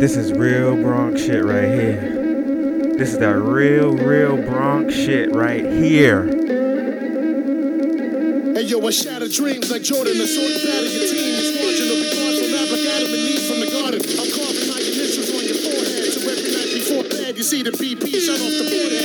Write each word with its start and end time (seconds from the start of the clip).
This 0.00 0.16
is 0.16 0.32
real 0.32 0.76
Bronx 0.76 1.20
shit 1.20 1.44
right 1.44 1.68
here. 1.68 2.00
This 2.96 3.12
is 3.12 3.18
that 3.18 3.36
real, 3.36 3.94
real 3.98 4.38
Bronx 4.38 4.94
shit 4.94 5.30
right 5.34 5.62
here. 5.62 6.24
Hey 8.54 8.62
yo, 8.62 8.80
I 8.80 8.90
shatter 8.92 9.28
dreams 9.28 9.70
like 9.70 9.82
Jordan, 9.82 10.16
the 10.16 10.26
sword 10.26 10.52
of 10.56 10.88
your 10.88 11.04
team. 11.04 11.36
It's 11.36 11.52
marching 11.52 11.92
will 11.92 12.00
be 12.00 12.16
gone 12.16 12.32
from 12.32 12.80
Adam 12.96 13.12
and 13.12 13.28
Eve 13.28 13.44
from 13.44 13.60
the 13.60 13.68
garden. 13.68 14.00
I'm 14.00 14.30
carving 14.32 14.72
my 14.72 14.80
initials 14.80 15.28
on 15.36 15.44
your 15.44 15.60
forehead. 15.68 16.08
So 16.16 16.24
every 16.32 16.48
night 16.48 16.72
before 16.80 17.04
bed, 17.04 17.36
you 17.36 17.44
see 17.44 17.62
the 17.62 17.72
BP 17.72 18.08
shut 18.24 18.40
off 18.40 18.56
the 18.56 18.72
forehead. 18.72 18.99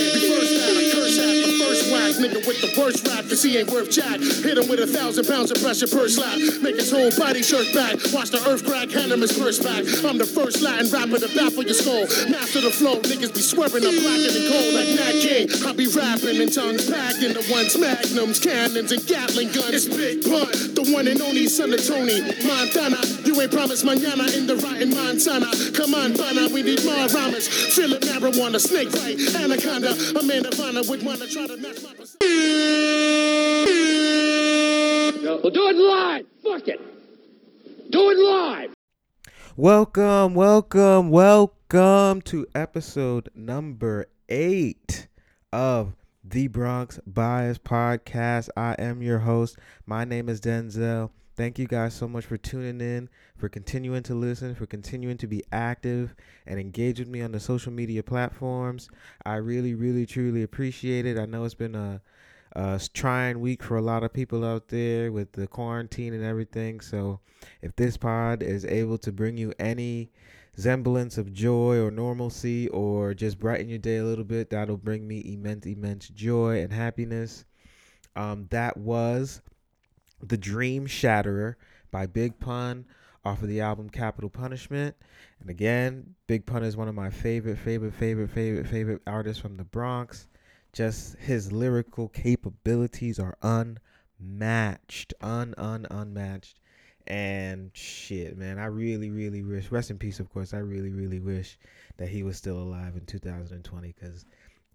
First. 2.26 2.36
Nigga 2.36 2.48
with 2.48 2.62
the 2.62 2.82
worst 2.82 3.08
rap, 3.08 3.28
cause 3.28 3.44
he 3.44 3.58
ain't 3.58 3.72
worth 3.72 3.92
jack. 3.92 4.20
Hit 4.20 4.58
him 4.58 4.68
with 4.68 4.80
a 4.80 4.88
thousand 4.88 5.28
pounds 5.28 5.52
of 5.52 5.62
pressure 5.62 5.88
per 5.88 6.08
slap. 6.08 6.38
Make 6.62 6.76
his 6.76 6.92
whole 6.92 7.12
body 7.18 7.42
shirt 7.42 7.74
back. 7.74 7.98
Watch 8.14 8.32
the 8.32 8.42
earth 8.48 8.66
crack, 8.66 8.90
hand 8.92 9.12
him 9.12 9.22
his 9.22 9.38
purse 9.38 9.60
back. 9.60 9.84
I'm 10.06 10.18
the 10.18 10.26
first 10.26 10.62
Latin 10.62 10.90
rapper 10.92 11.20
to 11.20 11.30
baffle 11.36 11.64
your 11.64 11.74
skull. 11.74 12.06
Master 12.30 12.62
the 12.62 12.72
flow, 12.72 13.02
niggas 13.02 13.34
be 13.34 13.42
swerving, 13.42 13.86
I'm 13.86 13.96
blacker 13.96 14.32
than 14.32 14.46
cold 14.52 14.74
like 14.74 14.92
Nat 14.96 15.16
King. 15.22 15.46
I 15.66 15.72
be 15.74 15.88
rapping 15.88 16.42
in 16.42 16.50
tongues 16.50 16.90
packed 16.90 17.22
in 17.22 17.34
the 17.34 17.46
ones, 17.52 17.78
magnums, 17.78 18.40
cannons, 18.40 18.92
and 18.92 19.06
Gatling 19.06 19.52
guns. 19.52 19.86
It's 19.86 19.88
Big 19.90 20.24
Pun, 20.24 20.50
the 20.74 20.90
one 20.94 21.08
and 21.08 21.22
only 21.22 21.48
son 21.48 21.74
of 21.74 21.86
Tony 21.86 22.22
Montana. 22.44 23.15
You 23.36 23.42
ain't 23.42 23.52
promised 23.52 23.84
mañana 23.84 24.34
in 24.34 24.48
the 24.48 24.56
rotten 24.56 24.92
Montana. 24.96 25.52
Come 25.74 25.94
on, 25.94 26.16
Bana, 26.16 26.48
we 26.54 26.64
need 26.64 26.86
more 26.86 26.96
rhymes. 26.96 27.50
Feel 27.76 27.92
it, 27.92 28.04
marijuana, 28.04 28.62
snake 28.62 28.90
bite, 28.94 29.20
anaconda. 29.36 29.92
A 30.18 30.24
man 30.24 30.46
of 30.46 30.58
honor 30.58 30.84
would 30.88 31.04
wanna 31.04 31.28
try 31.28 31.46
to 31.46 31.58
match 31.58 31.84
my 31.84 31.94
persona. 31.96 32.18
We'll 35.44 35.52
do 35.52 35.68
it 35.68 35.76
live. 35.76 36.26
Fuck 36.44 36.70
it. 36.70 36.80
Do 37.92 38.10
it 38.10 38.18
live. 38.18 38.74
Welcome, 39.58 40.34
welcome, 40.34 41.10
welcome 41.10 42.22
to 42.22 42.48
episode 42.56 43.28
number 43.36 44.06
eight 44.30 45.10
of 45.52 45.94
the 46.24 46.48
Bronx 46.48 47.02
Bias 47.06 47.58
Podcast. 47.58 48.48
I 48.56 48.76
am 48.80 49.02
your 49.02 49.20
host. 49.20 49.58
My 49.86 50.06
name 50.06 50.30
is 50.30 50.40
Denzel. 50.40 51.10
Thank 51.36 51.60
you 51.60 51.68
guys 51.68 51.94
so 51.94 52.08
much 52.08 52.26
for 52.26 52.38
tuning 52.38 52.80
in, 52.80 53.10
for 53.36 53.50
continuing 53.50 54.04
to 54.04 54.16
listen, 54.16 54.56
for 54.56 54.66
continuing 54.66 55.18
to 55.18 55.28
be 55.28 55.44
active 55.52 56.16
and 56.48 56.58
engage 56.58 57.00
with 57.00 57.10
me 57.10 57.22
on 57.22 57.34
the 57.34 57.42
social 57.42 57.74
media 57.74 58.04
platforms. 58.04 58.90
I 59.26 59.36
really, 59.36 59.74
really, 59.74 60.06
truly 60.06 60.44
appreciate 60.44 61.06
it. 61.06 61.18
I 61.18 61.26
know 61.26 61.44
it's 61.44 61.54
been 61.54 61.76
a, 61.76 62.02
a 62.54 62.80
trying 62.94 63.42
week 63.42 63.64
for 63.64 63.76
a 63.76 63.82
lot 63.82 64.04
of 64.04 64.14
people 64.14 64.46
out 64.46 64.70
there 64.70 65.12
with 65.12 65.34
the 65.34 65.46
quarantine 65.46 66.14
and 66.14 66.24
everything. 66.24 66.80
So, 66.80 67.20
if 67.62 67.76
this 67.76 67.98
pod 67.98 68.42
is 68.42 68.64
able 68.64 68.98
to 69.00 69.12
bring 69.12 69.36
you 69.36 69.52
any 69.60 70.12
semblance 70.56 71.18
of 71.18 71.34
joy 71.34 71.78
or 71.78 71.92
normalcy 71.92 72.70
or 72.70 73.14
just 73.14 73.40
brighten 73.40 73.68
your 73.68 73.78
day 73.78 73.98
a 73.98 74.06
little 74.06 74.24
bit, 74.24 74.52
that'll 74.52 74.78
bring 74.78 75.06
me 75.06 75.22
immense, 75.26 75.66
immense 75.66 76.08
joy 76.08 76.62
and 76.62 76.72
happiness. 76.72 77.44
Um, 78.16 78.48
that 78.52 78.78
was 78.78 79.42
The 80.28 80.38
Dream 80.38 80.88
Shatterer 80.88 81.56
by 81.92 82.08
Big 82.08 82.40
Pun 82.40 82.86
off 83.24 83.42
of 83.42 83.48
the 83.48 83.62
album 83.62 83.90
Capital 83.90 84.30
Punishment. 84.30 84.96
And 85.40 85.50
again, 85.50 86.16
Big 86.28 86.46
Pun 86.46 86.64
is 86.64 86.76
one 86.76 86.88
of 86.88 86.96
my 86.96 87.10
favorite, 87.10 87.58
favorite, 87.58 87.94
favorite, 87.94 88.30
favorite, 88.30 88.68
favorite 88.68 89.02
artists 89.06 89.42
from 89.42 89.58
the 89.58 89.64
Bronx. 89.64 90.28
Just 90.74 91.16
his 91.18 91.52
lyrical 91.52 92.10
capabilities 92.10 93.20
are 93.20 93.38
unmatched, 93.42 95.14
un, 95.22 95.54
un, 95.58 95.86
unmatched. 95.92 96.60
And 97.08 97.70
shit, 97.74 98.36
man, 98.36 98.58
I 98.58 98.66
really, 98.66 99.12
really 99.12 99.44
wish, 99.44 99.70
rest 99.72 99.92
in 99.92 100.00
peace, 100.00 100.20
of 100.20 100.32
course, 100.32 100.56
I 100.56 100.58
really, 100.58 100.90
really 100.90 101.20
wish 101.20 101.60
that 101.98 102.10
he 102.10 102.24
was 102.24 102.36
still 102.36 102.58
alive 102.58 102.96
in 102.96 103.06
2020 103.06 103.94
because 103.94 104.26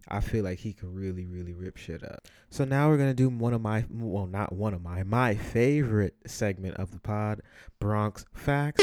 I 0.09 0.21
feel 0.21 0.45
like 0.45 0.59
he 0.59 0.73
could 0.73 0.95
really, 0.95 1.27
really 1.27 1.55
rip 1.55 1.77
shit 1.77 2.03
up. 2.05 2.27
So 2.51 2.65
now 2.65 2.89
we're 2.89 2.99
gonna 2.99 3.15
do 3.15 3.29
one 3.29 3.55
of 3.55 3.61
my, 3.61 3.85
well, 3.91 4.27
not 4.27 4.53
one 4.53 4.75
of 4.75 4.83
my, 4.83 5.03
my 5.03 5.35
favorite 5.35 6.15
segment 6.27 6.77
of 6.77 6.91
the 6.91 7.01
pod, 7.01 7.43
Bronx 7.79 8.25
Facts. 8.35 8.83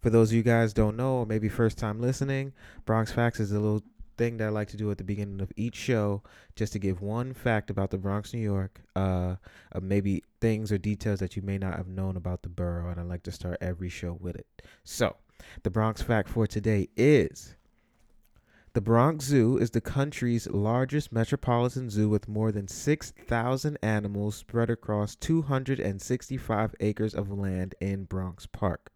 For 0.00 0.10
those 0.10 0.30
of 0.30 0.36
you 0.36 0.42
guys 0.42 0.72
don't 0.72 0.96
know, 0.96 1.18
or 1.18 1.26
maybe 1.26 1.48
first 1.48 1.78
time 1.78 2.00
listening, 2.00 2.52
Bronx 2.84 3.10
Facts 3.10 3.40
is 3.40 3.52
a 3.52 3.58
little 3.58 3.82
thing 4.16 4.36
that 4.36 4.46
I 4.46 4.50
like 4.50 4.68
to 4.68 4.76
do 4.76 4.90
at 4.90 4.98
the 4.98 5.04
beginning 5.04 5.40
of 5.40 5.52
each 5.56 5.76
show, 5.76 6.22
just 6.56 6.72
to 6.74 6.78
give 6.78 7.00
one 7.00 7.32
fact 7.34 7.70
about 7.70 7.90
the 7.90 7.98
Bronx, 7.98 8.32
New 8.32 8.40
York, 8.40 8.80
uh, 8.94 9.36
uh, 9.72 9.80
maybe 9.80 10.22
things 10.40 10.70
or 10.70 10.78
details 10.78 11.20
that 11.20 11.36
you 11.36 11.42
may 11.42 11.58
not 11.58 11.76
have 11.76 11.88
known 11.88 12.16
about 12.16 12.42
the 12.42 12.48
borough, 12.48 12.90
and 12.90 13.00
I 13.00 13.02
like 13.02 13.22
to 13.24 13.32
start 13.32 13.58
every 13.60 13.88
show 13.88 14.16
with 14.20 14.36
it. 14.36 14.46
So, 14.84 15.16
the 15.62 15.70
Bronx 15.70 16.02
fact 16.02 16.28
for 16.28 16.46
today 16.46 16.88
is. 16.96 17.54
The 18.74 18.80
Bronx 18.80 19.24
Zoo 19.26 19.56
is 19.56 19.70
the 19.70 19.80
country's 19.80 20.48
largest 20.48 21.12
metropolitan 21.12 21.90
zoo 21.90 22.08
with 22.08 22.26
more 22.26 22.50
than 22.50 22.66
6,000 22.66 23.78
animals 23.80 24.34
spread 24.34 24.68
across 24.68 25.14
265 25.14 26.74
acres 26.80 27.14
of 27.14 27.30
land 27.30 27.76
in 27.80 28.02
Bronx 28.02 28.46
Park. 28.46 28.90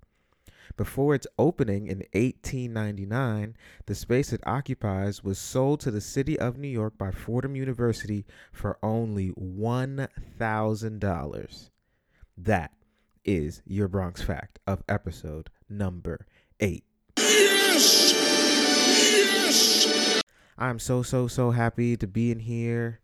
Before 0.76 1.14
its 1.14 1.28
opening 1.38 1.86
in 1.86 1.98
1899, 2.12 3.56
the 3.86 3.94
space 3.94 4.32
it 4.32 4.40
occupies 4.44 5.22
was 5.22 5.38
sold 5.38 5.78
to 5.80 5.92
the 5.92 6.00
city 6.00 6.36
of 6.36 6.58
New 6.58 6.66
York 6.66 6.98
by 6.98 7.12
Fordham 7.12 7.54
University 7.54 8.26
for 8.50 8.80
only 8.82 9.30
$1,000. 9.30 11.70
That 12.36 12.72
is 13.24 13.62
your 13.64 13.86
Bronx 13.86 14.22
fact 14.22 14.58
of 14.66 14.82
episode 14.88 15.50
number 15.68 16.26
8. 16.58 16.82
I'm 20.58 20.80
so 20.80 21.02
so 21.02 21.28
so 21.28 21.52
happy 21.52 21.96
to 21.96 22.06
be 22.06 22.32
in 22.32 22.40
here 22.40 22.98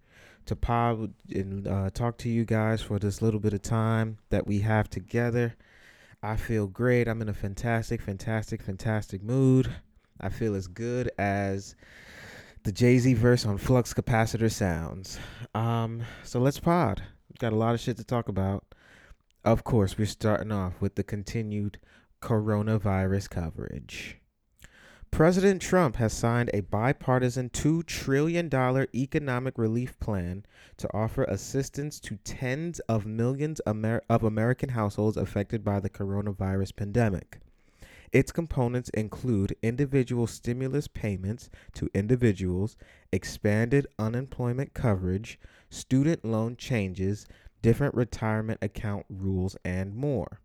to 0.47 0.57
pod 0.57 1.15
and 1.31 1.67
uh, 1.69 1.91
talk 1.91 2.19
to 2.19 2.29
you 2.29 2.45
guys 2.45 2.83
for 2.83 2.99
this 2.99 3.23
little 3.23 3.39
bit 3.39 3.55
of 3.55 3.63
time 3.63 4.19
that 4.31 4.47
we 4.47 4.59
have 4.61 4.91
together. 4.91 5.55
I 6.23 6.37
feel 6.37 6.67
great. 6.67 7.07
I'm 7.07 7.23
in 7.23 7.29
a 7.29 7.35
fantastic, 7.35 8.03
fantastic, 8.03 8.61
fantastic 8.61 9.23
mood. 9.23 9.71
I 10.21 10.31
feel 10.31 10.55
as 10.55 10.67
good 10.67 11.11
as 11.17 11.77
the 12.65 12.73
Jay 12.73 12.99
Z 12.99 13.15
verse 13.15 13.47
on 13.47 13.57
Flux 13.59 13.95
Capacitor 13.95 14.51
sounds. 14.51 15.19
Um, 15.55 16.03
so 16.25 16.41
let's 16.41 16.59
pod. 16.59 17.03
We've 17.29 17.39
got 17.39 17.53
a 17.53 17.57
lot 17.57 17.75
of 17.75 17.81
shit 17.81 17.97
to 17.99 18.05
talk 18.05 18.29
about. 18.29 18.65
Of 19.45 19.63
course, 19.63 19.97
we're 19.97 20.07
starting 20.07 20.51
off 20.51 20.81
with 20.81 20.95
the 20.97 21.05
continued 21.05 21.79
coronavirus 22.21 23.31
coverage. 23.31 24.19
President 25.15 25.63
Trump 25.63 25.95
has 25.95 26.13
signed 26.13 26.51
a 26.53 26.63
bipartisan 26.63 27.49
$2 27.51 27.87
trillion 27.87 28.51
economic 28.97 29.57
relief 29.57 29.97
plan 30.01 30.45
to 30.77 30.93
offer 30.93 31.23
assistance 31.23 32.01
to 32.01 32.17
tens 32.25 32.81
of 32.89 33.07
millions 33.07 33.61
Amer- 33.65 34.03
of 34.11 34.25
American 34.25 34.71
households 34.71 35.17
affected 35.17 35.63
by 35.63 35.79
the 35.79 35.89
coronavirus 35.89 36.75
pandemic. 36.75 37.39
Its 38.11 38.33
components 38.33 38.89
include 38.89 39.55
individual 39.63 40.27
stimulus 40.27 40.89
payments 40.89 41.49
to 41.75 41.89
individuals, 41.95 42.77
expanded 43.13 43.87
unemployment 44.01 44.75
coverage, 44.75 45.39
student 45.71 46.25
loan 46.25 46.57
changes, 46.57 47.25
different 47.63 47.95
retirement 47.95 48.59
account 48.61 49.07
rules, 49.09 49.57
and 49.65 49.95
more. 49.95 50.41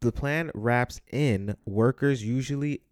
the 0.01 0.13
plan 0.13 0.51
wraps 0.55 1.01
in 1.13 1.57
workers 1.65 2.25
usually 2.25 2.83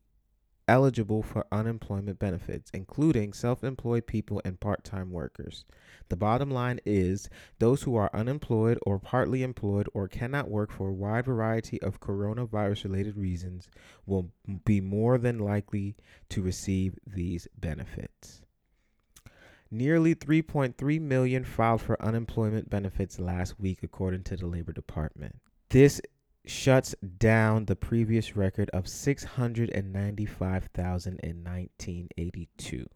eligible 0.71 1.21
for 1.21 1.45
unemployment 1.51 2.21
benefits, 2.21 2.71
including 2.73 3.33
self 3.33 3.65
employed 3.65 4.07
people 4.07 4.41
and 4.45 4.61
part 4.61 4.85
time 4.85 5.11
workers. 5.11 5.65
The 6.09 6.17
bottom 6.17 6.49
line 6.49 6.79
is 6.87 7.29
those 7.59 7.83
who 7.83 7.97
are 7.97 8.09
unemployed 8.15 8.79
or 8.87 9.01
partly 9.01 9.43
employed 9.43 9.89
or 9.93 10.07
cannot 10.07 10.49
work 10.49 10.71
for 10.71 10.89
a 10.89 10.95
wide 10.95 11.25
variety 11.25 11.83
of 11.83 11.99
coronavirus 11.99 12.85
related 12.85 13.17
reasons 13.17 13.69
will 14.07 14.31
be 14.65 14.81
more 14.81 15.19
than 15.19 15.41
likely 15.41 15.97
to 16.29 16.41
receive 16.41 16.95
these 17.05 17.49
benefits. 17.59 18.43
Nearly 19.73 20.15
3.3 20.15 21.01
million 21.01 21.45
filed 21.45 21.83
for 21.83 22.01
unemployment 22.01 22.71
benefits 22.71 23.19
last 23.19 23.59
week, 23.59 23.81
according 23.83 24.23
to 24.25 24.37
the 24.37 24.47
Labor 24.47 24.73
Department. 24.73 25.41
This 25.71 26.01
shuts 26.51 26.95
down 27.19 27.67
the 27.67 27.77
previous 27.77 28.37
record 28.37 28.69
of 28.71 28.89
695,000 28.89 31.21
in 31.23 31.45
1982. 31.45 32.87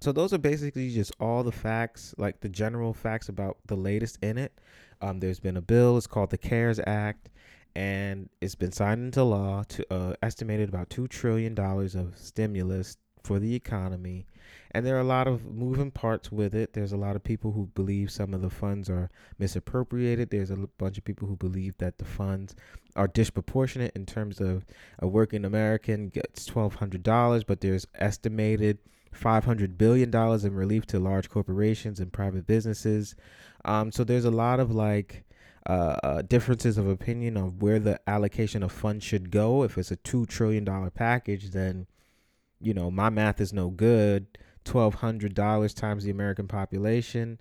So 0.00 0.12
those 0.12 0.34
are 0.34 0.38
basically 0.38 0.90
just 0.90 1.12
all 1.18 1.42
the 1.42 1.52
facts, 1.52 2.14
like 2.18 2.40
the 2.40 2.48
general 2.48 2.92
facts 2.92 3.28
about 3.28 3.56
the 3.66 3.76
latest 3.76 4.18
in 4.22 4.36
it. 4.36 4.52
Um, 5.00 5.20
there's 5.20 5.40
been 5.40 5.56
a 5.56 5.62
bill. 5.62 5.96
It's 5.96 6.06
called 6.06 6.30
the 6.30 6.38
CARES 6.38 6.80
Act, 6.86 7.30
and 7.74 8.28
it's 8.40 8.54
been 8.54 8.72
signed 8.72 9.04
into 9.04 9.22
law 9.22 9.62
to 9.68 9.92
uh, 9.92 10.14
estimated 10.22 10.68
about 10.68 10.90
two 10.90 11.08
trillion 11.08 11.54
dollars 11.54 11.94
of 11.94 12.18
stimulus 12.18 12.98
for 13.26 13.40
the 13.40 13.54
economy. 13.54 14.24
And 14.70 14.86
there 14.86 14.96
are 14.96 15.00
a 15.00 15.04
lot 15.04 15.26
of 15.26 15.44
moving 15.44 15.90
parts 15.90 16.30
with 16.30 16.54
it. 16.54 16.72
There's 16.72 16.92
a 16.92 16.96
lot 16.96 17.16
of 17.16 17.24
people 17.24 17.50
who 17.50 17.66
believe 17.74 18.10
some 18.10 18.32
of 18.32 18.40
the 18.40 18.50
funds 18.50 18.88
are 18.88 19.10
misappropriated. 19.38 20.30
There's 20.30 20.50
a 20.50 20.56
bunch 20.78 20.96
of 20.96 21.04
people 21.04 21.26
who 21.26 21.36
believe 21.36 21.76
that 21.78 21.98
the 21.98 22.04
funds 22.04 22.54
are 22.94 23.08
disproportionate 23.08 23.92
in 23.96 24.06
terms 24.06 24.40
of 24.40 24.64
a 25.00 25.08
working 25.08 25.44
American 25.44 26.08
gets 26.08 26.48
$1,200, 26.48 27.44
but 27.46 27.60
there's 27.60 27.86
estimated 27.96 28.78
$500 29.12 29.76
billion 29.76 30.14
in 30.14 30.54
relief 30.54 30.86
to 30.86 31.00
large 31.00 31.28
corporations 31.28 31.98
and 31.98 32.12
private 32.12 32.46
businesses. 32.46 33.16
Um, 33.64 33.90
so 33.90 34.04
there's 34.04 34.24
a 34.24 34.30
lot 34.30 34.60
of 34.60 34.70
like, 34.70 35.24
uh, 35.66 35.96
uh, 36.04 36.22
differences 36.22 36.78
of 36.78 36.86
opinion 36.86 37.36
on 37.36 37.58
where 37.58 37.80
the 37.80 37.98
allocation 38.06 38.62
of 38.62 38.70
funds 38.70 39.04
should 39.04 39.32
go. 39.32 39.64
If 39.64 39.76
it's 39.76 39.90
a 39.90 39.96
two 39.96 40.26
trillion 40.26 40.64
dollar 40.64 40.90
package, 40.90 41.50
then 41.50 41.88
you 42.60 42.74
know 42.74 42.90
my 42.90 43.10
math 43.10 43.40
is 43.40 43.52
no 43.52 43.70
good. 43.70 44.38
Twelve 44.64 44.96
hundred 44.96 45.34
dollars 45.34 45.72
times 45.72 46.04
the 46.04 46.10
American 46.10 46.48
population. 46.48 47.40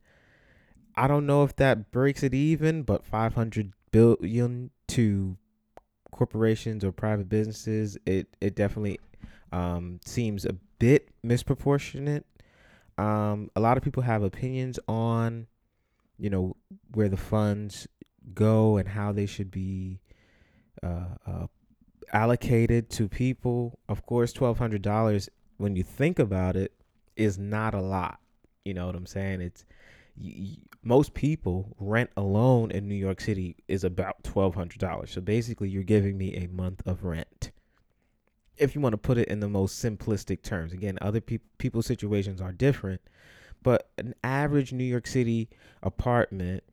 I 0.96 1.08
don't 1.08 1.26
know 1.26 1.44
if 1.44 1.56
that 1.58 1.92
breaks 1.92 2.24
it 2.24 2.34
even, 2.34 2.84
but 2.84 3.06
five 3.06 3.34
hundred 3.34 3.74
billion 3.92 4.72
to 4.90 5.38
corporations 6.12 6.84
or 6.84 6.92
private 6.92 7.28
businesses, 7.30 7.98
it 8.06 8.36
it 8.40 8.56
definitely 8.56 9.00
um, 9.52 10.00
seems 10.06 10.46
a 10.46 10.54
bit 10.80 11.10
misproportionate. 11.26 12.24
Um, 12.98 13.50
a 13.56 13.60
lot 13.60 13.78
of 13.78 13.84
people 13.84 14.04
have 14.04 14.24
opinions 14.24 14.80
on, 14.88 15.48
you 16.18 16.30
know, 16.30 16.56
where 16.94 17.10
the 17.10 17.18
funds 17.18 17.88
go 18.34 18.78
and 18.78 18.88
how 18.88 19.12
they 19.12 19.26
should 19.26 19.52
be 19.52 20.00
uh, 20.82 21.16
uh, 21.28 21.48
allocated 22.13 22.90
to 22.92 23.07
people. 23.07 23.80
Of 23.88 24.06
course, 24.06 24.34
twelve 24.34 24.57
hundred 24.57 24.81
dollars, 24.81 25.30
when 25.57 25.75
you 25.75 25.84
think 25.84 26.19
about 26.19 26.56
it, 26.56 26.72
is 27.16 27.38
not 27.38 27.74
a 27.74 27.81
lot. 27.81 28.19
You 28.63 28.74
know 28.74 28.88
what 28.88 28.96
I'm 28.96 29.06
saying? 29.06 29.42
It's 29.42 29.66
most 30.84 31.13
people 31.13 31.75
rent 31.80 32.10
alone 32.16 32.72
in 32.72 32.88
New 32.88 32.96
York 32.96 33.19
City 33.19 33.57
is 33.68 33.84
about 33.84 34.24
twelve 34.24 34.56
hundred 34.56 34.80
dollars. 34.80 35.12
So 35.12 35.22
basically, 35.22 35.69
you're 35.69 35.84
giving 35.84 36.18
me 36.18 36.36
a 36.36 36.48
month 36.48 36.81
of 36.86 37.04
rent. 37.04 37.52
If 38.58 38.74
you 38.74 38.81
want 38.81 38.94
to 38.94 38.98
put 38.98 39.18
it 39.18 39.28
in 39.28 39.42
the 39.42 39.50
most 39.50 39.84
simplistic 39.84 40.42
terms, 40.42 40.72
again, 40.72 40.98
other 41.01 41.19
people 41.22 41.48
people's 41.58 41.86
situations 41.86 42.40
are 42.42 42.54
different, 42.54 43.01
but 43.62 43.90
an 43.98 44.16
average 44.24 44.72
New 44.72 44.86
York 44.86 45.08
City 45.08 45.50
apartment 45.84 46.63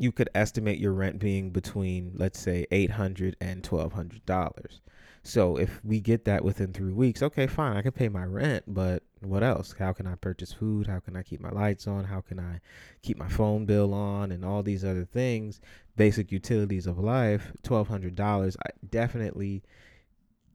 you 0.00 0.12
could 0.12 0.30
estimate 0.34 0.78
your 0.78 0.92
rent 0.92 1.18
being 1.18 1.50
between 1.50 2.12
let's 2.16 2.38
say 2.38 2.66
800 2.70 3.36
and 3.40 3.64
1200 3.64 4.24
dollars. 4.26 4.80
So 5.22 5.56
if 5.56 5.84
we 5.84 6.00
get 6.00 6.24
that 6.24 6.44
within 6.44 6.72
three 6.72 6.92
weeks 6.92 7.22
okay 7.22 7.46
fine 7.46 7.76
i 7.76 7.82
can 7.82 7.92
pay 7.92 8.08
my 8.08 8.24
rent 8.24 8.64
but 8.66 9.02
what 9.20 9.42
else? 9.42 9.74
How 9.78 9.92
can 9.92 10.06
i 10.06 10.14
purchase 10.14 10.52
food? 10.52 10.86
How 10.86 11.00
can 11.00 11.16
i 11.16 11.22
keep 11.22 11.40
my 11.40 11.50
lights 11.50 11.86
on? 11.86 12.04
How 12.04 12.20
can 12.20 12.38
i 12.38 12.60
keep 13.02 13.18
my 13.18 13.28
phone 13.28 13.66
bill 13.66 13.92
on? 13.92 14.30
And 14.32 14.44
all 14.44 14.62
these 14.62 14.84
other 14.84 15.04
things 15.04 15.60
basic 15.96 16.30
utilities 16.30 16.86
of 16.86 16.98
life 16.98 17.52
$1200 17.64 18.56
i 18.64 18.70
definitely 18.88 19.62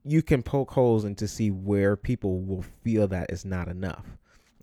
you 0.05 0.21
can 0.21 0.41
poke 0.41 0.71
holes 0.71 1.05
into 1.05 1.27
see 1.27 1.51
where 1.51 1.95
people 1.95 2.41
will 2.41 2.63
feel 2.83 3.07
that 3.07 3.29
it's 3.29 3.45
not 3.45 3.67
enough 3.67 4.05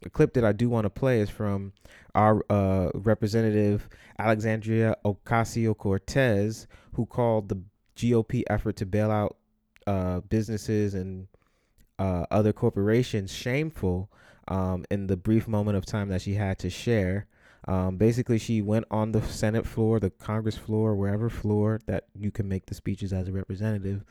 the 0.02 0.10
clip 0.10 0.34
that 0.34 0.44
I 0.44 0.52
do 0.52 0.68
want 0.68 0.84
to 0.84 0.90
play 0.90 1.20
is 1.20 1.30
from 1.30 1.72
our 2.14 2.44
uh, 2.50 2.90
representative 2.94 3.88
Alexandria 4.18 4.96
Ocasio 5.04 5.76
Cortez, 5.76 6.66
who 6.94 7.06
called 7.06 7.48
the 7.48 7.62
GOP 7.96 8.42
effort 8.48 8.76
to 8.76 8.86
bail 8.86 9.10
out 9.10 9.36
uh, 9.86 10.20
businesses 10.20 10.94
and 10.94 11.28
uh, 11.98 12.24
other 12.30 12.52
corporations 12.52 13.32
shameful 13.32 14.10
um, 14.48 14.84
in 14.90 15.06
the 15.06 15.16
brief 15.16 15.46
moment 15.46 15.76
of 15.76 15.84
time 15.84 16.08
that 16.08 16.22
she 16.22 16.34
had 16.34 16.58
to 16.58 16.70
share. 16.70 17.26
Um, 17.68 17.98
basically, 17.98 18.38
she 18.38 18.62
went 18.62 18.86
on 18.90 19.12
the 19.12 19.20
Senate 19.22 19.66
floor, 19.66 20.00
the 20.00 20.10
Congress 20.10 20.56
floor, 20.56 20.96
wherever 20.96 21.28
floor 21.28 21.80
that 21.86 22.04
you 22.14 22.30
can 22.30 22.48
make 22.48 22.66
the 22.66 22.74
speeches 22.74 23.12
as 23.12 23.28
a 23.28 23.32
representative, 23.32 24.02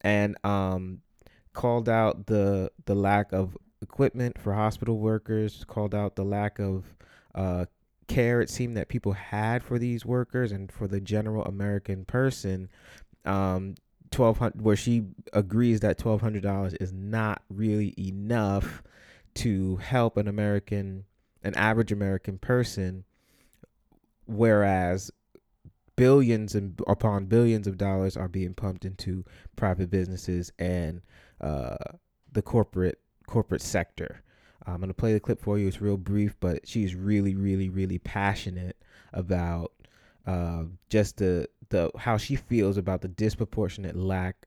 and 0.00 0.34
um, 0.44 1.02
called 1.52 1.90
out 1.90 2.26
the 2.26 2.70
the 2.86 2.94
lack 2.94 3.32
of 3.32 3.56
equipment 3.82 4.38
for 4.38 4.54
hospital 4.54 4.98
workers, 4.98 5.64
called 5.64 5.94
out 5.94 6.16
the 6.16 6.24
lack 6.24 6.58
of 6.58 6.94
uh, 7.34 7.66
care 8.06 8.40
it 8.40 8.50
seemed 8.50 8.76
that 8.76 8.88
people 8.88 9.12
had 9.12 9.62
for 9.62 9.78
these 9.78 10.06
workers 10.06 10.52
and 10.52 10.70
for 10.70 10.86
the 10.86 11.00
general 11.00 11.44
American 11.44 12.04
person. 12.04 12.68
Um, 13.24 13.74
twelve 14.10 14.38
hundred, 14.38 14.62
where 14.62 14.76
she 14.76 15.04
agrees 15.32 15.80
that 15.80 15.98
twelve 15.98 16.20
hundred 16.20 16.42
dollars 16.42 16.74
is 16.74 16.92
not 16.92 17.42
really 17.48 17.94
enough 17.98 18.82
to 19.34 19.76
help 19.76 20.16
an 20.16 20.28
American, 20.28 21.04
an 21.42 21.54
average 21.56 21.92
American 21.92 22.38
person, 22.38 23.04
whereas 24.26 25.10
billions 25.96 26.54
and 26.54 26.80
upon 26.86 27.26
billions 27.26 27.66
of 27.66 27.78
dollars 27.78 28.16
are 28.16 28.28
being 28.28 28.54
pumped 28.54 28.84
into 28.84 29.24
private 29.56 29.90
businesses 29.90 30.52
and 30.58 31.00
uh, 31.40 31.76
the 32.32 32.42
corporate 32.42 33.00
corporate 33.26 33.62
sector. 33.62 34.22
I'm 34.66 34.78
going 34.78 34.88
to 34.88 34.94
play 34.94 35.12
the 35.12 35.20
clip 35.20 35.40
for 35.40 35.58
you. 35.58 35.68
It's 35.68 35.80
real 35.80 35.96
brief, 35.96 36.34
but 36.40 36.66
she's 36.66 36.94
really, 36.94 37.36
really, 37.36 37.68
really 37.68 37.98
passionate 37.98 38.76
about 39.12 39.72
uh, 40.26 40.64
just 40.90 41.18
the 41.18 41.48
the 41.68 41.90
how 41.98 42.16
she 42.16 42.36
feels 42.36 42.76
about 42.76 43.00
the 43.00 43.08
disproportionate 43.08 43.96
lack 43.96 44.46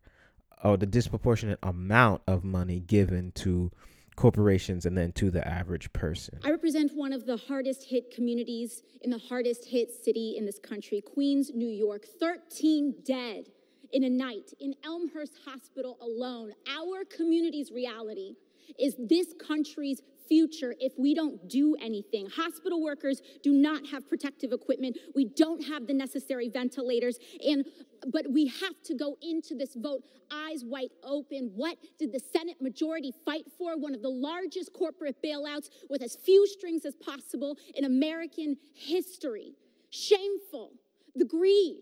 or 0.64 0.78
the 0.78 0.86
disproportionate 0.86 1.60
amount 1.64 2.22
of 2.28 2.44
money 2.44 2.82
given 2.82 3.32
to 3.32 3.72
corporations 4.16 4.86
and 4.86 4.98
then 4.98 5.14
to 5.14 5.32
the 5.32 5.46
average 5.48 5.92
person. 5.94 6.38
I 6.44 6.52
represent 6.52 6.92
one 6.94 7.14
of 7.14 7.26
the 7.26 7.38
hardest 7.38 7.86
hit 7.86 8.14
communities 8.14 8.84
in 9.02 9.12
the 9.12 9.18
hardest 9.18 9.66
hit 9.66 9.92
city 9.92 10.36
in 10.38 10.46
this 10.46 10.60
country, 10.60 11.02
Queens, 11.02 11.52
New 11.54 11.70
York. 11.70 12.06
13 12.20 12.96
dead 13.06 13.46
in 13.94 14.04
a 14.04 14.10
night 14.10 14.54
in 14.60 14.76
Elmhurst 14.84 15.40
Hospital 15.46 15.98
alone, 16.02 16.52
our 16.68 17.06
community's 17.06 17.72
reality. 17.72 18.36
Is 18.78 18.96
this 18.98 19.34
country's 19.46 20.02
future 20.30 20.76
if 20.80 20.94
we 20.98 21.16
don't 21.16 21.50
do 21.50 21.76
anything. 21.82 22.28
Hospital 22.30 22.82
workers 22.82 23.22
do 23.44 23.52
not 23.52 23.88
have 23.88 24.08
protective 24.08 24.54
equipment. 24.54 24.98
We 25.16 25.26
don't 25.26 25.66
have 25.66 25.88
the 25.88 25.94
necessary 25.94 26.50
ventilators 26.50 27.18
and 27.46 27.66
but 28.14 28.32
we 28.32 28.48
have 28.48 28.82
to 28.86 28.96
go 28.96 29.18
into 29.22 29.56
this 29.56 29.76
vote 29.76 30.04
eyes 30.32 30.64
wide 30.64 30.92
open. 31.04 31.52
What 31.56 31.78
did 31.98 32.14
the 32.14 32.20
Senate 32.20 32.62
majority 32.62 33.12
fight 33.26 33.46
for? 33.58 33.78
One 33.78 33.94
of 33.94 34.02
the 34.02 34.10
largest 34.10 34.72
corporate 34.74 35.18
bailouts 35.22 35.70
with 35.90 36.02
as 36.02 36.16
few 36.16 36.48
strings 36.48 36.86
as 36.86 36.96
possible 36.96 37.58
in 37.76 37.84
American 37.84 38.56
history. 38.74 39.56
Shameful. 39.90 40.74
The 41.16 41.26
greed 41.26 41.82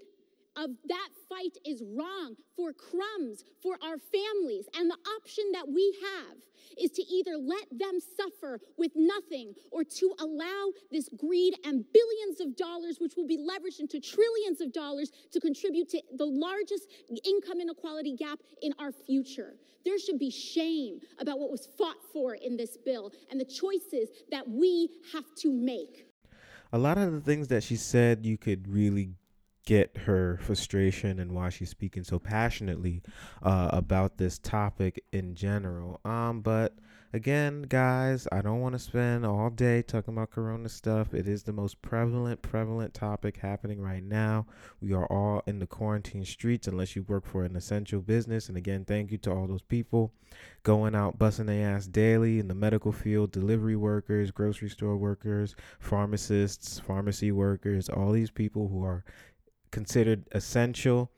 of 0.58 0.72
that 0.88 1.10
fight 1.30 1.58
is 1.66 1.84
wrong 1.96 2.36
for 2.56 2.74
crumbs 2.74 3.44
for 3.62 3.78
our 3.84 3.98
families. 3.98 4.66
And 4.78 4.90
the 4.90 4.98
option 5.16 5.46
that 5.54 5.68
we 5.68 5.96
have 6.02 6.38
is 6.78 6.92
to 6.92 7.04
either 7.04 7.38
let 7.38 7.68
them 7.72 8.00
suffer 8.18 8.60
with 8.78 8.92
nothing 8.96 9.54
or 9.72 9.84
to 9.84 10.14
allow 10.20 10.72
this 10.92 11.10
greed 11.18 11.56
and 11.64 11.86
billions 11.94 12.42
of 12.42 12.56
dollars, 12.56 12.98
which 13.00 13.14
will 13.16 13.28
be 13.28 13.38
leveraged 13.38 13.80
into 13.80 14.00
trillions 14.00 14.62
of 14.62 14.74
dollars, 14.74 15.12
to 15.32 15.40
contribute 15.40 15.90
to 15.90 16.02
the 16.18 16.26
largest 16.26 16.88
income 17.24 17.62
inequality 17.62 18.16
gap 18.16 18.40
in 18.62 18.74
our 18.80 18.92
future. 18.92 19.54
There 19.86 20.00
should 20.00 20.20
be 20.20 20.32
shame 20.32 21.00
about 21.20 21.40
what 21.40 21.52
was 21.52 21.68
fought 21.78 21.96
for 22.12 22.34
in 22.36 22.58
this 22.58 22.78
bill 22.84 23.12
and 23.32 23.40
the 23.40 23.46
choices 23.46 24.10
that 24.32 24.48
we 24.50 24.90
have 25.14 25.24
to 25.38 25.52
make. 25.54 26.08
A 26.74 26.78
lot 26.78 26.98
of 26.98 27.14
the 27.14 27.22
things 27.22 27.48
that 27.48 27.64
she 27.64 27.78
said, 27.78 28.26
you 28.26 28.38
could 28.38 28.68
really 28.68 29.12
get 29.68 29.98
her 29.98 30.40
frustration 30.42 31.20
and 31.20 31.34
why 31.34 31.50
she's 31.50 31.70
speaking 31.70 32.02
so 32.02 32.18
passionately 32.18 33.04
uh, 33.44 33.68
about 33.74 34.18
this 34.18 34.40
topic 34.40 35.04
in 35.12 35.36
general. 35.36 36.00
Um, 36.06 36.40
but 36.40 36.74
again, 37.12 37.64
guys, 37.64 38.30
I 38.32 38.42
don't 38.42 38.62
want 38.62 38.76
to 38.76 38.80
spend 38.80 39.26
all 39.26 39.50
day 39.50 39.82
talking 39.82 40.14
about 40.14 40.32
corona 40.32 40.70
stuff. 40.70 41.14
It 41.14 41.28
is 41.28 41.44
the 41.44 41.52
most 41.52 41.82
prevalent, 41.82 42.42
prevalent 42.42 42.94
topic 42.94 43.36
happening 43.36 43.82
right 43.82 44.02
now. 44.02 44.46
We 44.80 44.94
are 44.94 45.06
all 45.08 45.44
in 45.46 45.60
the 45.60 45.68
quarantine 45.68 46.24
streets 46.24 46.70
unless 46.70 46.96
you 46.96 47.04
work 47.04 47.26
for 47.26 47.44
an 47.44 47.58
essential 47.58 48.00
business. 48.00 48.48
And 48.48 48.56
again, 48.56 48.86
thank 48.86 49.12
you 49.12 49.18
to 49.18 49.34
all 49.34 49.48
those 49.48 49.62
people 49.62 50.14
going 50.64 50.96
out 50.96 51.20
busting 51.20 51.48
their 51.48 51.76
ass 51.76 51.88
daily 51.88 52.40
in 52.40 52.48
the 52.48 52.56
medical 52.56 52.94
field, 52.94 53.34
delivery 53.34 53.76
workers, 53.76 54.32
grocery 54.32 54.70
store 54.70 54.96
workers, 54.96 55.58
pharmacists, 55.78 56.80
pharmacy 56.80 57.34
workers, 57.34 57.90
all 57.90 58.14
these 58.14 58.32
people 58.32 58.70
who 58.70 58.82
are 58.86 59.04
considered 59.72 60.28
essential, 60.32 61.12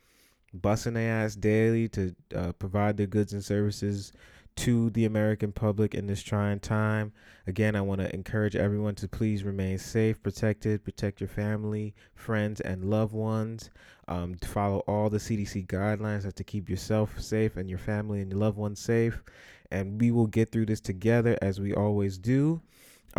busting 0.54 0.94
their 0.94 1.24
ass 1.24 1.36
daily 1.36 1.88
to 1.90 2.16
uh, 2.36 2.52
provide 2.54 2.98
their 2.98 3.08
goods 3.08 3.34
and 3.34 3.44
services 3.44 4.12
to 4.60 4.90
the 4.90 5.06
American 5.06 5.54
public 5.54 5.96
in 5.96 6.08
this 6.08 6.22
trying 6.22 6.60
time. 6.60 7.14
Again, 7.48 7.78
I 7.78 7.82
want 7.82 8.02
to 8.02 8.14
encourage 8.14 8.58
everyone 8.58 8.94
to 8.96 9.08
please 9.08 9.44
remain 9.44 9.78
safe, 9.78 10.22
protected, 10.22 10.84
protect 10.84 11.22
your 11.22 11.30
family, 11.30 11.96
friends, 12.14 12.60
and 12.60 12.90
loved 12.90 13.14
ones. 13.14 13.70
Um, 14.10 14.36
follow 14.44 14.80
all 14.80 15.10
the 15.10 15.18
CDC 15.18 15.68
guidelines 15.68 16.32
to 16.34 16.44
keep 16.44 16.70
yourself 16.70 17.22
safe 17.22 17.56
and 17.56 17.70
your 17.70 17.80
family 17.80 18.22
and 18.22 18.32
your 18.32 18.40
loved 18.40 18.58
ones 18.58 18.82
safe. 18.82 19.24
And 19.72 20.02
we 20.02 20.12
will 20.12 20.28
get 20.28 20.52
through 20.52 20.66
this 20.66 20.82
together 20.82 21.38
as 21.42 21.62
we 21.62 21.74
always 21.74 22.18
do. 22.18 22.62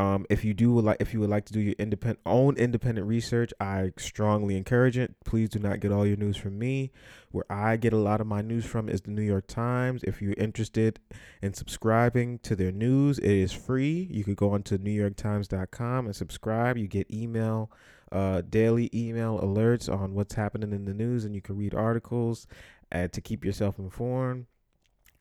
Um, 0.01 0.25
if 0.31 0.47
you 0.47 0.55
do 0.55 0.81
like, 0.81 0.97
if 0.99 1.13
you 1.13 1.21
would 1.21 1.29
like 1.29 1.45
to 1.45 1.53
do 1.53 1.61
your 1.61 1.75
independent 1.79 2.21
own 2.25 2.57
independent 2.57 3.07
research, 3.07 3.53
I 3.61 3.93
strongly 3.99 4.57
encourage 4.57 4.97
it. 4.97 5.15
Please 5.27 5.51
do 5.51 5.59
not 5.59 5.81
get 5.81 5.93
all 5.93 6.07
your 6.07 6.17
news 6.17 6.39
from 6.39 6.59
me. 6.59 6.91
Where 7.33 7.45
I 7.53 7.77
get 7.77 7.93
a 7.93 7.99
lot 7.99 8.23
of 8.23 8.27
my 8.27 8.41
news 8.41 8.65
from 8.65 8.89
is 8.89 9.03
the 9.03 9.11
New 9.11 9.21
York 9.21 9.47
Times. 9.47 10.03
If 10.05 10.23
you're 10.23 10.33
interested 10.39 11.01
in 11.43 11.53
subscribing 11.53 12.39
to 12.45 12.57
their 12.57 12.73
news, 12.73 13.19
it 13.19 13.31
is 13.31 13.53
free. 13.53 14.09
You 14.11 14.25
could 14.25 14.37
go 14.37 14.53
onto 14.53 14.79
NewYorkTimes.com 14.79 16.07
and 16.07 16.17
subscribe. 16.17 16.79
You 16.79 16.89
get 16.89 17.13
email, 17.13 17.71
uh, 18.11 18.41
daily 18.49 18.89
email 18.95 19.39
alerts 19.39 19.95
on 19.95 20.15
what's 20.15 20.33
happening 20.33 20.73
in 20.73 20.87
the 20.87 20.95
news, 20.95 21.27
and 21.27 21.35
you 21.35 21.43
can 21.43 21.59
read 21.59 21.75
articles 21.75 22.47
uh, 22.91 23.09
to 23.09 23.21
keep 23.21 23.45
yourself 23.45 23.79
informed. 23.79 24.47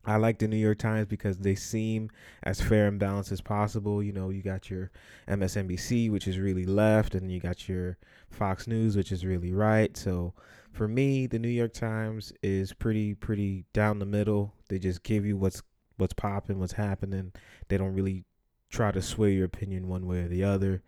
I 0.05 0.15
like 0.15 0.39
the 0.39 0.47
New 0.47 0.57
York 0.57 0.77
Times 0.77 1.07
because 1.07 1.37
they 1.37 1.55
seem 1.55 2.09
as 2.43 2.61
fair 2.61 2.87
and 2.87 2.99
balanced 2.99 3.31
as 3.31 3.41
possible. 3.41 4.01
You 4.01 4.13
know, 4.13 4.29
you 4.29 4.41
got 4.41 4.69
your 4.69 4.91
MSNBC, 5.27 6.09
which 6.09 6.27
is 6.27 6.39
really 6.39 6.65
left, 6.65 7.15
and 7.15 7.31
you 7.31 7.39
got 7.39 7.67
your 7.67 7.97
Fox 8.31 8.65
News, 8.65 8.95
which 8.95 9.11
is 9.11 9.25
really 9.25 9.53
right. 9.53 9.95
So 9.97 10.33
for 10.71 10.87
me, 10.87 11.27
the 11.27 11.39
New 11.39 11.49
York 11.49 11.73
Times 11.73 12.31
is 12.41 12.73
pretty 12.73 13.13
pretty 13.13 13.65
down 13.73 13.99
the 13.99 14.05
middle. 14.05 14.53
They 14.69 14.79
just 14.79 15.03
give 15.03 15.25
you 15.25 15.37
what's 15.37 15.61
what's 15.97 16.13
popping, 16.13 16.59
what's 16.59 16.73
happening. 16.73 17.33
They 17.67 17.77
don't 17.77 17.93
really 17.93 18.23
try 18.69 18.91
to 18.91 19.01
sway 19.01 19.33
your 19.33 19.45
opinion 19.45 19.87
one 19.87 20.05
way 20.05 20.19
or 20.19 20.27
the 20.27 20.43
other. 20.43 20.81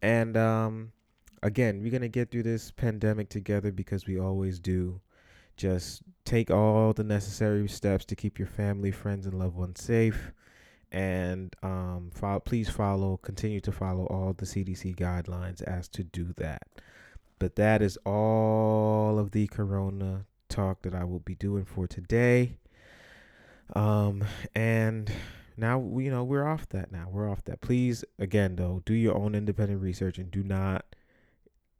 And 0.00 0.36
um, 0.36 0.92
again, 1.42 1.82
we're 1.82 1.92
gonna 1.92 2.08
get 2.08 2.30
through 2.30 2.44
this 2.44 2.70
pandemic 2.70 3.28
together 3.28 3.72
because 3.72 4.06
we 4.06 4.18
always 4.18 4.60
do. 4.60 5.00
Just 5.56 6.02
take 6.24 6.50
all 6.50 6.92
the 6.92 7.04
necessary 7.04 7.68
steps 7.68 8.04
to 8.06 8.16
keep 8.16 8.38
your 8.38 8.48
family, 8.48 8.90
friends, 8.90 9.26
and 9.26 9.38
loved 9.38 9.56
ones 9.56 9.82
safe. 9.82 10.32
And 10.90 11.54
um, 11.62 12.10
follow, 12.14 12.40
please 12.40 12.68
follow, 12.68 13.16
continue 13.16 13.60
to 13.60 13.72
follow 13.72 14.04
all 14.06 14.34
the 14.34 14.44
CDC 14.44 14.96
guidelines 14.96 15.62
as 15.62 15.88
to 15.88 16.04
do 16.04 16.34
that. 16.36 16.66
But 17.38 17.56
that 17.56 17.82
is 17.82 17.98
all 18.04 19.18
of 19.18 19.30
the 19.32 19.46
corona 19.46 20.26
talk 20.48 20.82
that 20.82 20.94
I 20.94 21.04
will 21.04 21.20
be 21.20 21.34
doing 21.34 21.64
for 21.64 21.86
today. 21.86 22.58
Um, 23.74 24.24
and 24.54 25.10
now 25.56 25.80
you 25.98 26.10
know 26.10 26.24
we're 26.24 26.46
off 26.46 26.68
that 26.68 26.92
now. 26.92 27.08
We're 27.10 27.30
off 27.30 27.44
that. 27.44 27.60
Please, 27.60 28.04
again 28.18 28.56
though, 28.56 28.82
do 28.84 28.94
your 28.94 29.16
own 29.16 29.34
independent 29.34 29.80
research 29.80 30.18
and 30.18 30.30
do 30.30 30.42
not 30.42 30.84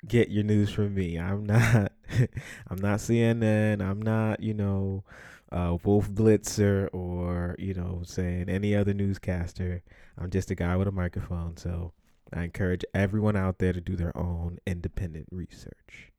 get 0.07 0.31
your 0.31 0.45
news 0.45 0.71
from 0.71 0.95
me. 0.95 1.19
I'm 1.19 1.45
not 1.45 1.93
I'm 2.69 2.79
not 2.79 2.99
CNN. 2.99 3.81
I'm 3.81 4.01
not, 4.01 4.43
you 4.43 4.55
know, 4.55 5.05
uh, 5.51 5.77
Wolf 5.85 6.11
Blitzer 6.11 6.89
or, 6.93 7.57
you 7.59 7.75
know, 7.75 8.03
saying 8.05 8.49
any 8.49 8.75
other 8.75 8.95
newscaster. 8.95 9.83
I'm 10.19 10.31
just 10.31 10.51
a 10.51 10.55
guy 10.55 10.77
with 10.77 10.89
a 10.89 10.93
microphone. 10.93 11.57
So 11.57 11.93
I 12.33 12.45
encourage 12.45 12.85
everyone 12.95 13.37
out 13.37 13.59
there 13.59 13.73
to 13.73 13.81
do 13.81 13.97
their 13.97 14.17
own 14.17 14.59
independent 14.67 15.29
research. 15.31 16.12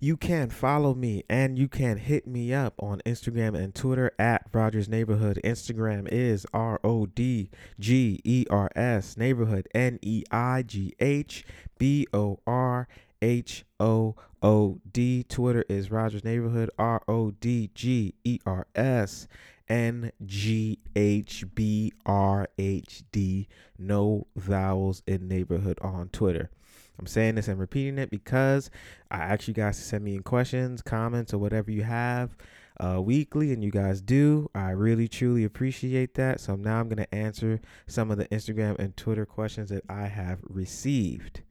You 0.00 0.16
can 0.16 0.48
follow 0.48 0.94
me 0.94 1.24
and 1.28 1.58
you 1.58 1.66
can 1.66 1.96
hit 1.96 2.24
me 2.24 2.54
up 2.54 2.74
on 2.78 3.00
Instagram 3.04 3.56
and 3.56 3.74
Twitter 3.74 4.12
at 4.16 4.46
Rodgers 4.52 4.88
Neighborhood. 4.88 5.40
Instagram 5.42 6.06
is 6.06 6.46
R 6.54 6.78
O 6.84 7.06
D 7.06 7.50
G 7.80 8.20
E 8.22 8.44
R 8.48 8.70
S 8.76 9.16
Neighborhood 9.16 9.66
N 9.74 9.98
E 10.00 10.22
I 10.30 10.62
G 10.62 10.94
H 11.00 11.44
B 11.78 12.06
O 12.12 12.38
R 12.46 12.86
H 13.20 13.64
O 13.80 14.14
O 14.40 14.80
D. 14.92 15.24
Twitter 15.24 15.64
is 15.68 15.90
Rodgers 15.90 16.22
Neighborhood 16.22 16.70
R 16.78 17.02
O 17.08 17.32
D 17.32 17.68
G 17.74 18.14
E 18.22 18.38
R 18.46 18.68
S 18.76 19.26
N 19.68 20.12
G 20.24 20.78
H 20.94 21.44
B 21.56 21.92
R 22.06 22.46
H 22.56 23.02
D. 23.10 23.48
No 23.76 24.28
vowels 24.36 25.02
in 25.08 25.26
neighborhood 25.26 25.80
on 25.82 26.08
Twitter. 26.10 26.50
I'm 26.98 27.06
saying 27.06 27.36
this 27.36 27.48
and 27.48 27.60
repeating 27.60 27.98
it 27.98 28.10
because 28.10 28.70
I 29.10 29.18
ask 29.18 29.46
you 29.46 29.54
guys 29.54 29.78
to 29.78 29.84
send 29.84 30.04
me 30.04 30.16
in 30.16 30.22
questions, 30.22 30.82
comments, 30.82 31.32
or 31.32 31.38
whatever 31.38 31.70
you 31.70 31.84
have 31.84 32.36
uh, 32.80 33.00
weekly, 33.00 33.52
and 33.52 33.62
you 33.62 33.70
guys 33.70 34.00
do. 34.00 34.50
I 34.54 34.70
really, 34.70 35.08
truly 35.08 35.44
appreciate 35.44 36.14
that. 36.14 36.40
So 36.40 36.56
now 36.56 36.80
I'm 36.80 36.88
going 36.88 36.98
to 36.98 37.14
answer 37.14 37.60
some 37.86 38.10
of 38.10 38.18
the 38.18 38.26
Instagram 38.26 38.78
and 38.78 38.96
Twitter 38.96 39.26
questions 39.26 39.70
that 39.70 39.84
I 39.88 40.06
have 40.06 40.40
received. 40.48 41.42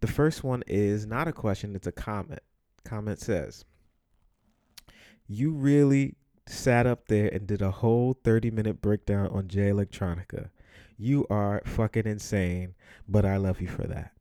The 0.00 0.06
first 0.06 0.44
one 0.44 0.62
is 0.66 1.06
not 1.06 1.28
a 1.28 1.32
question, 1.32 1.74
it's 1.74 1.86
a 1.86 1.92
comment. 1.92 2.40
Comment 2.84 3.18
says, 3.18 3.64
You 5.26 5.52
really 5.52 6.16
sat 6.46 6.86
up 6.86 7.08
there 7.08 7.28
and 7.28 7.46
did 7.46 7.62
a 7.62 7.70
whole 7.70 8.12
30 8.12 8.50
minute 8.50 8.82
breakdown 8.82 9.28
on 9.28 9.48
Jay 9.48 9.70
Electronica. 9.70 10.50
You 10.98 11.26
are 11.30 11.62
fucking 11.64 12.06
insane, 12.06 12.74
but 13.08 13.24
I 13.24 13.36
love 13.38 13.60
you 13.60 13.68
for 13.68 13.84
that. 13.84 14.13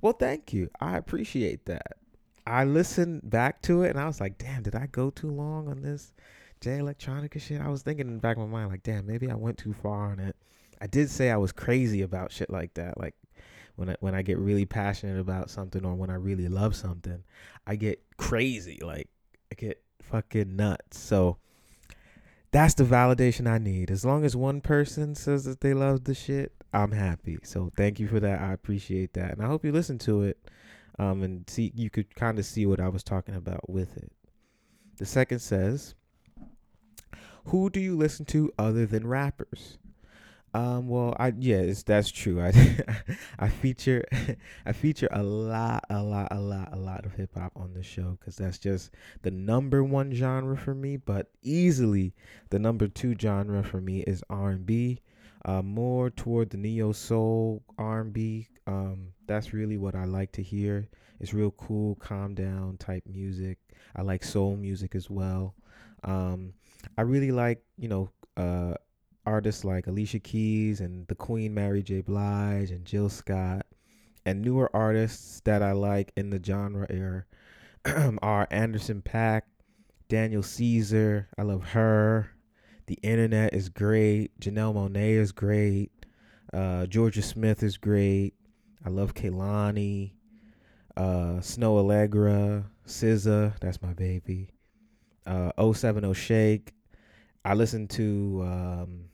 Well, 0.00 0.12
thank 0.12 0.52
you. 0.52 0.70
I 0.80 0.96
appreciate 0.96 1.66
that. 1.66 1.98
I 2.46 2.64
listened 2.64 3.28
back 3.28 3.62
to 3.62 3.82
it 3.82 3.90
and 3.90 4.00
I 4.00 4.06
was 4.06 4.20
like, 4.20 4.38
damn, 4.38 4.62
did 4.62 4.74
I 4.74 4.86
go 4.86 5.10
too 5.10 5.30
long 5.30 5.68
on 5.68 5.82
this 5.82 6.12
Jay 6.60 6.78
Electronica 6.78 7.40
shit? 7.40 7.60
I 7.60 7.68
was 7.68 7.82
thinking 7.82 8.08
in 8.08 8.14
the 8.14 8.20
back 8.20 8.36
of 8.36 8.48
my 8.48 8.60
mind, 8.60 8.70
like, 8.70 8.82
damn, 8.82 9.06
maybe 9.06 9.30
I 9.30 9.34
went 9.34 9.58
too 9.58 9.72
far 9.72 10.10
on 10.10 10.18
it. 10.18 10.36
I 10.80 10.86
did 10.86 11.10
say 11.10 11.30
I 11.30 11.36
was 11.36 11.52
crazy 11.52 12.02
about 12.02 12.32
shit 12.32 12.50
like 12.50 12.74
that. 12.74 12.98
Like 12.98 13.14
when 13.76 13.90
I, 13.90 13.96
when 14.00 14.14
I 14.14 14.22
get 14.22 14.38
really 14.38 14.64
passionate 14.64 15.20
about 15.20 15.50
something 15.50 15.84
or 15.84 15.94
when 15.94 16.10
I 16.10 16.14
really 16.14 16.48
love 16.48 16.74
something, 16.74 17.22
I 17.66 17.76
get 17.76 18.02
crazy. 18.16 18.80
Like 18.82 19.08
I 19.52 19.54
get 19.56 19.82
fucking 20.02 20.56
nuts. 20.56 20.98
So 20.98 21.36
that's 22.50 22.74
the 22.74 22.84
validation 22.84 23.46
I 23.46 23.58
need. 23.58 23.90
As 23.90 24.04
long 24.04 24.24
as 24.24 24.34
one 24.34 24.60
person 24.60 25.14
says 25.14 25.44
that 25.44 25.60
they 25.60 25.74
love 25.74 26.04
the 26.04 26.14
shit, 26.14 26.52
I'm 26.72 26.92
happy. 26.92 27.38
So 27.42 27.70
thank 27.76 27.98
you 27.98 28.08
for 28.08 28.20
that. 28.20 28.40
I 28.40 28.52
appreciate 28.52 29.12
that, 29.14 29.32
and 29.32 29.42
I 29.42 29.46
hope 29.46 29.64
you 29.64 29.72
listen 29.72 29.98
to 30.00 30.22
it, 30.22 30.38
um, 30.98 31.22
and 31.22 31.48
see 31.48 31.72
you 31.74 31.90
could 31.90 32.14
kind 32.14 32.38
of 32.38 32.44
see 32.44 32.66
what 32.66 32.80
I 32.80 32.88
was 32.88 33.02
talking 33.02 33.34
about 33.34 33.68
with 33.68 33.96
it. 33.96 34.12
The 34.98 35.06
second 35.06 35.40
says, 35.40 35.94
who 37.46 37.70
do 37.70 37.80
you 37.80 37.96
listen 37.96 38.26
to 38.26 38.52
other 38.58 38.86
than 38.86 39.06
rappers? 39.06 39.78
Um, 40.52 40.88
well, 40.88 41.14
I 41.18 41.32
yes, 41.38 41.84
that's 41.84 42.10
true. 42.10 42.40
I 42.40 42.52
I 43.38 43.48
feature 43.48 44.04
I 44.66 44.72
feature 44.72 45.08
a 45.12 45.22
lot, 45.22 45.84
a 45.88 46.02
lot, 46.02 46.28
a 46.32 46.40
lot, 46.40 46.70
a 46.72 46.76
lot 46.76 47.06
of 47.06 47.14
hip 47.14 47.30
hop 47.36 47.52
on 47.54 47.72
the 47.72 47.84
show 47.84 48.18
because 48.18 48.36
that's 48.36 48.58
just 48.58 48.90
the 49.22 49.30
number 49.30 49.84
one 49.84 50.12
genre 50.12 50.56
for 50.56 50.74
me. 50.74 50.96
But 50.96 51.30
easily 51.42 52.14
the 52.50 52.58
number 52.58 52.88
two 52.88 53.14
genre 53.18 53.62
for 53.62 53.80
me 53.80 54.00
is 54.00 54.24
R 54.28 54.50
and 54.50 54.66
B, 54.66 55.00
uh, 55.44 55.62
more 55.62 56.10
toward 56.10 56.50
the 56.50 56.56
neo 56.56 56.92
soul 56.92 57.62
R 57.78 58.00
and 58.00 58.12
B. 58.12 58.48
Um, 58.66 59.08
that's 59.26 59.52
really 59.52 59.76
what 59.76 59.94
I 59.94 60.04
like 60.04 60.32
to 60.32 60.42
hear. 60.42 60.88
It's 61.18 61.34
real 61.34 61.50
cool, 61.52 61.96
calm 61.96 62.34
down 62.34 62.76
type 62.78 63.04
music. 63.06 63.58
I 63.96 64.02
like 64.02 64.24
soul 64.24 64.56
music 64.56 64.94
as 64.94 65.10
well. 65.10 65.54
Um, 66.04 66.54
I 66.96 67.02
really 67.02 67.30
like 67.30 67.62
you 67.76 67.88
know 67.88 68.10
uh 68.36 68.74
artists 69.26 69.64
like 69.64 69.86
Alicia 69.86 70.18
Keys 70.18 70.80
and 70.80 71.06
the 71.08 71.14
Queen 71.14 71.54
Mary 71.54 71.82
J. 71.82 72.00
Blige 72.00 72.70
and 72.70 72.84
Jill 72.84 73.08
Scott, 73.08 73.66
and 74.24 74.42
newer 74.42 74.74
artists 74.74 75.40
that 75.44 75.62
I 75.62 75.72
like 75.72 76.12
in 76.16 76.30
the 76.30 76.42
genre 76.42 76.86
are, 76.90 77.26
are 78.22 78.48
Anderson 78.50 79.02
.Paak, 79.02 79.42
Daniel 80.08 80.42
Caesar. 80.42 81.28
I 81.38 81.42
love 81.42 81.64
her. 81.70 82.30
The 82.90 82.98
Internet 83.04 83.54
is 83.54 83.68
great. 83.68 84.32
Janelle 84.40 84.74
Monáe 84.74 85.14
is 85.14 85.30
great. 85.30 85.92
Uh, 86.52 86.86
Jorja 86.90 87.22
Smith 87.22 87.62
is 87.62 87.76
great. 87.76 88.34
I 88.84 88.88
love 88.88 89.14
Kehlani. 89.14 90.14
Uh, 90.96 91.38
Snoh 91.38 91.84
Aalegra, 91.84 92.64
SZA, 92.88 93.56
that's 93.60 93.80
my 93.80 93.92
baby. 93.92 94.50
Uh, 95.24 95.72
070 95.72 96.12
Shake. 96.14 96.72
I 97.44 97.54
listen 97.54 97.86
to 97.86 98.42
um, 98.42 99.04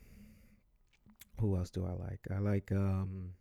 who 1.39 1.55
else 1.55 1.69
do 1.69 1.85
I 1.85 1.93
like? 2.03 2.21
I 2.35 2.39
like 2.39 2.71
um 2.71 3.33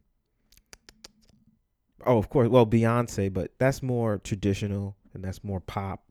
oh 2.05 2.19
of 2.19 2.29
course 2.29 2.51
well 2.51 2.67
Beyonce, 2.67 3.33
but 3.33 3.53
that's 3.59 3.83
more 3.83 4.19
traditional 4.19 4.99
and 5.15 5.25
that's 5.25 5.43
more 5.43 5.61
pop. 5.61 6.05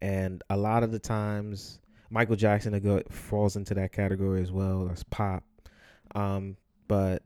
And 0.00 0.42
a 0.48 0.56
lot 0.56 0.82
of 0.82 0.92
the 0.92 0.98
times 0.98 1.78
Michael 2.10 2.36
Jackson 2.36 3.02
falls 3.10 3.56
into 3.56 3.74
that 3.74 3.92
category 3.92 4.42
as 4.42 4.52
well. 4.52 4.86
That's 4.86 5.02
pop. 5.04 5.44
Um, 6.14 6.56
but 6.88 7.22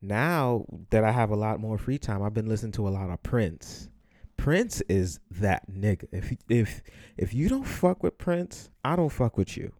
now 0.00 0.64
that 0.90 1.04
I 1.04 1.12
have 1.12 1.30
a 1.30 1.36
lot 1.36 1.60
more 1.60 1.78
free 1.78 1.98
time, 1.98 2.22
I've 2.22 2.34
been 2.34 2.48
listening 2.48 2.72
to 2.72 2.88
a 2.88 2.90
lot 2.90 3.10
of 3.10 3.22
Prince. 3.22 3.88
Prince 4.36 4.80
is 4.88 5.20
that 5.30 5.70
nigga. 5.70 6.06
If 6.12 6.36
if 6.48 6.82
if 7.16 7.34
you 7.34 7.48
don't 7.48 7.66
fuck 7.66 8.02
with 8.02 8.18
Prince, 8.18 8.70
I 8.84 8.96
don't 8.96 9.10
fuck 9.10 9.36
with 9.36 9.56
you 9.56 9.72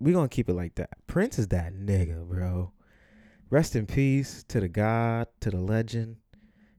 we 0.00 0.12
gonna 0.12 0.28
keep 0.28 0.48
it 0.48 0.54
like 0.54 0.74
that. 0.76 0.90
Prince 1.06 1.38
is 1.38 1.48
that 1.48 1.74
nigga, 1.74 2.26
bro. 2.26 2.72
Rest 3.50 3.76
in 3.76 3.86
peace 3.86 4.44
to 4.48 4.60
the 4.60 4.68
God, 4.68 5.28
to 5.40 5.50
the 5.50 5.60
legend. 5.60 6.16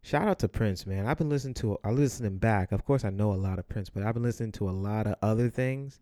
Shout 0.02 0.28
out 0.28 0.40
to 0.40 0.48
Prince, 0.48 0.86
man. 0.86 1.08
I've 1.08 1.18
been 1.18 1.30
listening 1.30 1.54
to 1.56 1.78
I 1.84 1.92
listening 1.92 2.38
back. 2.38 2.72
Of 2.72 2.86
course 2.86 3.06
I 3.06 3.10
know 3.10 3.32
a 3.32 3.36
lot 3.36 3.60
of 3.60 3.68
Prince, 3.70 3.90
but 3.90 4.04
I've 4.04 4.14
been 4.14 4.24
listening 4.24 4.52
to 4.54 4.70
a 4.70 4.72
lot 4.72 5.08
of 5.08 5.16
other 5.22 5.50
things 5.50 6.00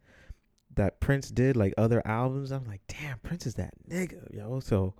that 0.76 1.00
Prince 1.00 1.30
did, 1.30 1.56
like 1.56 1.74
other 1.78 2.02
albums. 2.06 2.52
I'm 2.52 2.66
like, 2.66 2.82
damn, 2.88 3.20
Prince 3.20 3.46
is 3.46 3.56
that 3.56 3.74
nigga, 3.90 4.34
yo. 4.34 4.60
So 4.60 4.94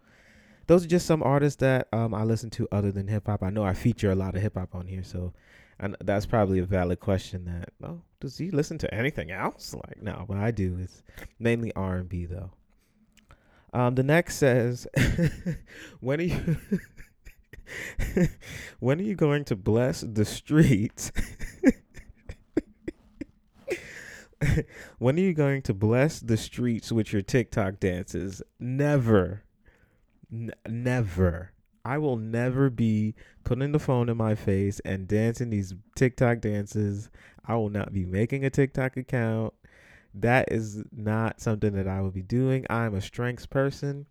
those 0.68 0.86
are 0.86 0.88
just 0.88 1.06
some 1.06 1.24
artists 1.24 1.60
that 1.60 1.88
um 1.92 2.14
I 2.14 2.24
listen 2.24 2.50
to 2.52 2.68
other 2.72 2.92
than 2.92 3.08
hip 3.08 3.28
hop. 3.28 3.44
I 3.44 3.50
know 3.50 3.64
I 3.64 3.74
feature 3.74 4.12
a 4.12 4.16
lot 4.16 4.36
of 4.36 4.42
hip 4.42 4.56
hop 4.56 4.76
on 4.76 4.88
here, 4.88 5.04
so 5.04 5.34
and 5.80 5.96
that's 6.02 6.26
probably 6.26 6.60
a 6.60 6.66
valid 6.66 7.00
question. 7.00 7.46
That 7.46 7.70
oh, 7.84 8.02
does 8.20 8.38
he 8.38 8.52
listen 8.52 8.78
to 8.80 8.94
anything 8.94 9.32
else? 9.32 9.74
Like 9.74 10.02
no, 10.02 10.26
but 10.28 10.38
I 10.38 10.52
do. 10.52 10.78
It's 10.80 11.04
mainly 11.40 11.74
R 11.76 11.96
and 11.98 12.10
B 12.10 12.26
though. 12.26 12.52
Um, 13.74 13.96
the 13.96 14.04
next 14.04 14.36
says, 14.38 14.88
when 16.00 16.20
are 16.20 16.24
you? 16.24 16.58
when 18.80 19.00
are 19.00 19.04
you 19.04 19.16
going 19.16 19.46
to 19.46 19.56
bless 19.56 20.02
the 20.02 20.26
streets? 20.26 21.12
when 25.00 25.18
are 25.18 25.22
you 25.22 25.34
going 25.34 25.62
to 25.64 25.74
bless 25.74 26.20
the 26.20 26.38
streets 26.38 26.92
with 26.92 27.14
your 27.14 27.22
TikTok 27.22 27.80
dances? 27.80 28.42
Never. 28.60 29.44
N- 30.32 30.54
never. 30.68 31.52
I 31.86 31.98
will 31.98 32.16
never 32.16 32.70
be 32.70 33.14
putting 33.44 33.74
the 33.74 33.80
phone 33.80 34.08
in 34.10 34.18
my 34.18 34.36
face 34.36 34.80
and 34.86 35.08
dancing 35.08 35.50
these 35.50 35.74
TikTok 35.96 36.40
dances. 36.40 37.10
I 37.46 37.56
will 37.56 37.70
not 37.70 37.92
be 37.92 38.06
making 38.06 38.46
a 38.46 38.50
TikTok 38.50 38.96
account. 38.96 39.54
That 40.14 40.52
is 40.52 40.84
not 40.92 41.42
something 41.42 41.74
that 41.74 41.88
I 41.88 42.02
will 42.02 42.12
be 42.12 42.22
doing. 42.22 42.66
I'm 42.70 42.96
a 42.96 43.02
strengths 43.02 43.46
person. 43.46 44.06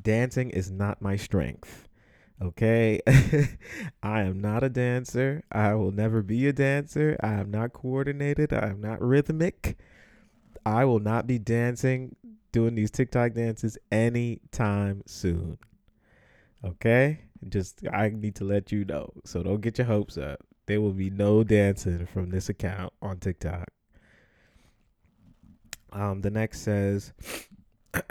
Dancing 0.00 0.50
is 0.50 0.70
not 0.70 1.02
my 1.02 1.16
strength. 1.16 1.85
Okay. 2.40 3.00
I 4.02 4.22
am 4.22 4.40
not 4.40 4.62
a 4.62 4.68
dancer. 4.68 5.42
I 5.50 5.74
will 5.74 5.92
never 5.92 6.22
be 6.22 6.46
a 6.46 6.52
dancer. 6.52 7.16
I 7.20 7.34
am 7.34 7.50
not 7.50 7.72
coordinated. 7.72 8.52
I 8.52 8.68
am 8.68 8.80
not 8.80 9.00
rhythmic. 9.00 9.78
I 10.64 10.84
will 10.84 10.98
not 10.98 11.26
be 11.26 11.38
dancing, 11.38 12.16
doing 12.52 12.74
these 12.74 12.90
TikTok 12.90 13.34
dances 13.34 13.78
anytime 13.90 15.02
soon. 15.06 15.58
Okay? 16.64 17.20
Just 17.48 17.80
I 17.92 18.08
need 18.10 18.34
to 18.36 18.44
let 18.44 18.72
you 18.72 18.84
know. 18.84 19.12
So 19.24 19.42
don't 19.42 19.60
get 19.60 19.78
your 19.78 19.86
hopes 19.86 20.18
up. 20.18 20.40
There 20.66 20.80
will 20.80 20.92
be 20.92 21.10
no 21.10 21.44
dancing 21.44 22.06
from 22.06 22.30
this 22.30 22.48
account 22.48 22.92
on 23.00 23.18
TikTok. 23.18 23.68
Um, 25.92 26.20
the 26.20 26.30
next 26.30 26.60
says, 26.62 27.12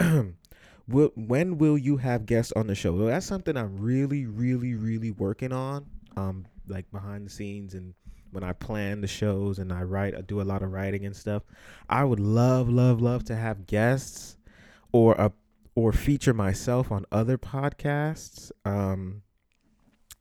"When 0.88 1.58
will 1.58 1.78
you 1.78 1.96
have 1.98 2.26
guests 2.26 2.52
on 2.54 2.66
the 2.66 2.74
show?" 2.74 2.92
Well, 2.92 3.06
that's 3.06 3.26
something 3.26 3.56
I'm 3.56 3.76
really, 3.78 4.26
really, 4.26 4.74
really 4.74 5.10
working 5.10 5.52
on. 5.52 5.86
Um, 6.16 6.46
like 6.68 6.90
behind 6.90 7.26
the 7.26 7.30
scenes 7.30 7.74
and 7.74 7.94
when 8.32 8.42
I 8.44 8.52
plan 8.52 9.00
the 9.00 9.06
shows 9.06 9.58
and 9.58 9.72
I 9.72 9.82
write, 9.82 10.14
I 10.14 10.20
do 10.20 10.40
a 10.40 10.42
lot 10.42 10.62
of 10.62 10.72
writing 10.72 11.06
and 11.06 11.16
stuff. 11.16 11.42
I 11.88 12.04
would 12.04 12.20
love, 12.20 12.68
love, 12.68 13.00
love 13.00 13.24
to 13.24 13.36
have 13.36 13.66
guests 13.66 14.36
or 14.92 15.14
a 15.14 15.32
or 15.74 15.92
feature 15.92 16.34
myself 16.34 16.90
on 16.90 17.04
other 17.12 17.38
podcasts. 17.38 18.50
Um, 18.64 19.22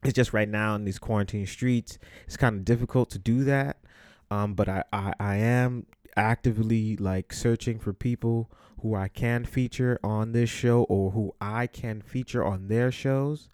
it's 0.04 0.14
just 0.14 0.34
right 0.34 0.50
now 0.50 0.76
in 0.76 0.86
these 0.86 1.00
quarantine 1.00 1.48
streets, 1.48 1.98
it's 2.26 2.38
kind 2.38 2.58
of 2.58 2.66
difficult 2.66 3.10
to 3.12 3.20
do 3.20 3.44
that. 3.46 3.78
Um, 4.30 4.54
but 4.54 4.68
I, 4.68 4.84
I, 4.92 5.14
I 5.20 5.36
am 5.38 5.86
actively 6.16 6.96
like 6.98 7.34
searching 7.34 7.80
for 7.80 7.94
people 7.94 8.52
who 8.82 8.96
I 8.96 9.08
can 9.08 9.46
feature 9.46 10.00
on 10.04 10.32
this 10.32 10.50
show 10.50 10.84
or 10.84 11.12
who 11.12 11.34
I 11.42 11.68
can 11.68 12.02
feature 12.02 12.44
on 12.44 12.68
their 12.68 12.92
shows. 12.92 13.50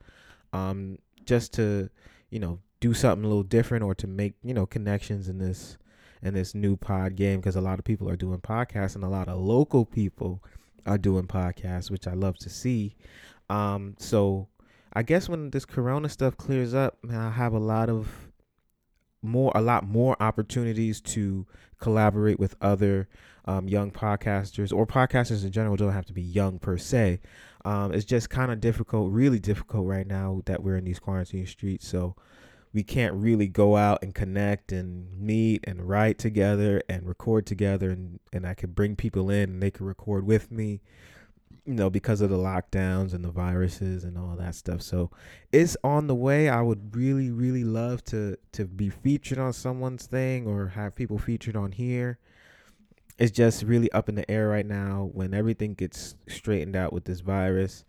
Um, 0.53 0.97
just 1.25 1.53
to, 1.53 1.89
you 2.29 2.39
know, 2.39 2.59
do 2.79 2.93
something 2.93 3.23
a 3.23 3.27
little 3.27 3.43
different 3.43 3.83
or 3.83 3.95
to 3.95 4.07
make, 4.07 4.33
you 4.43 4.53
know, 4.53 4.65
connections 4.65 5.29
in 5.29 5.37
this 5.37 5.77
in 6.21 6.33
this 6.33 6.53
new 6.53 6.75
pod 6.75 7.15
game 7.15 7.39
because 7.39 7.55
a 7.55 7.61
lot 7.61 7.79
of 7.79 7.85
people 7.85 8.09
are 8.09 8.15
doing 8.15 8.39
podcasts 8.39 8.95
and 8.95 9.03
a 9.03 9.09
lot 9.09 9.27
of 9.27 9.39
local 9.39 9.85
people 9.85 10.43
are 10.85 10.97
doing 10.97 11.25
podcasts, 11.25 11.89
which 11.89 12.07
I 12.07 12.13
love 12.13 12.37
to 12.39 12.49
see. 12.49 12.95
Um, 13.49 13.95
so 13.97 14.47
I 14.93 15.03
guess 15.03 15.29
when 15.29 15.49
this 15.51 15.65
corona 15.65 16.09
stuff 16.09 16.37
clears 16.37 16.73
up, 16.73 16.97
I 17.09 17.29
have 17.29 17.53
a 17.53 17.59
lot 17.59 17.89
of 17.89 18.30
more 19.21 19.51
a 19.55 19.61
lot 19.61 19.87
more 19.87 20.15
opportunities 20.21 21.01
to 21.01 21.45
collaborate 21.79 22.39
with 22.39 22.55
other 22.61 23.07
um, 23.45 23.67
young 23.67 23.91
podcasters 23.91 24.71
or 24.71 24.85
podcasters 24.85 25.43
in 25.43 25.51
general. 25.51 25.75
Don't 25.75 25.91
have 25.91 26.05
to 26.05 26.13
be 26.13 26.21
young 26.21 26.59
per 26.59 26.77
se. 26.77 27.19
Um, 27.65 27.93
it's 27.93 28.05
just 28.05 28.29
kind 28.29 28.51
of 28.51 28.59
difficult 28.59 29.11
really 29.11 29.39
difficult 29.39 29.85
right 29.85 30.07
now 30.07 30.41
that 30.45 30.63
we're 30.63 30.77
in 30.77 30.85
these 30.85 30.99
quarantine 30.99 31.45
streets. 31.45 31.87
So 31.87 32.15
we 32.73 32.83
can't 32.83 33.13
really 33.15 33.47
go 33.47 33.75
out 33.75 33.99
and 34.01 34.15
connect 34.15 34.71
and 34.71 35.19
meet 35.19 35.63
and 35.65 35.87
write 35.87 36.17
together 36.17 36.81
and 36.87 37.07
record 37.07 37.45
together 37.45 37.91
and, 37.91 38.19
and 38.31 38.47
I 38.47 38.53
could 38.53 38.75
bring 38.75 38.95
people 38.95 39.29
in 39.29 39.49
and 39.49 39.61
they 39.61 39.71
could 39.71 39.85
record 39.85 40.25
with 40.25 40.51
me, 40.51 40.81
you 41.65 41.73
know, 41.73 41.89
because 41.89 42.21
of 42.21 42.29
the 42.29 42.37
lockdowns 42.37 43.13
and 43.13 43.23
the 43.23 43.31
viruses 43.31 44.03
and 44.03 44.17
all 44.17 44.35
that 44.35 44.55
stuff. 44.55 44.81
So 44.81 45.11
it's 45.51 45.77
on 45.83 46.07
the 46.07 46.15
way. 46.15 46.49
I 46.49 46.61
would 46.61 46.95
really, 46.95 47.31
really 47.31 47.63
love 47.63 48.03
to 48.05 48.37
to 48.53 48.65
be 48.65 48.89
featured 48.89 49.37
on 49.37 49.53
someone's 49.53 50.05
thing 50.05 50.47
or 50.47 50.69
have 50.69 50.95
people 50.95 51.17
featured 51.17 51.55
on 51.55 51.71
here. 51.71 52.19
It's 53.17 53.31
just 53.31 53.63
really 53.63 53.91
up 53.91 54.09
in 54.09 54.15
the 54.15 54.29
air 54.29 54.47
right 54.47 54.65
now 54.65 55.09
when 55.13 55.33
everything 55.33 55.75
gets 55.75 56.15
straightened 56.27 56.75
out 56.75 56.91
with 56.91 57.05
this 57.05 57.19
virus 57.19 57.85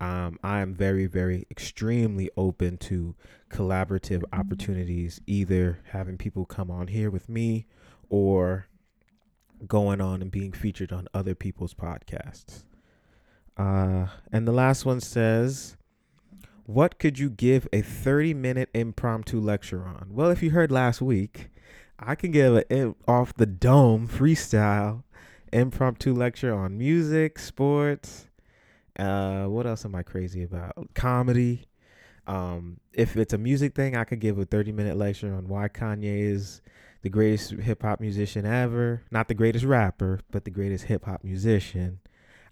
um, 0.00 0.38
I 0.42 0.60
am 0.60 0.74
very, 0.74 1.06
very 1.06 1.46
extremely 1.50 2.30
open 2.36 2.76
to 2.78 3.14
collaborative 3.50 4.24
opportunities, 4.32 5.20
either 5.26 5.80
having 5.92 6.18
people 6.18 6.44
come 6.44 6.70
on 6.70 6.88
here 6.88 7.10
with 7.10 7.28
me 7.28 7.66
or 8.10 8.66
going 9.66 10.00
on 10.00 10.20
and 10.20 10.30
being 10.30 10.52
featured 10.52 10.92
on 10.92 11.08
other 11.14 11.34
people's 11.34 11.72
podcasts. 11.72 12.64
Uh, 13.56 14.06
and 14.32 14.46
the 14.46 14.52
last 14.52 14.84
one 14.84 15.00
says, 15.00 15.76
What 16.64 16.98
could 16.98 17.18
you 17.18 17.30
give 17.30 17.66
a 17.72 17.82
30 17.82 18.34
minute 18.34 18.68
impromptu 18.74 19.40
lecture 19.40 19.84
on? 19.86 20.08
Well, 20.10 20.30
if 20.30 20.42
you 20.42 20.50
heard 20.50 20.70
last 20.70 21.00
week, 21.00 21.48
I 21.98 22.14
can 22.14 22.30
give 22.30 22.62
an 22.70 22.94
off 23.08 23.34
the 23.34 23.46
dome 23.46 24.06
freestyle 24.08 25.04
impromptu 25.52 26.12
lecture 26.12 26.54
on 26.54 26.76
music, 26.76 27.38
sports. 27.38 28.26
Uh, 28.98 29.44
what 29.44 29.66
else 29.66 29.84
am 29.84 29.94
I 29.94 30.02
crazy 30.02 30.42
about? 30.42 30.72
Comedy. 30.94 31.66
Um, 32.26 32.80
if 32.92 33.16
it's 33.16 33.32
a 33.32 33.38
music 33.38 33.74
thing, 33.74 33.96
I 33.96 34.04
could 34.04 34.20
give 34.20 34.38
a 34.38 34.44
30 34.44 34.72
minute 34.72 34.96
lecture 34.96 35.32
on 35.32 35.48
why 35.48 35.68
Kanye 35.68 36.20
is 36.20 36.60
the 37.02 37.08
greatest 37.08 37.52
hip 37.52 37.82
hop 37.82 38.00
musician 38.00 38.44
ever. 38.44 39.02
Not 39.10 39.28
the 39.28 39.34
greatest 39.34 39.64
rapper, 39.64 40.20
but 40.30 40.44
the 40.44 40.50
greatest 40.50 40.84
hip 40.84 41.04
hop 41.04 41.22
musician. 41.22 42.00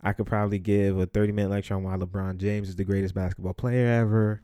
I 0.05 0.13
could 0.13 0.27
probably 0.27 0.59
give 0.59 0.99
a 0.99 1.07
30 1.07 1.33
minute 1.33 1.51
lecture 1.51 1.75
on 1.75 1.83
why 1.83 1.97
LeBron 1.97 2.37
James 2.37 2.69
is 2.69 2.77
the 2.77 2.85
greatest 2.85 3.15
basketball 3.15 3.55
player 3.55 3.87
ever. 3.87 4.43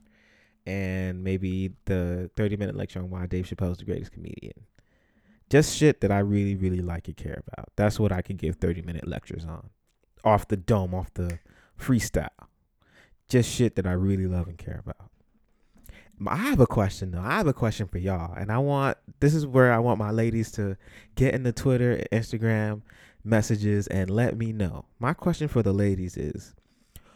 And 0.66 1.22
maybe 1.22 1.72
the 1.84 2.30
30 2.36 2.56
minute 2.56 2.76
lecture 2.76 3.00
on 3.00 3.10
why 3.10 3.26
Dave 3.26 3.44
Chappelle 3.46 3.72
is 3.72 3.78
the 3.78 3.84
greatest 3.84 4.12
comedian. 4.12 4.66
Just 5.50 5.76
shit 5.76 6.00
that 6.00 6.10
I 6.10 6.20
really, 6.20 6.54
really 6.54 6.80
like 6.80 7.08
and 7.08 7.16
care 7.16 7.42
about. 7.46 7.68
That's 7.76 8.00
what 8.00 8.12
I 8.12 8.22
could 8.22 8.38
give 8.38 8.56
30 8.56 8.82
minute 8.82 9.06
lectures 9.06 9.44
on. 9.44 9.68
Off 10.24 10.48
the 10.48 10.56
dome, 10.56 10.94
off 10.94 11.12
the 11.14 11.38
freestyle. 11.78 12.28
Just 13.28 13.50
shit 13.50 13.76
that 13.76 13.86
I 13.86 13.92
really 13.92 14.26
love 14.26 14.48
and 14.48 14.58
care 14.58 14.82
about. 14.84 15.10
I 16.26 16.36
have 16.36 16.60
a 16.60 16.66
question 16.66 17.12
though. 17.12 17.22
I 17.22 17.38
have 17.38 17.46
a 17.46 17.54
question 17.54 17.86
for 17.86 17.98
y'all, 17.98 18.34
and 18.34 18.52
I 18.52 18.58
want 18.58 18.98
this 19.20 19.34
is 19.34 19.46
where 19.46 19.72
I 19.72 19.78
want 19.78 19.98
my 19.98 20.10
ladies 20.10 20.52
to 20.52 20.76
get 21.14 21.34
in 21.34 21.44
the 21.44 21.52
Twitter, 21.52 22.04
Instagram 22.12 22.82
messages, 23.24 23.86
and 23.86 24.10
let 24.10 24.36
me 24.36 24.52
know. 24.52 24.86
My 24.98 25.12
question 25.12 25.48
for 25.48 25.62
the 25.62 25.72
ladies 25.72 26.16
is, 26.16 26.54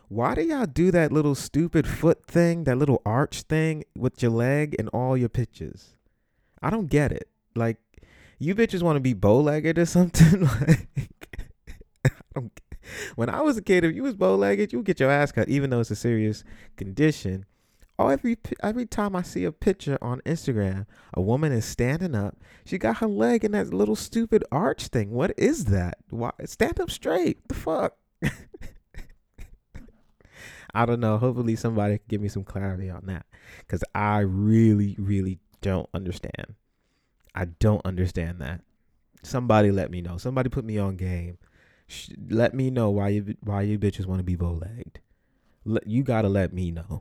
why 0.09 0.35
do 0.35 0.43
y'all 0.43 0.67
do 0.67 0.91
that 0.91 1.13
little 1.13 1.35
stupid 1.35 1.87
foot 1.87 2.27
thing, 2.27 2.65
that 2.65 2.79
little 2.79 3.03
arch 3.05 3.43
thing 3.43 3.85
with 3.97 4.23
your 4.23 4.31
leg 4.31 4.75
in 4.75 4.89
all 4.89 5.17
your 5.17 5.29
pictures? 5.29 5.95
I 6.63 6.71
don't 6.71 6.89
get 6.89 7.13
it. 7.13 7.29
Like, 7.55 7.79
you 8.39 8.55
bitches 8.55 8.83
want 8.83 8.97
to 8.97 9.01
be 9.01 9.15
bow 9.15 9.41
legged 9.41 9.79
or 9.79 9.87
something? 9.87 10.45
like, 10.45 10.89
I. 12.37 12.41
When 13.17 13.31
I 13.31 13.41
was 13.41 13.57
a 13.57 13.63
kid, 13.63 13.83
if 13.85 13.95
you 13.95 14.03
was 14.03 14.15
bow 14.15 14.35
legged, 14.35 14.73
you 14.73 14.79
would 14.79 14.87
get 14.87 15.01
your 15.01 15.11
ass 15.11 15.33
cut, 15.33 15.49
even 15.49 15.71
though 15.71 15.81
it's 15.81 15.91
a 15.91 15.97
serious 15.97 16.45
condition 16.77 17.47
Oh, 17.97 18.09
every 18.09 18.37
every 18.63 18.87
time 18.87 19.15
I 19.15 19.23
see 19.23 19.45
a 19.45 19.53
picture 19.53 19.99
on 20.03 20.21
Instagram, 20.23 20.87
a 21.13 21.21
woman 21.21 21.53
is 21.53 21.65
standing 21.65 22.15
up. 22.15 22.37
She 22.65 22.77
got 22.77 22.97
her 22.97 23.07
leg 23.07 23.45
in 23.45 23.53
that 23.53 23.73
little 23.73 23.95
stupid 23.95 24.43
arch 24.51 24.89
thing. 24.89 25.13
What 25.13 25.33
is 25.39 25.67
that? 25.67 25.99
Why 26.11 26.33
stand 26.45 26.81
up 26.81 26.91
straight? 26.91 27.47
The 27.47 27.55
fuck? 27.55 27.97
I 30.75 30.87
don't 30.87 30.99
know. 30.99 31.19
Hopefully 31.19 31.55
somebody 31.55 31.99
can 31.99 32.07
give 32.09 32.21
me 32.21 32.27
some 32.27 32.43
clarity 32.43 32.91
on 32.91 33.07
that 33.07 33.27
cuz 33.69 33.85
I 33.95 34.19
really 34.21 34.97
really 34.99 35.39
don't 35.61 35.89
understand. 35.95 36.57
I 37.33 37.45
don't 37.45 37.87
understand 37.87 38.41
that. 38.41 38.63
Somebody 39.23 39.71
let 39.71 39.93
me 39.93 40.03
know. 40.03 40.19
Somebody 40.19 40.49
put 40.49 40.65
me 40.65 40.79
on 40.79 40.97
game. 40.97 41.39
let 42.29 42.55
me 42.55 42.71
know 42.71 42.91
why 42.91 43.11
you 43.11 43.37
why 43.41 43.63
you 43.63 43.79
bitches 43.79 44.07
want 44.07 44.19
to 44.19 44.25
be 44.25 44.35
bow-legged. 44.35 44.99
you 45.87 46.03
got 46.03 46.23
to 46.23 46.29
let 46.29 46.53
me 46.53 46.73
know 46.73 47.01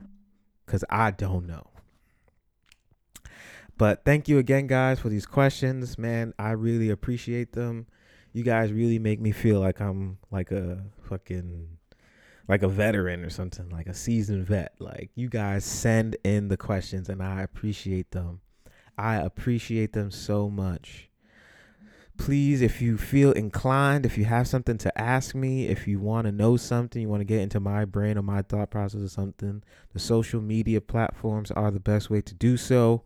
because 0.64 0.84
I 0.90 1.10
don't 1.10 1.46
know. 1.46 1.66
But 3.76 4.04
thank 4.04 4.28
you 4.28 4.38
again, 4.38 4.66
guys, 4.66 5.00
for 5.00 5.08
these 5.08 5.26
questions. 5.26 5.98
Man, 5.98 6.32
I 6.38 6.50
really 6.50 6.90
appreciate 6.90 7.52
them. 7.52 7.86
You 8.32 8.44
guys 8.44 8.72
really 8.72 8.98
make 8.98 9.20
me 9.20 9.32
feel 9.32 9.60
like 9.60 9.80
I'm 9.80 10.18
like 10.30 10.50
a 10.50 10.84
fucking 11.08 11.68
like 12.46 12.62
a 12.62 12.68
veteran 12.68 13.24
or 13.24 13.30
something, 13.30 13.70
like 13.70 13.86
a 13.86 13.94
seasoned 13.94 14.46
vet. 14.46 14.74
Like 14.78 15.10
you 15.14 15.28
guys 15.28 15.64
send 15.64 16.16
in 16.24 16.48
the 16.48 16.56
questions 16.56 17.08
and 17.08 17.22
I 17.22 17.42
appreciate 17.42 18.10
them. 18.10 18.40
I 18.96 19.16
appreciate 19.16 19.92
them 19.92 20.10
so 20.10 20.48
much 20.48 21.08
please, 22.16 22.62
if 22.62 22.80
you 22.80 22.96
feel 22.96 23.32
inclined, 23.32 24.06
if 24.06 24.16
you 24.16 24.24
have 24.24 24.46
something 24.48 24.78
to 24.78 24.98
ask 24.98 25.34
me, 25.34 25.66
if 25.66 25.86
you 25.86 25.98
want 25.98 26.26
to 26.26 26.32
know 26.32 26.56
something, 26.56 27.02
you 27.02 27.08
want 27.08 27.20
to 27.20 27.24
get 27.24 27.40
into 27.40 27.60
my 27.60 27.84
brain 27.84 28.16
or 28.16 28.22
my 28.22 28.42
thought 28.42 28.70
process 28.70 29.02
or 29.02 29.08
something, 29.08 29.62
the 29.92 29.98
social 29.98 30.40
media 30.40 30.80
platforms 30.80 31.50
are 31.50 31.70
the 31.70 31.80
best 31.80 32.10
way 32.10 32.20
to 32.20 32.34
do 32.34 32.56
so. 32.56 33.02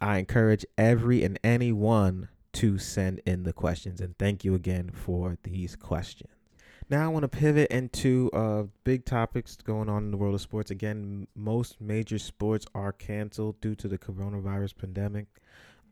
I 0.00 0.18
encourage 0.18 0.64
every 0.78 1.22
and 1.22 1.38
anyone 1.44 2.28
to 2.54 2.78
send 2.78 3.20
in 3.26 3.42
the 3.42 3.52
questions. 3.52 4.00
And 4.00 4.16
thank 4.18 4.44
you 4.44 4.54
again 4.54 4.90
for 4.92 5.36
these 5.42 5.76
questions. 5.76 6.32
Now 6.88 7.04
I 7.04 7.08
want 7.08 7.22
to 7.22 7.28
pivot 7.28 7.70
into 7.70 8.30
uh, 8.32 8.64
big 8.82 9.04
topics 9.04 9.56
going 9.56 9.88
on 9.88 10.04
in 10.04 10.10
the 10.10 10.16
world 10.16 10.34
of 10.34 10.40
sports. 10.40 10.72
Again, 10.72 11.28
most 11.36 11.80
major 11.80 12.18
sports 12.18 12.66
are 12.74 12.92
canceled 12.92 13.60
due 13.60 13.76
to 13.76 13.86
the 13.86 13.98
coronavirus 13.98 14.76
pandemic. 14.76 15.26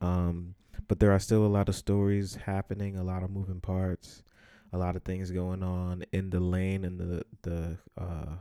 Um, 0.00 0.56
but 0.86 1.00
there 1.00 1.12
are 1.12 1.18
still 1.18 1.44
a 1.44 1.48
lot 1.48 1.68
of 1.68 1.74
stories 1.74 2.36
happening, 2.36 2.96
a 2.96 3.02
lot 3.02 3.22
of 3.22 3.30
moving 3.30 3.60
parts, 3.60 4.22
a 4.72 4.78
lot 4.78 4.96
of 4.96 5.02
things 5.02 5.30
going 5.30 5.62
on 5.62 6.04
in 6.12 6.30
the 6.30 6.40
lane 6.40 6.84
and 6.84 6.98
the 6.98 7.22
the 7.42 7.78
uh, 7.96 8.36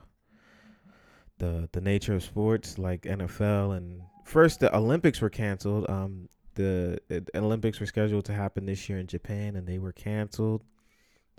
the 1.39 1.69
the 1.71 1.81
nature 1.81 2.15
of 2.15 2.23
sports 2.23 2.77
like 2.77 3.03
NFL 3.03 3.77
and 3.77 4.01
first 4.25 4.59
the 4.59 4.75
Olympics 4.75 5.21
were 5.21 5.29
canceled. 5.29 5.89
Um, 5.89 6.29
the, 6.57 6.99
Olympics 7.35 7.79
were 7.79 7.85
scheduled 7.85 8.25
to 8.25 8.33
happen 8.33 8.65
this 8.65 8.89
year 8.89 8.97
in 8.97 9.07
Japan 9.07 9.55
and 9.55 9.67
they 9.67 9.77
were 9.77 9.91
canceled. 9.91 10.63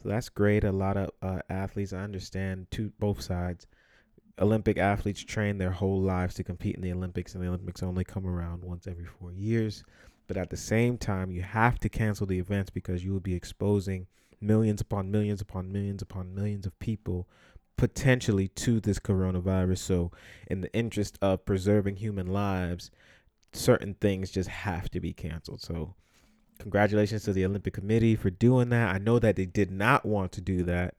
So 0.02 0.08
that's 0.08 0.28
great. 0.28 0.62
A 0.62 0.70
lot 0.70 0.96
of 0.96 1.10
uh, 1.20 1.40
athletes, 1.50 1.92
I 1.92 1.98
understand, 1.98 2.70
to 2.72 2.92
both 3.00 3.20
sides. 3.20 3.66
Olympic 4.40 4.78
athletes 4.78 5.24
train 5.24 5.58
their 5.58 5.72
whole 5.72 6.00
lives 6.00 6.34
to 6.36 6.44
compete 6.44 6.76
in 6.76 6.82
the 6.82 6.92
Olympics, 6.92 7.34
and 7.34 7.42
the 7.42 7.48
Olympics 7.48 7.82
only 7.82 8.04
come 8.04 8.24
around 8.24 8.62
once 8.62 8.86
every 8.86 9.04
four 9.04 9.32
years. 9.32 9.82
But 10.28 10.36
at 10.36 10.50
the 10.50 10.56
same 10.56 10.98
time, 10.98 11.32
you 11.32 11.42
have 11.42 11.80
to 11.80 11.88
cancel 11.88 12.26
the 12.26 12.38
events 12.38 12.70
because 12.70 13.02
you 13.02 13.12
will 13.12 13.20
be 13.20 13.34
exposing 13.34 14.06
millions 14.40 14.80
upon 14.80 15.10
millions 15.10 15.40
upon 15.40 15.72
millions 15.72 16.02
upon 16.02 16.34
millions 16.34 16.66
of 16.66 16.78
people 16.78 17.26
potentially 17.76 18.48
to 18.48 18.78
this 18.78 18.98
coronavirus. 18.98 19.78
So, 19.78 20.12
in 20.46 20.60
the 20.60 20.72
interest 20.74 21.18
of 21.22 21.46
preserving 21.46 21.96
human 21.96 22.26
lives, 22.26 22.90
certain 23.52 23.94
things 23.94 24.30
just 24.30 24.50
have 24.50 24.90
to 24.90 25.00
be 25.00 25.14
canceled. 25.14 25.62
So, 25.62 25.94
congratulations 26.58 27.22
to 27.22 27.32
the 27.32 27.46
Olympic 27.46 27.72
Committee 27.72 28.14
for 28.14 28.28
doing 28.28 28.68
that. 28.68 28.94
I 28.94 28.98
know 28.98 29.18
that 29.18 29.36
they 29.36 29.46
did 29.46 29.70
not 29.70 30.04
want 30.04 30.32
to 30.32 30.42
do 30.42 30.62
that, 30.64 30.96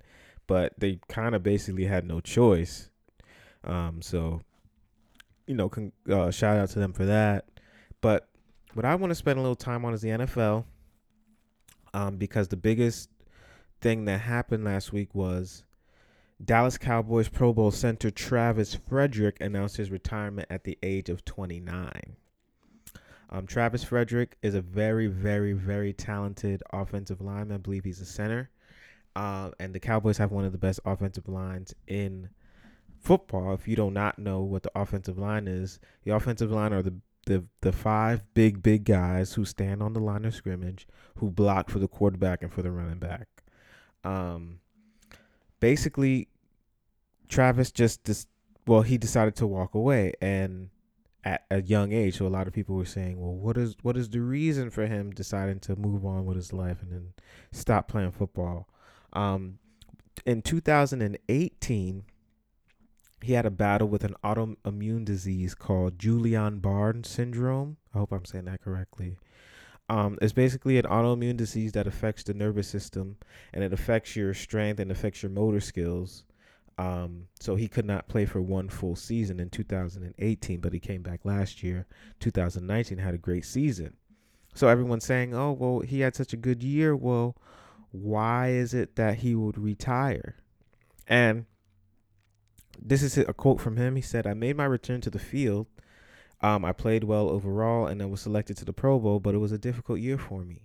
but 0.47 0.73
they 0.79 0.99
kind 1.07 1.35
of 1.35 1.43
basically 1.43 1.85
had 1.85 2.05
no 2.05 2.19
choice. 2.19 2.89
Um, 3.63 4.01
so, 4.01 4.41
you 5.45 5.53
know, 5.53 5.69
con- 5.69 5.91
uh, 6.09 6.31
shout 6.31 6.57
out 6.57 6.69
to 6.69 6.79
them 6.79 6.93
for 6.93 7.05
that. 7.05 7.45
But 8.01 8.28
what 8.73 8.85
I 8.85 8.95
want 8.95 9.11
to 9.11 9.15
spend 9.15 9.39
a 9.39 9.41
little 9.41 9.55
time 9.55 9.85
on 9.85 9.93
is 9.93 10.01
the 10.01 10.09
NFL, 10.09 10.65
um, 11.93 12.17
because 12.17 12.47
the 12.47 12.57
biggest 12.57 13.09
thing 13.81 14.05
that 14.05 14.19
happened 14.19 14.63
last 14.63 14.93
week 14.93 15.15
was 15.15 15.63
Dallas 16.43 16.77
Cowboys 16.77 17.29
Pro 17.29 17.53
Bowl 17.53 17.71
center 17.71 18.11
Travis 18.11 18.75
Frederick 18.75 19.37
announced 19.41 19.77
his 19.77 19.91
retirement 19.91 20.47
at 20.49 20.63
the 20.63 20.77
age 20.83 21.09
of 21.09 21.25
29. 21.25 22.15
Um, 23.31 23.45
Travis 23.45 23.83
Frederick 23.83 24.37
is 24.41 24.55
a 24.55 24.61
very, 24.61 25.07
very, 25.07 25.53
very 25.53 25.93
talented 25.93 26.63
offensive 26.71 27.21
lineman. 27.21 27.55
I 27.55 27.57
believe 27.57 27.83
he's 27.83 28.01
a 28.01 28.05
center. 28.05 28.49
Uh, 29.15 29.51
and 29.59 29.73
the 29.73 29.79
Cowboys 29.79 30.17
have 30.17 30.31
one 30.31 30.45
of 30.45 30.51
the 30.51 30.57
best 30.57 30.79
offensive 30.85 31.27
lines 31.27 31.75
in 31.87 32.29
football. 32.99 33.53
If 33.53 33.67
you 33.67 33.75
do 33.75 33.91
not 33.91 34.17
know 34.17 34.41
what 34.41 34.63
the 34.63 34.71
offensive 34.75 35.17
line 35.17 35.47
is, 35.47 35.79
the 36.03 36.15
offensive 36.15 36.51
line 36.51 36.73
are 36.73 36.81
the 36.81 36.95
the 37.29 37.45
the 37.61 37.71
five 37.71 38.23
big 38.33 38.63
big 38.63 38.83
guys 38.83 39.33
who 39.33 39.45
stand 39.45 39.83
on 39.83 39.93
the 39.93 39.99
line 39.99 40.25
of 40.25 40.33
scrimmage 40.33 40.87
who 41.17 41.29
block 41.29 41.69
for 41.69 41.77
the 41.77 41.87
quarterback 41.87 42.41
and 42.41 42.51
for 42.51 42.63
the 42.63 42.71
running 42.71 42.97
back. 42.97 43.27
Um, 44.03 44.59
basically, 45.59 46.27
Travis 47.27 47.71
just 47.71 48.03
dis- 48.03 48.25
well 48.65 48.81
he 48.81 48.97
decided 48.97 49.35
to 49.35 49.47
walk 49.47 49.75
away 49.75 50.13
and 50.19 50.71
at 51.23 51.45
a 51.51 51.61
young 51.61 51.91
age. 51.91 52.17
So 52.17 52.25
a 52.25 52.29
lot 52.29 52.47
of 52.47 52.53
people 52.53 52.75
were 52.75 52.85
saying, 52.85 53.21
well, 53.21 53.35
what 53.35 53.57
is 53.57 53.75
what 53.83 53.95
is 53.95 54.09
the 54.09 54.21
reason 54.21 54.71
for 54.71 54.87
him 54.87 55.11
deciding 55.11 55.59
to 55.61 55.75
move 55.75 56.03
on 56.05 56.25
with 56.25 56.35
his 56.35 56.51
life 56.51 56.81
and 56.81 56.91
then 56.91 57.13
stop 57.51 57.87
playing 57.87 58.11
football? 58.11 58.67
Um, 59.13 59.59
in 60.25 60.41
2018 60.41 62.03
he 63.21 63.33
had 63.33 63.45
a 63.45 63.51
battle 63.51 63.87
with 63.87 64.03
an 64.03 64.15
autoimmune 64.23 65.05
disease 65.05 65.55
called 65.55 65.97
Guillain-Barré 65.97 67.05
syndrome. 67.05 67.77
I 67.93 67.99
hope 67.99 68.11
I'm 68.11 68.25
saying 68.25 68.45
that 68.45 68.61
correctly. 68.61 69.17
Um, 69.89 70.17
it's 70.21 70.33
basically 70.33 70.77
an 70.77 70.85
autoimmune 70.85 71.37
disease 71.37 71.71
that 71.71 71.87
affects 71.87 72.23
the 72.23 72.33
nervous 72.33 72.67
system 72.67 73.17
and 73.53 73.63
it 73.63 73.73
affects 73.73 74.15
your 74.15 74.33
strength 74.33 74.79
and 74.79 74.91
affects 74.91 75.23
your 75.23 75.31
motor 75.31 75.59
skills. 75.59 76.25
Um, 76.77 77.27
so 77.39 77.55
he 77.55 77.67
could 77.67 77.85
not 77.85 78.07
play 78.07 78.25
for 78.25 78.41
one 78.41 78.69
full 78.69 78.95
season 78.95 79.39
in 79.39 79.49
2018, 79.49 80.61
but 80.61 80.71
he 80.71 80.79
came 80.79 81.01
back 81.01 81.25
last 81.25 81.61
year, 81.61 81.87
2019, 82.21 82.99
had 82.99 83.15
a 83.15 83.17
great 83.17 83.45
season. 83.45 83.95
So 84.53 84.67
everyone's 84.67 85.03
saying, 85.03 85.33
oh, 85.33 85.51
well, 85.51 85.81
he 85.81 85.99
had 86.01 86.15
such 86.15 86.31
a 86.31 86.37
good 86.37 86.63
year. 86.63 86.95
Well, 86.95 87.35
why 87.91 88.49
is 88.49 88.73
it 88.73 88.95
that 88.95 89.17
he 89.17 89.35
would 89.35 89.57
retire? 89.57 90.35
And 91.07 91.47
this 92.81 93.03
is 93.03 93.17
a 93.17 93.33
quote 93.33 93.59
from 93.59 93.77
him. 93.77 93.95
He 93.95 94.01
said, 94.01 94.25
I 94.27 94.33
made 94.33 94.57
my 94.57 94.65
return 94.65 95.01
to 95.01 95.09
the 95.09 95.19
field. 95.19 95.67
Um, 96.41 96.63
I 96.63 96.71
played 96.71 97.03
well 97.03 97.29
overall 97.29 97.87
and 97.87 98.01
I 98.01 98.05
was 98.05 98.21
selected 98.21 98.57
to 98.57 98.65
the 98.65 98.73
Pro 98.73 98.99
Bowl, 98.99 99.19
but 99.19 99.35
it 99.35 99.39
was 99.39 99.51
a 99.51 99.57
difficult 99.57 99.99
year 99.99 100.17
for 100.17 100.43
me. 100.43 100.63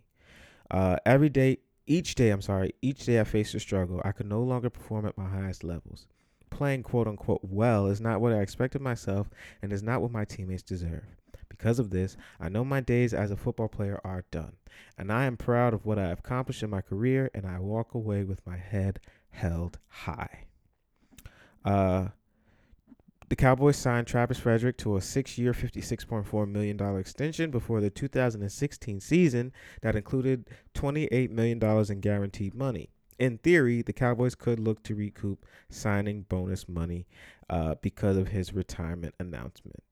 Uh, 0.71 0.97
every 1.05 1.29
day, 1.29 1.59
each 1.87 2.15
day, 2.15 2.31
I'm 2.31 2.43
sorry, 2.43 2.75
each 2.81 3.05
day 3.05 3.21
I 3.21 3.25
faced 3.25 3.55
a 3.55 3.61
struggle. 3.61 4.01
I 4.05 4.13
could 4.13 4.27
no 4.27 4.43
longer 4.43 4.71
perform 4.71 5.07
at 5.07 5.19
my 5.19 5.29
highest 5.29 5.65
levels. 5.65 6.07
Playing 6.51 6.85
quote 6.85 7.09
unquote 7.09 7.41
well 7.43 7.89
is 7.89 8.01
not 8.01 8.21
what 8.21 8.33
I 8.33 8.41
expected 8.41 8.81
myself 8.81 9.29
and 9.61 9.73
is 9.73 9.83
not 9.83 10.01
what 10.01 10.13
my 10.13 10.25
teammates 10.25 10.63
deserve. 10.63 11.05
Because 11.49 11.79
of 11.79 11.91
this, 11.91 12.17
I 12.41 12.49
know 12.49 12.65
my 12.65 12.81
days 12.81 13.13
as 13.13 13.31
a 13.31 13.37
football 13.37 13.69
player 13.69 14.01
are 14.05 14.25
done, 14.31 14.57
and 14.99 15.13
I 15.13 15.25
am 15.25 15.37
proud 15.37 15.75
of 15.75 15.85
what 15.85 15.99
I 15.99 16.09
have 16.09 16.21
accomplished 16.21 16.63
in 16.63 16.71
my 16.71 16.81
career, 16.81 17.31
and 17.35 17.47
I 17.47 17.59
walk 17.59 17.95
away 17.95 18.25
with 18.25 18.45
my 18.47 18.57
head 18.57 19.01
held 19.31 19.79
high. 19.89 20.47
Uh, 21.65 22.09
the 23.29 23.37
Cowboys 23.37 23.77
signed 23.77 24.07
Travis 24.07 24.39
Frederick 24.39 24.77
to 24.79 24.97
a 24.97 25.01
six 25.01 25.39
year, 25.39 25.53
$56.4 25.53 26.49
million 26.49 26.99
extension 26.99 27.51
before 27.51 27.81
the 27.81 27.91
2016 27.91 29.01
season 29.01 29.53
that 29.81 29.97
included 29.97 30.51
$28 30.75 31.31
million 31.31 31.63
in 31.91 32.01
guaranteed 32.01 32.55
money. 32.55 32.91
In 33.19 33.39
theory, 33.39 33.81
the 33.83 33.93
Cowboys 33.93 34.35
could 34.35 34.59
look 34.59 34.83
to 34.85 34.95
recoup 34.95 35.47
signing 35.71 36.23
bonus 36.29 36.69
money 36.69 37.07
uh, 37.49 37.77
because 37.81 38.17
of 38.17 38.29
his 38.29 38.53
retirement 38.53 39.15
announcement. 39.19 39.83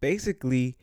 Basically, 0.00 0.76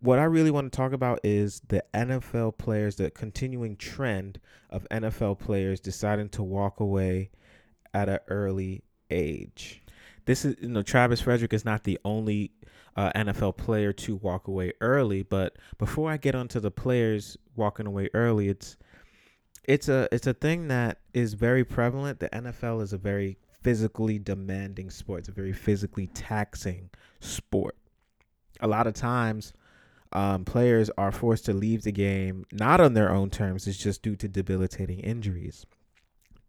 what 0.00 0.18
I 0.18 0.24
really 0.24 0.50
want 0.50 0.72
to 0.72 0.76
talk 0.76 0.92
about 0.92 1.20
is 1.24 1.60
the 1.68 1.82
NFL 1.94 2.58
players, 2.58 2.96
the 2.96 3.10
continuing 3.10 3.76
trend 3.76 4.38
of 4.70 4.86
NFL 4.90 5.38
players 5.38 5.80
deciding 5.80 6.28
to 6.30 6.42
walk 6.42 6.80
away 6.80 7.30
at 7.94 8.08
an 8.08 8.18
early 8.28 8.82
age. 9.10 9.80
This 10.26 10.44
is, 10.44 10.56
you 10.60 10.68
know, 10.68 10.82
Travis 10.82 11.20
Frederick 11.20 11.52
is 11.52 11.64
not 11.64 11.84
the 11.84 11.98
only 12.04 12.52
uh, 12.96 13.12
NFL 13.14 13.56
player 13.56 13.92
to 13.92 14.16
walk 14.16 14.48
away 14.48 14.72
early. 14.80 15.22
But 15.22 15.56
before 15.78 16.10
I 16.10 16.16
get 16.16 16.34
onto 16.34 16.60
the 16.60 16.70
players 16.70 17.36
walking 17.56 17.86
away 17.86 18.10
early, 18.14 18.48
it's 18.48 18.76
it's 19.64 19.88
a 19.88 20.08
it's 20.12 20.26
a 20.26 20.34
thing 20.34 20.68
that 20.68 20.98
is 21.12 21.34
very 21.34 21.64
prevalent. 21.64 22.20
The 22.20 22.28
NFL 22.30 22.82
is 22.82 22.92
a 22.92 22.98
very 22.98 23.38
physically 23.62 24.18
demanding 24.18 24.90
sport. 24.90 25.20
It's 25.20 25.28
a 25.28 25.32
very 25.32 25.52
physically 25.52 26.08
taxing 26.08 26.90
sport. 27.20 27.76
A 28.60 28.68
lot 28.68 28.86
of 28.86 28.94
times, 28.94 29.52
um, 30.12 30.44
players 30.44 30.90
are 30.96 31.12
forced 31.12 31.46
to 31.46 31.52
leave 31.52 31.82
the 31.82 31.92
game 31.92 32.44
not 32.52 32.80
on 32.80 32.94
their 32.94 33.10
own 33.10 33.30
terms. 33.30 33.66
It's 33.66 33.78
just 33.78 34.02
due 34.02 34.16
to 34.16 34.28
debilitating 34.28 35.00
injuries 35.00 35.66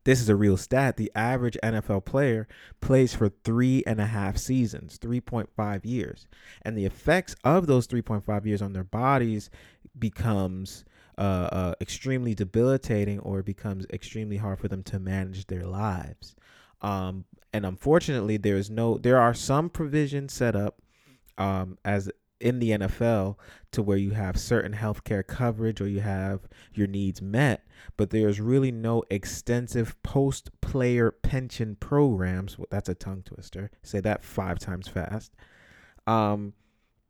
this 0.06 0.22
is 0.22 0.30
a 0.30 0.36
real 0.36 0.56
stat. 0.56 0.98
The 0.98 1.12
average 1.15 1.58
NFL 1.62 2.06
player 2.06 2.48
plays 2.80 3.13
for 3.13 3.30
three 3.30 3.84
and 3.86 4.00
a 4.00 4.06
half 4.06 4.38
seasons, 4.38 4.98
3.5 4.98 5.84
years. 5.84 6.28
And 6.62 6.78
the 6.78 6.86
effects 6.86 7.36
of 7.44 7.68
those 7.68 7.88
3.5 7.88 8.46
years 8.46 8.62
on 8.62 8.74
their 8.74 8.84
bodies 8.84 9.50
becomes 9.98 10.86
uh, 11.18 11.50
uh, 11.52 11.74
extremely 11.82 12.36
debilitating 12.36 13.20
or 13.20 13.41
becomes 13.41 13.86
extremely 13.91 14.38
hard 14.38 14.60
for 14.60 14.68
them 14.68 14.84
to 14.84 15.00
manage 15.00 15.48
their 15.48 15.65
lives. 15.65 16.36
Um, 16.82 17.26
and 17.52 17.65
unfortunately, 17.65 18.38
there 18.38 18.58
is 18.58 18.70
no, 18.70 18.98
there 18.98 19.20
are 19.20 19.34
some 19.34 19.70
provisions 19.70 20.34
set 20.34 20.56
up 20.56 20.82
um, 21.38 21.78
as 21.84 22.12
in 22.39 22.60
the 22.60 22.71
NFL 22.71 23.36
to 23.71 23.82
where 23.82 23.98
you 23.98 24.12
have 24.12 24.38
certain 24.38 24.74
healthcare 24.74 25.26
coverage 25.26 25.82
or 25.82 25.88
you 25.88 26.02
have 26.02 26.41
your 26.74 26.88
needs 26.88 27.21
met, 27.21 27.65
but 27.98 28.10
there's 28.10 28.39
really 28.39 28.71
no 28.71 29.04
extensive 29.10 30.02
post 30.04 30.50
player 30.62 31.12
pension 31.12 31.76
programs. 31.80 32.58
That's 32.69 32.89
a 32.89 32.95
tongue 32.95 33.24
twister. 33.24 33.71
Say 33.84 34.00
that 34.02 34.24
five 34.24 34.60
times 34.60 34.88
fast. 34.88 35.34
Um, 36.08 36.54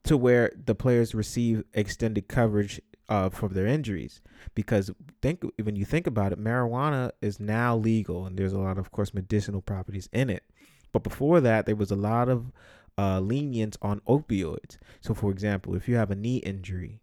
to 0.04 0.16
where 0.16 0.52
the 0.56 0.76
players 0.76 1.16
receive 1.16 1.64
extended 1.74 2.28
coverage 2.28 2.80
uh, 3.10 3.30
for 3.30 3.50
their 3.50 3.68
injuries. 3.68 4.22
Because 4.54 4.92
think 5.22 5.44
when 5.62 5.76
you 5.76 5.86
think 5.86 6.08
about 6.08 6.32
it, 6.32 6.40
marijuana 6.40 7.12
is 7.22 7.40
now 7.40 7.76
legal, 7.76 8.26
and 8.26 8.38
there's 8.38 8.54
a 8.54 8.60
lot 8.60 8.78
of, 8.78 8.86
of 8.86 8.92
course, 8.92 9.14
medicinal 9.14 9.62
properties 9.62 10.10
in 10.12 10.30
it. 10.30 10.44
But 10.92 11.04
before 11.04 11.42
that, 11.42 11.66
there 11.66 11.76
was 11.76 11.92
a 11.92 11.96
lot 11.96 12.30
of 12.30 12.52
uh, 12.98 13.20
lenient 13.20 13.78
on 13.82 14.00
opioids. 14.02 14.78
So, 15.02 15.14
for 15.14 15.32
example, 15.32 15.76
if 15.76 15.88
you 15.88 15.96
have 15.96 16.12
a 16.12 16.16
knee 16.16 16.38
injury, 16.38 17.02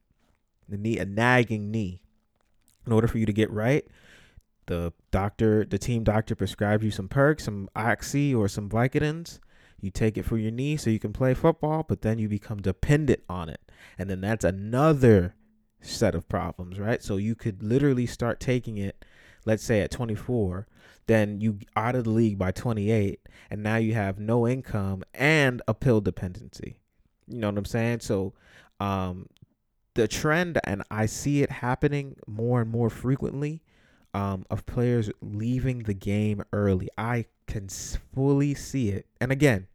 the 0.69 0.79
knee, 0.79 0.99
a 0.99 1.05
nagging 1.05 1.71
knee, 1.71 2.03
in 2.87 2.93
order 2.93 3.07
for 3.07 3.19
you 3.19 3.27
to 3.27 3.33
get 3.33 3.51
right, 3.51 3.87
the 4.67 4.93
doctor, 5.11 5.65
the 5.65 5.79
team 5.79 6.05
doctor 6.05 6.35
prescribes 6.35 6.85
you 6.85 6.91
some 6.91 7.09
perks, 7.09 7.45
some 7.45 7.69
oxy 7.75 8.35
or 8.35 8.49
some 8.49 8.69
Vicodins. 8.69 9.39
You 9.81 9.91
take 9.91 10.17
it 10.17 10.25
for 10.25 10.39
your 10.39 10.53
knee 10.53 10.77
so 10.77 10.91
you 10.91 11.01
can 11.01 11.13
play 11.13 11.35
football, 11.35 11.85
but 11.87 12.03
then 12.03 12.19
you 12.19 12.29
become 12.29 12.63
dependent 12.63 13.23
on 13.29 13.49
it. 13.49 13.61
And 13.99 14.09
then 14.09 14.21
that's 14.21 14.45
another 14.45 15.35
set 15.81 16.15
of 16.15 16.29
problems, 16.29 16.79
right? 16.79 17.03
So 17.03 17.17
you 17.17 17.35
could 17.35 17.63
literally 17.63 18.07
start 18.07 18.39
taking 18.39 18.79
it, 18.79 19.05
let's 19.45 19.65
say 19.65 19.81
at 19.81 19.91
24, 19.91 20.67
then 21.07 21.41
you 21.41 21.59
out 21.77 21.95
of 21.95 22.05
the 22.05 22.11
league 22.11 22.39
by 22.39 22.51
28 22.53 23.21
and 23.51 23.63
now 23.63 23.77
you 23.77 23.95
have 23.95 24.19
no 24.19 24.47
income 24.47 25.03
and 25.15 25.61
a 25.67 25.75
pill 25.75 26.01
dependency. 26.01 26.79
You 27.27 27.39
know 27.39 27.49
what 27.49 27.59
i'm 27.59 27.65
saying? 27.65 28.01
So 28.01 28.35
um 28.81 29.27
the 29.95 30.09
trend 30.09 30.59
and 30.65 30.83
i 30.91 31.05
see 31.05 31.43
it 31.43 31.51
happening 31.51 32.17
more 32.27 32.63
and 32.63 32.71
more 32.71 32.89
frequently 32.89 33.63
um 34.15 34.47
of 34.49 34.65
players 34.65 35.11
leaving 35.21 35.81
the 35.81 35.95
game 35.95 36.43
early. 36.53 36.89
I 36.97 37.27
can 37.47 37.69
fully 37.69 38.55
see 38.55 38.91
it. 38.91 39.07
And 39.21 39.33
again 39.33 39.67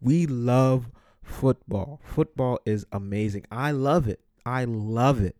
we 0.00 0.26
love 0.26 0.90
football. 1.22 2.00
Football 2.04 2.58
is 2.66 2.84
amazing. 2.92 3.46
I 3.50 3.70
love 3.70 4.06
it. 4.08 4.20
I 4.44 4.64
love 4.64 5.22
it. 5.22 5.36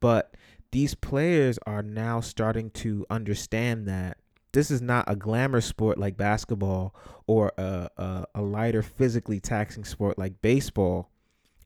But 0.00 0.34
these 0.70 0.94
players 0.94 1.58
are 1.66 1.82
now 1.82 2.20
starting 2.20 2.70
to 2.70 3.06
understand 3.10 3.86
that 3.88 4.18
this 4.52 4.70
is 4.70 4.80
not 4.80 5.04
a 5.06 5.16
glamour 5.16 5.60
sport 5.60 5.98
like 5.98 6.16
basketball 6.16 6.94
or 7.26 7.52
a, 7.58 7.88
a, 7.96 8.26
a 8.36 8.42
lighter 8.42 8.82
physically 8.82 9.40
taxing 9.40 9.84
sport 9.84 10.18
like 10.18 10.40
baseball 10.42 11.10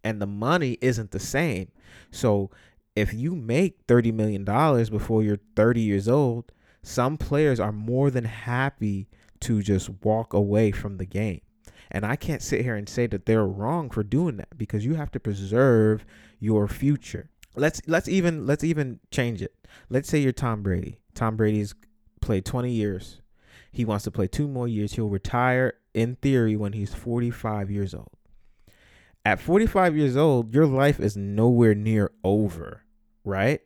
and 0.05 0.21
the 0.21 0.27
money 0.27 0.79
isn't 0.81 1.11
the 1.11 1.21
same 1.21 1.69
so 2.11 2.51
if 2.95 3.15
you 3.15 3.35
make 3.35 3.87
$30 3.87 4.13
million 4.13 4.45
before 4.45 5.23
you're 5.23 5.41
30 5.57 5.81
years 5.81 6.09
old 6.09 6.53
some 6.83 7.17
players 7.17 7.61
are 7.61 7.73
more 7.73 8.11
than 8.11 8.25
happy 8.25 9.09
to 9.41 9.63
just 9.63 9.89
walk 10.03 10.33
away 10.33 10.71
from 10.71 10.97
the 10.97 11.07
game 11.07 11.41
and 11.95 12.07
I 12.07 12.17
can't 12.17 12.43
sit 12.43 12.63
here 12.63 12.75
and 12.75 12.89
say 12.89 13.07
that 13.09 13.27
they're 13.27 13.47
wrong 13.47 13.91
for 13.91 14.03
doing 14.03 14.39
that 14.39 14.57
because 14.57 14.85
you 14.85 14.95
have 14.95 15.11
to 15.13 15.21
preserve 15.21 16.07
your 16.41 16.67
future. 16.67 17.29
Let's 17.55 17.81
let's 17.87 18.09
even 18.09 18.47
let's 18.47 18.65
even 18.65 19.01
change 19.11 19.43
it. 19.43 19.55
Let's 19.91 20.09
say 20.09 20.19
you're 20.19 20.33
Tom 20.33 20.63
Brady. 20.63 20.99
Tom 21.15 21.37
Brady's 21.37 21.75
played 22.21 22.45
20 22.45 22.71
years. 22.71 23.21
He 23.71 23.85
wants 23.85 24.05
to 24.05 24.11
play 24.11 24.27
two 24.27 24.49
more 24.49 24.69
years. 24.69 24.95
He'll 24.95 25.09
retire 25.09 25.75
in 25.95 26.17
theory 26.17 26.57
when 26.57 26.73
he's 26.73 26.95
45 26.95 27.71
years 27.71 27.95
old. 27.95 28.11
At 29.25 29.41
45 29.41 29.97
years 29.97 30.17
old, 30.17 30.53
your 30.53 30.67
life 30.67 30.99
is 30.99 31.17
nowhere 31.17 31.75
near 31.75 32.11
over, 32.25 32.83
right? 33.25 33.61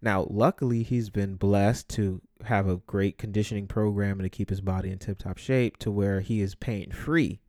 Now, 0.00 0.26
luckily, 0.28 0.82
he's 0.82 1.10
been 1.10 1.36
blessed 1.36 1.88
to 1.90 2.20
have 2.44 2.68
a 2.68 2.78
great 2.78 3.18
conditioning 3.18 3.68
program 3.68 4.18
and 4.18 4.24
to 4.24 4.36
keep 4.36 4.50
his 4.50 4.60
body 4.60 4.90
in 4.90 4.98
tip 4.98 5.18
top 5.18 5.38
shape 5.38 5.76
to 5.78 5.90
where 5.90 6.20
he 6.20 6.40
is 6.40 6.54
pain 6.54 6.90
free. 6.90 7.40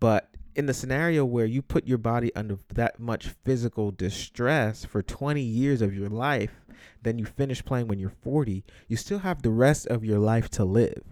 But 0.00 0.31
in 0.54 0.66
the 0.66 0.74
scenario 0.74 1.24
where 1.24 1.46
you 1.46 1.62
put 1.62 1.86
your 1.86 1.98
body 1.98 2.34
under 2.34 2.58
that 2.74 3.00
much 3.00 3.28
physical 3.44 3.90
distress 3.90 4.84
for 4.84 5.02
20 5.02 5.40
years 5.40 5.82
of 5.82 5.94
your 5.94 6.08
life, 6.08 6.60
then 7.02 7.18
you 7.18 7.24
finish 7.24 7.64
playing 7.64 7.88
when 7.88 7.98
you're 7.98 8.12
40, 8.22 8.64
you 8.88 8.96
still 8.96 9.20
have 9.20 9.42
the 9.42 9.50
rest 9.50 9.86
of 9.86 10.04
your 10.04 10.18
life 10.18 10.48
to 10.50 10.64
live. 10.64 11.02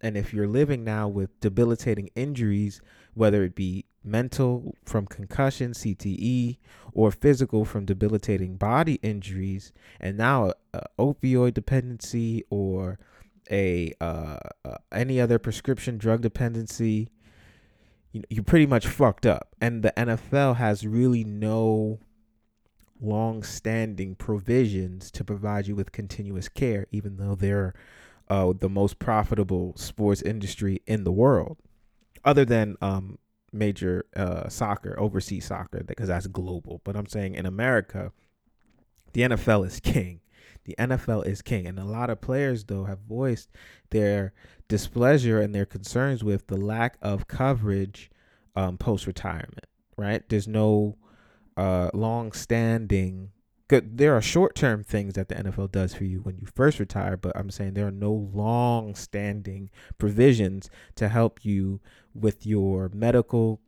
And 0.00 0.16
if 0.16 0.32
you're 0.32 0.48
living 0.48 0.84
now 0.84 1.08
with 1.08 1.40
debilitating 1.40 2.10
injuries, 2.14 2.80
whether 3.14 3.42
it 3.42 3.54
be 3.54 3.84
mental 4.04 4.74
from 4.84 5.06
concussion, 5.06 5.72
CTE, 5.72 6.58
or 6.92 7.10
physical 7.10 7.64
from 7.64 7.84
debilitating 7.84 8.56
body 8.56 8.94
injuries, 9.02 9.72
and 10.00 10.16
now 10.16 10.52
opioid 10.98 11.54
dependency 11.54 12.44
or 12.48 12.98
a 13.50 13.92
uh, 14.00 14.38
uh, 14.64 14.76
any 14.92 15.20
other 15.20 15.38
prescription 15.38 15.98
drug 15.98 16.20
dependency, 16.20 17.08
you 18.12 18.20
know, 18.20 18.26
you're 18.30 18.44
pretty 18.44 18.66
much 18.66 18.86
fucked 18.86 19.26
up. 19.26 19.54
And 19.60 19.82
the 19.82 19.92
NFL 19.96 20.56
has 20.56 20.86
really 20.86 21.24
no 21.24 22.00
long-standing 23.00 24.16
provisions 24.16 25.10
to 25.12 25.24
provide 25.24 25.66
you 25.66 25.76
with 25.76 25.92
continuous 25.92 26.48
care, 26.48 26.86
even 26.90 27.16
though 27.16 27.34
they're 27.34 27.74
uh, 28.28 28.52
the 28.58 28.68
most 28.68 28.98
profitable 28.98 29.74
sports 29.76 30.22
industry 30.22 30.82
in 30.86 31.04
the 31.04 31.12
world, 31.12 31.58
other 32.24 32.44
than 32.44 32.76
um, 32.80 33.18
major 33.52 34.04
uh, 34.16 34.48
soccer, 34.48 34.98
overseas 34.98 35.46
soccer, 35.46 35.82
because 35.84 36.08
that's 36.08 36.26
global. 36.26 36.80
But 36.84 36.96
I'm 36.96 37.06
saying 37.06 37.34
in 37.34 37.46
America, 37.46 38.12
the 39.12 39.22
NFL 39.22 39.66
is 39.66 39.80
king. 39.80 40.20
The 40.64 40.74
NFL 40.78 41.26
is 41.26 41.40
king. 41.40 41.66
And 41.66 41.78
a 41.78 41.84
lot 41.84 42.10
of 42.10 42.20
players, 42.20 42.64
though, 42.64 42.84
have 42.84 43.00
voiced 43.00 43.48
their 43.90 44.34
displeasure 44.68 45.40
and 45.40 45.54
their 45.54 45.66
concerns 45.66 46.22
with 46.22 46.46
the 46.46 46.56
lack 46.56 46.96
of 47.02 47.26
coverage 47.26 48.10
um, 48.54 48.76
post 48.78 49.06
retirement, 49.06 49.66
right? 49.96 50.28
There's 50.28 50.48
no 50.48 50.96
uh, 51.56 51.90
long 51.92 52.32
standing 52.32 53.30
there 53.68 54.16
are 54.16 54.22
short-term 54.22 54.82
things 54.82 55.14
that 55.14 55.28
the 55.28 55.34
NFL 55.34 55.72
does 55.72 55.94
for 55.94 56.04
you 56.04 56.20
when 56.20 56.38
you 56.38 56.46
first 56.54 56.80
retire, 56.80 57.16
but 57.16 57.36
I'm 57.36 57.50
saying 57.50 57.74
there 57.74 57.86
are 57.86 57.90
no 57.90 58.12
long-standing 58.12 59.70
provisions 59.98 60.70
to 60.94 61.08
help 61.08 61.44
you 61.44 61.80
with 62.14 62.46
your 62.46 62.90
medical 62.94 63.60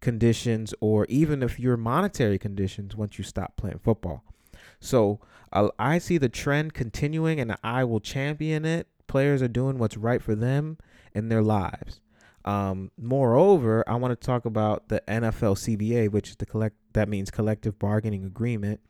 conditions 0.00 0.74
or 0.80 1.06
even 1.08 1.42
if 1.42 1.60
your 1.60 1.76
monetary 1.76 2.38
conditions 2.38 2.96
once 2.96 3.16
you 3.16 3.24
stop 3.24 3.56
playing 3.56 3.78
football. 3.78 4.24
So 4.80 5.20
uh, 5.52 5.68
I 5.78 5.98
see 5.98 6.18
the 6.18 6.28
trend 6.28 6.74
continuing 6.74 7.38
and 7.38 7.56
I 7.62 7.84
will 7.84 8.00
champion 8.00 8.64
it. 8.64 8.88
Players 9.06 9.42
are 9.42 9.48
doing 9.48 9.78
what's 9.78 9.96
right 9.96 10.22
for 10.22 10.34
them 10.34 10.78
in 11.14 11.28
their 11.28 11.42
lives. 11.42 12.00
Um, 12.44 12.90
moreover, 12.98 13.84
I 13.86 13.94
want 13.96 14.18
to 14.18 14.26
talk 14.26 14.44
about 14.44 14.88
the 14.88 15.02
NFL 15.08 15.56
CBA, 15.56 16.10
which 16.10 16.30
is 16.30 16.36
the 16.36 16.46
collect 16.46 16.76
that 16.92 17.08
means 17.08 17.30
collective 17.30 17.78
bargaining 17.78 18.24
agreement, 18.24 18.80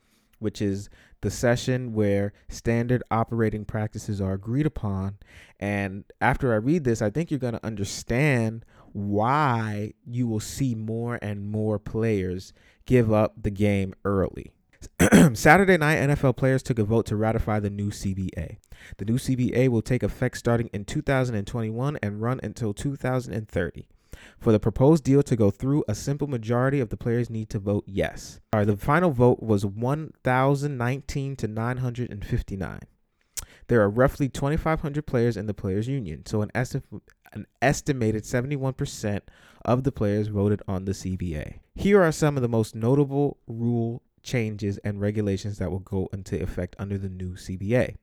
which 0.41 0.61
is 0.61 0.89
the 1.21 1.31
session 1.31 1.95
where 1.95 2.33
standard 2.49 3.03
operating 3.11 3.65
practices 3.65 4.21
are 4.21 4.33
agreed 4.33 4.67
upon. 4.67 5.19
And 5.61 6.05
after 6.21 6.53
I 6.53 6.57
read 6.57 6.85
this, 6.85 7.01
I 7.01 7.11
think 7.11 7.31
you're 7.31 7.41
going 7.41 7.55
to 7.55 7.67
understand 7.67 8.65
why 8.93 9.93
you 10.05 10.27
will 10.27 10.41
see 10.41 10.75
more 10.75 11.19
and 11.23 11.49
more 11.49 11.79
players 11.79 12.53
give 12.87 13.13
up 13.13 13.35
the 13.41 13.51
game 13.51 13.95
early. 14.05 14.53
Saturday 15.35 15.77
night, 15.77 15.99
NFL 15.99 16.37
players 16.37 16.63
took 16.63 16.79
a 16.79 16.85
vote 16.85 17.07
to 17.07 17.17
ratify 17.17 17.61
the 17.61 17.71
new 17.71 17.91
CBA. 17.91 18.59
The 18.99 19.05
new 19.05 19.19
CBA 19.19 19.69
will 19.69 19.83
take 19.83 20.03
effect 20.03 20.39
starting 20.39 20.69
in 20.73 20.85
2021 20.85 21.99
and 22.03 22.21
run 22.21 22.41
until 22.43 22.75
2030. 22.75 23.87
For 24.39 24.53
the 24.53 24.61
proposed 24.61 25.05
deal 25.05 25.23
to 25.23 25.37
go 25.37 25.51
through, 25.51 25.85
a 25.89 25.95
simple 25.95 26.29
majority 26.29 26.81
of 26.81 26.91
the 26.91 26.97
players 26.97 27.31
need 27.31 27.51
to 27.51 27.59
vote 27.59 27.85
yes. 27.87 28.41
The 28.53 28.77
final 28.77 29.11
vote 29.11 29.43
was 29.43 29.67
1,019 29.67 31.37
to 31.37 31.49
959. 31.49 32.81
There 33.67 33.81
are 33.81 33.91
roughly 33.91 34.29
2,500 34.29 35.07
players 35.07 35.37
in 35.37 35.47
the 35.47 35.55
players' 35.55 35.89
union, 35.89 36.27
so 36.27 36.43
an, 36.43 36.51
esti- 36.55 36.83
an 37.33 37.47
estimated 37.63 38.25
71% 38.25 39.21
of 39.65 39.85
the 39.85 39.93
players 39.93 40.29
voted 40.29 40.63
on 40.69 40.85
the 40.85 40.93
CBA. 40.93 41.61
Here 41.75 42.03
are 42.03 42.13
some 42.13 42.37
of 42.37 42.43
the 42.43 42.49
most 42.49 42.75
notable 42.75 43.39
rule 43.47 44.03
changes 44.25 44.79
and 44.79 45.01
regulations 45.01 45.59
that 45.59 45.71
will 45.71 45.79
go 45.79 46.09
into 46.13 46.43
effect 46.43 46.75
under 46.79 46.99
the 46.99 47.09
new 47.09 47.35
CBA. 47.35 47.97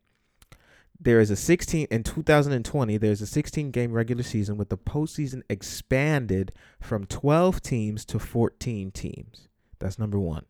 There 1.04 1.20
is 1.20 1.32
a 1.32 1.36
16 1.36 1.88
in 1.90 2.04
2020. 2.04 2.98
There's 2.98 3.22
a 3.22 3.28
16 3.28 3.72
game 3.72 3.92
regular 3.92 4.22
season 4.22 4.56
with 4.56 4.70
the 4.70 4.78
postseason 4.78 5.42
expanded 5.50 6.52
from 6.80 7.08
12 7.08 7.62
teams 7.62 8.06
to 8.06 8.20
14 8.20 8.92
teams. 8.92 9.48
That's 9.80 9.98
number 9.98 10.20
one. 10.20 10.46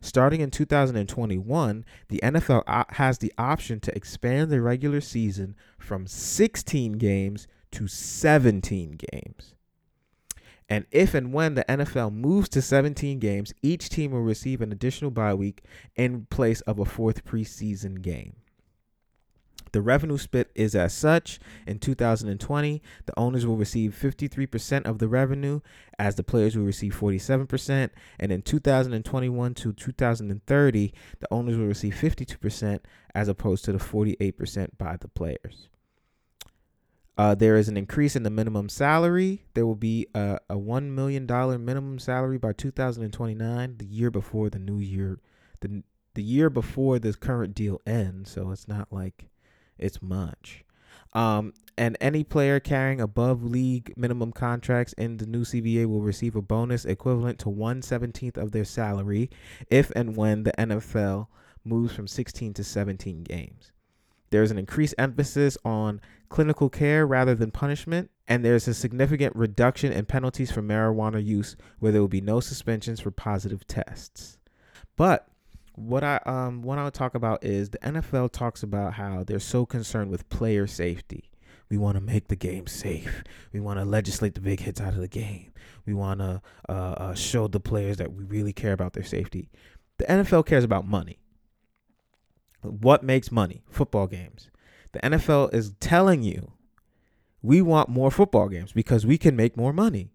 Starting 0.00 0.40
in 0.40 0.52
2021, 0.52 1.84
the 2.08 2.20
NFL 2.22 2.92
has 2.94 3.18
the 3.18 3.32
option 3.36 3.80
to 3.80 3.94
expand 3.96 4.50
the 4.50 4.60
regular 4.60 5.00
season 5.00 5.56
from 5.76 6.06
16 6.06 6.92
games 6.92 7.48
to 7.72 7.88
17 7.88 8.98
games. 9.10 9.55
And 10.68 10.86
if 10.90 11.14
and 11.14 11.32
when 11.32 11.54
the 11.54 11.64
NFL 11.68 12.12
moves 12.12 12.48
to 12.50 12.62
17 12.62 13.18
games, 13.18 13.54
each 13.62 13.88
team 13.88 14.10
will 14.10 14.22
receive 14.22 14.60
an 14.60 14.72
additional 14.72 15.10
bye 15.10 15.34
week 15.34 15.62
in 15.94 16.26
place 16.26 16.60
of 16.62 16.78
a 16.78 16.84
fourth 16.84 17.24
preseason 17.24 18.02
game. 18.02 18.34
The 19.72 19.82
revenue 19.82 20.16
split 20.16 20.50
is 20.54 20.74
as 20.74 20.94
such. 20.94 21.38
In 21.66 21.78
2020, 21.78 22.82
the 23.04 23.18
owners 23.18 23.46
will 23.46 23.56
receive 23.56 23.94
53% 24.00 24.86
of 24.86 24.98
the 24.98 25.06
revenue, 25.06 25.60
as 25.98 26.14
the 26.14 26.22
players 26.22 26.56
will 26.56 26.64
receive 26.64 26.98
47%. 26.98 27.90
And 28.18 28.32
in 28.32 28.42
2021 28.42 29.54
to 29.54 29.72
2030, 29.72 30.92
the 31.20 31.28
owners 31.30 31.56
will 31.58 31.66
receive 31.66 31.94
52%, 31.94 32.80
as 33.14 33.28
opposed 33.28 33.64
to 33.66 33.72
the 33.72 33.78
48% 33.78 34.78
by 34.78 34.96
the 34.96 35.08
players. 35.08 35.68
Uh, 37.18 37.34
there 37.34 37.56
is 37.56 37.68
an 37.68 37.76
increase 37.76 38.14
in 38.14 38.24
the 38.24 38.30
minimum 38.30 38.68
salary. 38.68 39.42
There 39.54 39.64
will 39.66 39.74
be 39.74 40.06
a, 40.14 40.38
a 40.50 40.56
$1 40.56 40.90
million 40.90 41.26
minimum 41.26 41.98
salary 41.98 42.38
by 42.38 42.52
2029, 42.52 43.76
the 43.78 43.86
year 43.86 44.10
before 44.10 44.50
the 44.50 44.58
new 44.58 44.78
year, 44.78 45.18
the, 45.60 45.82
the 46.14 46.22
year 46.22 46.50
before 46.50 46.98
this 46.98 47.16
current 47.16 47.54
deal 47.54 47.80
ends. 47.86 48.30
So 48.30 48.50
it's 48.50 48.68
not 48.68 48.92
like 48.92 49.30
it's 49.78 50.02
much. 50.02 50.64
Um, 51.14 51.54
and 51.78 51.96
any 51.98 52.24
player 52.24 52.60
carrying 52.60 53.00
above 53.00 53.42
league 53.42 53.94
minimum 53.96 54.32
contracts 54.32 54.92
in 54.94 55.16
the 55.16 55.26
new 55.26 55.44
CBA 55.44 55.86
will 55.86 56.02
receive 56.02 56.36
a 56.36 56.42
bonus 56.42 56.84
equivalent 56.84 57.38
to 57.40 57.46
117th 57.46 58.36
of 58.36 58.52
their 58.52 58.64
salary 58.66 59.30
if 59.70 59.90
and 59.96 60.16
when 60.16 60.42
the 60.42 60.52
NFL 60.58 61.28
moves 61.64 61.94
from 61.94 62.06
16 62.06 62.52
to 62.54 62.64
17 62.64 63.22
games. 63.22 63.72
There's 64.30 64.50
an 64.50 64.58
increased 64.58 64.94
emphasis 64.98 65.56
on 65.64 66.00
clinical 66.28 66.68
care 66.68 67.06
rather 67.06 67.34
than 67.34 67.50
punishment, 67.50 68.10
and 68.26 68.44
there's 68.44 68.66
a 68.68 68.74
significant 68.74 69.34
reduction 69.36 69.92
in 69.92 70.06
penalties 70.06 70.50
for 70.50 70.62
marijuana 70.62 71.24
use 71.24 71.56
where 71.78 71.92
there 71.92 72.00
will 72.00 72.08
be 72.08 72.20
no 72.20 72.40
suspensions 72.40 73.00
for 73.00 73.10
positive 73.10 73.66
tests. 73.66 74.38
But 74.96 75.28
what 75.74 76.02
I 76.02 76.20
um 76.24 76.68
I'll 76.68 76.90
talk 76.90 77.14
about 77.14 77.44
is 77.44 77.70
the 77.70 77.78
NFL 77.78 78.32
talks 78.32 78.62
about 78.62 78.94
how 78.94 79.24
they're 79.24 79.38
so 79.38 79.66
concerned 79.66 80.10
with 80.10 80.28
player 80.28 80.66
safety. 80.66 81.30
We 81.68 81.78
want 81.78 81.96
to 81.96 82.00
make 82.00 82.28
the 82.28 82.36
game 82.36 82.66
safe. 82.66 83.24
We 83.52 83.60
want 83.60 83.78
to 83.78 83.84
legislate 83.84 84.34
the 84.34 84.40
big 84.40 84.60
hits 84.60 84.80
out 84.80 84.94
of 84.94 85.00
the 85.00 85.08
game. 85.08 85.52
We 85.84 85.94
want 85.94 86.20
to 86.20 86.40
uh, 86.68 86.72
uh, 86.72 87.14
show 87.14 87.48
the 87.48 87.60
players 87.60 87.96
that 87.96 88.12
we 88.12 88.24
really 88.24 88.52
care 88.52 88.72
about 88.72 88.92
their 88.92 89.04
safety. 89.04 89.50
The 89.98 90.04
NFL 90.04 90.46
cares 90.46 90.64
about 90.64 90.86
money. 90.86 91.18
What 92.66 93.02
makes 93.02 93.32
money? 93.32 93.62
Football 93.70 94.06
games. 94.06 94.50
The 94.92 95.00
NFL 95.00 95.52
is 95.52 95.74
telling 95.80 96.22
you 96.22 96.52
we 97.42 97.62
want 97.62 97.88
more 97.88 98.10
football 98.10 98.48
games 98.48 98.72
because 98.72 99.06
we 99.06 99.18
can 99.18 99.36
make 99.36 99.56
more 99.56 99.72
money. 99.72 100.10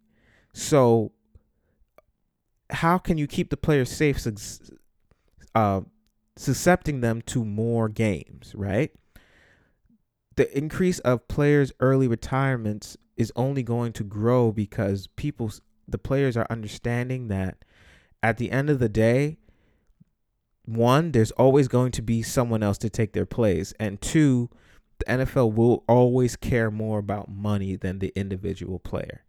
So 0.53 1.11
how 2.69 2.97
can 2.97 3.17
you 3.17 3.27
keep 3.27 3.49
the 3.49 3.57
players 3.57 3.89
safe 3.89 4.25
uh, 5.55 5.81
suscepting 6.35 7.01
them 7.01 7.21
to 7.23 7.45
more 7.45 7.89
games, 7.89 8.53
right? 8.55 8.91
The 10.35 10.57
increase 10.57 10.99
of 10.99 11.27
players' 11.27 11.71
early 11.79 12.07
retirements 12.07 12.97
is 13.17 13.31
only 13.35 13.63
going 13.63 13.93
to 13.93 14.03
grow 14.03 14.51
because 14.51 15.07
people, 15.07 15.51
the 15.87 15.97
players 15.97 16.35
are 16.35 16.47
understanding 16.49 17.27
that 17.27 17.63
at 18.23 18.37
the 18.37 18.51
end 18.51 18.69
of 18.69 18.79
the 18.79 18.89
day, 18.89 19.37
one, 20.65 21.11
there's 21.11 21.31
always 21.31 21.67
going 21.67 21.91
to 21.93 22.01
be 22.01 22.21
someone 22.21 22.63
else 22.63 22.77
to 22.79 22.89
take 22.89 23.13
their 23.13 23.25
place, 23.25 23.73
and 23.79 23.99
two, 24.01 24.49
the 24.99 25.05
NFL 25.05 25.53
will 25.53 25.83
always 25.87 26.35
care 26.35 26.69
more 26.69 26.99
about 26.99 27.29
money 27.29 27.75
than 27.75 27.99
the 27.99 28.13
individual 28.15 28.79
player. 28.79 29.23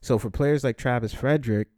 So 0.00 0.18
for 0.18 0.30
players 0.30 0.62
like 0.62 0.76
Travis 0.76 1.14
Frederick, 1.14 1.68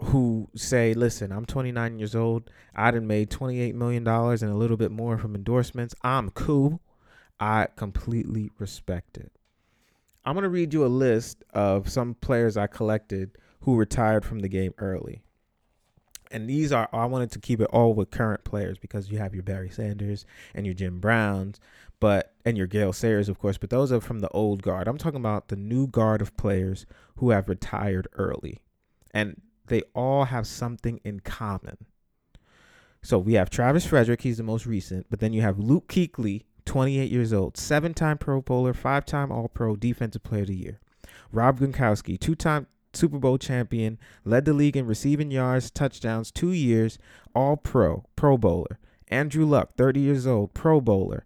who 0.00 0.48
say, 0.56 0.94
"Listen, 0.94 1.32
I'm 1.32 1.44
29 1.44 1.98
years 1.98 2.14
old. 2.14 2.50
I 2.74 2.90
done 2.90 3.06
made 3.06 3.30
28 3.30 3.74
million 3.74 4.04
dollars 4.04 4.42
and 4.42 4.52
a 4.52 4.56
little 4.56 4.76
bit 4.76 4.90
more 4.90 5.18
from 5.18 5.34
endorsements. 5.34 5.94
I'm 6.02 6.30
cool." 6.30 6.80
I 7.40 7.66
completely 7.74 8.52
respect 8.58 9.18
it. 9.18 9.32
I'm 10.24 10.34
gonna 10.34 10.48
read 10.48 10.72
you 10.72 10.84
a 10.84 10.86
list 10.86 11.42
of 11.52 11.88
some 11.88 12.14
players 12.14 12.56
I 12.56 12.68
collected 12.68 13.36
who 13.62 13.76
retired 13.76 14.24
from 14.24 14.40
the 14.40 14.48
game 14.48 14.74
early 14.78 15.24
and 16.32 16.48
these 16.48 16.72
are 16.72 16.88
I 16.92 17.06
wanted 17.06 17.30
to 17.32 17.38
keep 17.38 17.60
it 17.60 17.68
all 17.72 17.94
with 17.94 18.10
current 18.10 18.44
players 18.44 18.78
because 18.78 19.10
you 19.10 19.18
have 19.18 19.34
your 19.34 19.42
Barry 19.42 19.70
Sanders 19.70 20.24
and 20.54 20.66
your 20.66 20.74
Jim 20.74 20.98
Browns, 20.98 21.60
but 22.00 22.34
and 22.44 22.58
your 22.58 22.66
Gale 22.66 22.92
Sayers, 22.92 23.28
of 23.28 23.38
course, 23.38 23.58
but 23.58 23.70
those 23.70 23.92
are 23.92 24.00
from 24.00 24.20
the 24.20 24.28
old 24.30 24.62
guard. 24.62 24.88
I'm 24.88 24.98
talking 24.98 25.20
about 25.20 25.48
the 25.48 25.56
new 25.56 25.86
guard 25.86 26.20
of 26.20 26.36
players 26.36 26.86
who 27.16 27.30
have 27.30 27.48
retired 27.48 28.08
early. 28.14 28.58
And 29.14 29.40
they 29.66 29.82
all 29.94 30.24
have 30.24 30.46
something 30.46 31.00
in 31.04 31.20
common. 31.20 31.76
So 33.02 33.18
we 33.18 33.34
have 33.34 33.50
Travis 33.50 33.86
Frederick, 33.86 34.22
he's 34.22 34.38
the 34.38 34.42
most 34.42 34.66
recent, 34.66 35.06
but 35.10 35.20
then 35.20 35.32
you 35.32 35.42
have 35.42 35.58
Luke 35.58 35.88
Kuechly, 35.88 36.44
28 36.64 37.10
years 37.10 37.32
old, 37.32 37.56
seven 37.56 37.94
time 37.94 38.18
Pro 38.18 38.40
Bowler, 38.40 38.74
five 38.74 39.04
time 39.04 39.32
All 39.32 39.48
Pro, 39.48 39.76
Defensive 39.76 40.22
Player 40.22 40.42
of 40.42 40.48
the 40.48 40.56
Year. 40.56 40.80
Rob 41.32 41.58
Gronkowski, 41.58 42.18
two 42.18 42.34
time 42.34 42.66
Super 42.94 43.18
Bowl 43.18 43.38
champion, 43.38 43.98
led 44.24 44.44
the 44.44 44.52
league 44.52 44.76
in 44.76 44.86
receiving 44.86 45.30
yards, 45.30 45.70
touchdowns, 45.70 46.30
two 46.30 46.52
years, 46.52 46.98
all 47.34 47.56
pro, 47.56 48.04
Pro 48.16 48.36
Bowler. 48.36 48.78
Andrew 49.08 49.44
Luck, 49.44 49.74
30 49.76 50.00
years 50.00 50.26
old, 50.26 50.54
Pro 50.54 50.80
Bowler. 50.80 51.24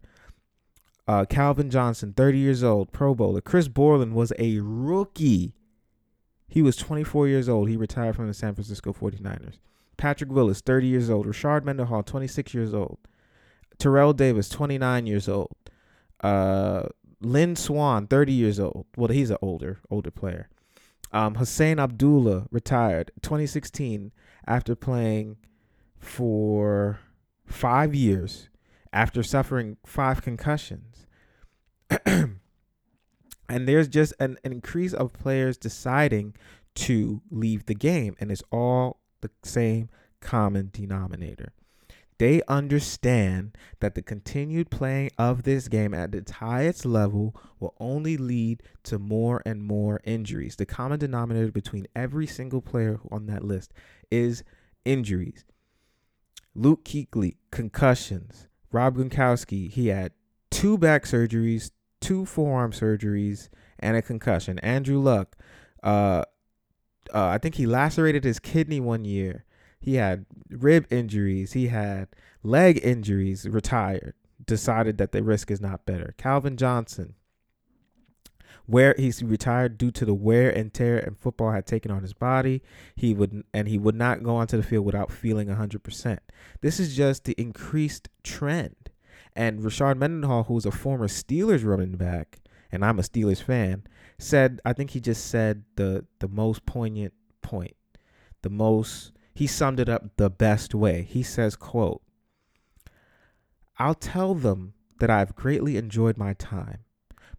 Uh, 1.08 1.24
Calvin 1.24 1.70
Johnson, 1.70 2.12
30 2.12 2.38
years 2.38 2.64
old, 2.64 2.92
Pro 2.92 3.14
Bowler. 3.14 3.40
Chris 3.40 3.68
Borland 3.68 4.14
was 4.14 4.32
a 4.38 4.58
rookie. 4.60 5.54
He 6.48 6.62
was 6.62 6.76
24 6.76 7.28
years 7.28 7.48
old. 7.48 7.68
He 7.68 7.76
retired 7.76 8.16
from 8.16 8.26
the 8.26 8.34
San 8.34 8.54
Francisco 8.54 8.92
49ers. 8.92 9.58
Patrick 9.96 10.30
Willis, 10.30 10.60
30 10.60 10.86
years 10.86 11.08
old. 11.08 11.26
Rashard 11.26 11.64
Mendenhall, 11.64 12.02
26 12.02 12.54
years 12.54 12.74
old. 12.74 12.98
Terrell 13.78 14.12
Davis, 14.12 14.48
29 14.48 15.06
years 15.06 15.28
old. 15.28 15.54
Uh, 16.20 16.84
Lynn 17.20 17.56
Swann, 17.56 18.06
30 18.06 18.32
years 18.32 18.60
old. 18.60 18.86
Well, 18.96 19.08
he's 19.08 19.30
an 19.30 19.38
older, 19.40 19.80
older 19.90 20.10
player. 20.10 20.48
Um, 21.16 21.36
Husain 21.36 21.78
Abdullah 21.80 22.46
retired 22.50 23.10
2016 23.22 24.12
after 24.46 24.74
playing 24.74 25.38
for 25.98 26.98
five 27.46 27.94
years 27.94 28.50
after 28.92 29.22
suffering 29.22 29.78
five 29.86 30.20
concussions. 30.20 31.06
and 32.04 32.38
there's 33.48 33.88
just 33.88 34.12
an, 34.20 34.36
an 34.44 34.52
increase 34.52 34.92
of 34.92 35.14
players 35.14 35.56
deciding 35.56 36.34
to 36.74 37.22
leave 37.30 37.64
the 37.64 37.74
game, 37.74 38.14
and 38.20 38.30
it's 38.30 38.42
all 38.52 39.00
the 39.22 39.30
same 39.42 39.88
common 40.20 40.68
denominator. 40.70 41.54
They 42.18 42.40
understand 42.48 43.56
that 43.80 43.94
the 43.94 44.02
continued 44.02 44.70
playing 44.70 45.10
of 45.18 45.42
this 45.42 45.68
game 45.68 45.92
at 45.92 46.14
its 46.14 46.32
highest 46.32 46.86
level 46.86 47.36
will 47.60 47.74
only 47.78 48.16
lead 48.16 48.62
to 48.84 48.98
more 48.98 49.42
and 49.44 49.62
more 49.62 50.00
injuries. 50.04 50.56
The 50.56 50.64
common 50.64 50.98
denominator 50.98 51.52
between 51.52 51.86
every 51.94 52.26
single 52.26 52.62
player 52.62 52.98
on 53.10 53.26
that 53.26 53.44
list 53.44 53.72
is 54.10 54.44
injuries. 54.84 55.44
Luke 56.54 56.84
Kuechly, 56.84 57.36
concussions. 57.50 58.48
Rob 58.72 58.96
Gronkowski, 58.96 59.70
he 59.70 59.88
had 59.88 60.12
two 60.50 60.78
back 60.78 61.04
surgeries, 61.04 61.70
two 62.00 62.24
forearm 62.24 62.72
surgeries, 62.72 63.50
and 63.78 63.96
a 63.96 64.02
concussion. 64.02 64.58
Andrew 64.60 64.98
Luck, 64.98 65.36
uh, 65.82 66.22
uh, 67.14 67.26
I 67.26 67.38
think 67.38 67.56
he 67.56 67.66
lacerated 67.66 68.24
his 68.24 68.38
kidney 68.38 68.80
one 68.80 69.04
year. 69.04 69.44
He 69.86 69.94
had 69.94 70.26
rib 70.50 70.84
injuries. 70.90 71.52
He 71.52 71.68
had 71.68 72.08
leg 72.42 72.80
injuries. 72.82 73.48
Retired. 73.48 74.14
Decided 74.44 74.98
that 74.98 75.12
the 75.12 75.22
risk 75.22 75.48
is 75.48 75.60
not 75.60 75.86
better. 75.86 76.12
Calvin 76.18 76.56
Johnson, 76.56 77.14
where 78.66 78.96
he's 78.98 79.22
retired 79.22 79.78
due 79.78 79.92
to 79.92 80.04
the 80.04 80.12
wear 80.12 80.50
and 80.50 80.74
tear 80.74 80.98
and 80.98 81.16
football 81.16 81.52
had 81.52 81.66
taken 81.66 81.92
on 81.92 82.02
his 82.02 82.12
body. 82.12 82.62
He 82.96 83.14
would 83.14 83.44
and 83.54 83.68
he 83.68 83.78
would 83.78 83.94
not 83.94 84.24
go 84.24 84.34
onto 84.34 84.56
the 84.56 84.64
field 84.64 84.84
without 84.84 85.12
feeling 85.12 85.46
100%. 85.46 86.18
This 86.62 86.80
is 86.80 86.96
just 86.96 87.22
the 87.22 87.36
increased 87.38 88.08
trend. 88.24 88.90
And 89.36 89.60
Rashard 89.60 89.98
Mendenhall, 89.98 90.44
who's 90.44 90.66
a 90.66 90.72
former 90.72 91.06
Steelers 91.06 91.64
running 91.64 91.96
back, 91.96 92.40
and 92.72 92.84
I'm 92.84 92.98
a 92.98 93.02
Steelers 93.02 93.40
fan, 93.40 93.84
said 94.18 94.60
I 94.64 94.72
think 94.72 94.90
he 94.90 95.00
just 95.00 95.26
said 95.26 95.62
the 95.76 96.06
the 96.18 96.28
most 96.28 96.66
poignant 96.66 97.14
point, 97.40 97.76
the 98.42 98.50
most 98.50 99.12
he 99.36 99.46
summed 99.46 99.78
it 99.78 99.88
up 99.90 100.16
the 100.16 100.30
best 100.30 100.74
way. 100.74 101.02
He 101.02 101.22
says, 101.22 101.56
quote, 101.56 102.00
I'll 103.78 103.94
tell 103.94 104.34
them 104.34 104.72
that 104.98 105.10
I've 105.10 105.36
greatly 105.36 105.76
enjoyed 105.76 106.16
my 106.16 106.32
time, 106.32 106.84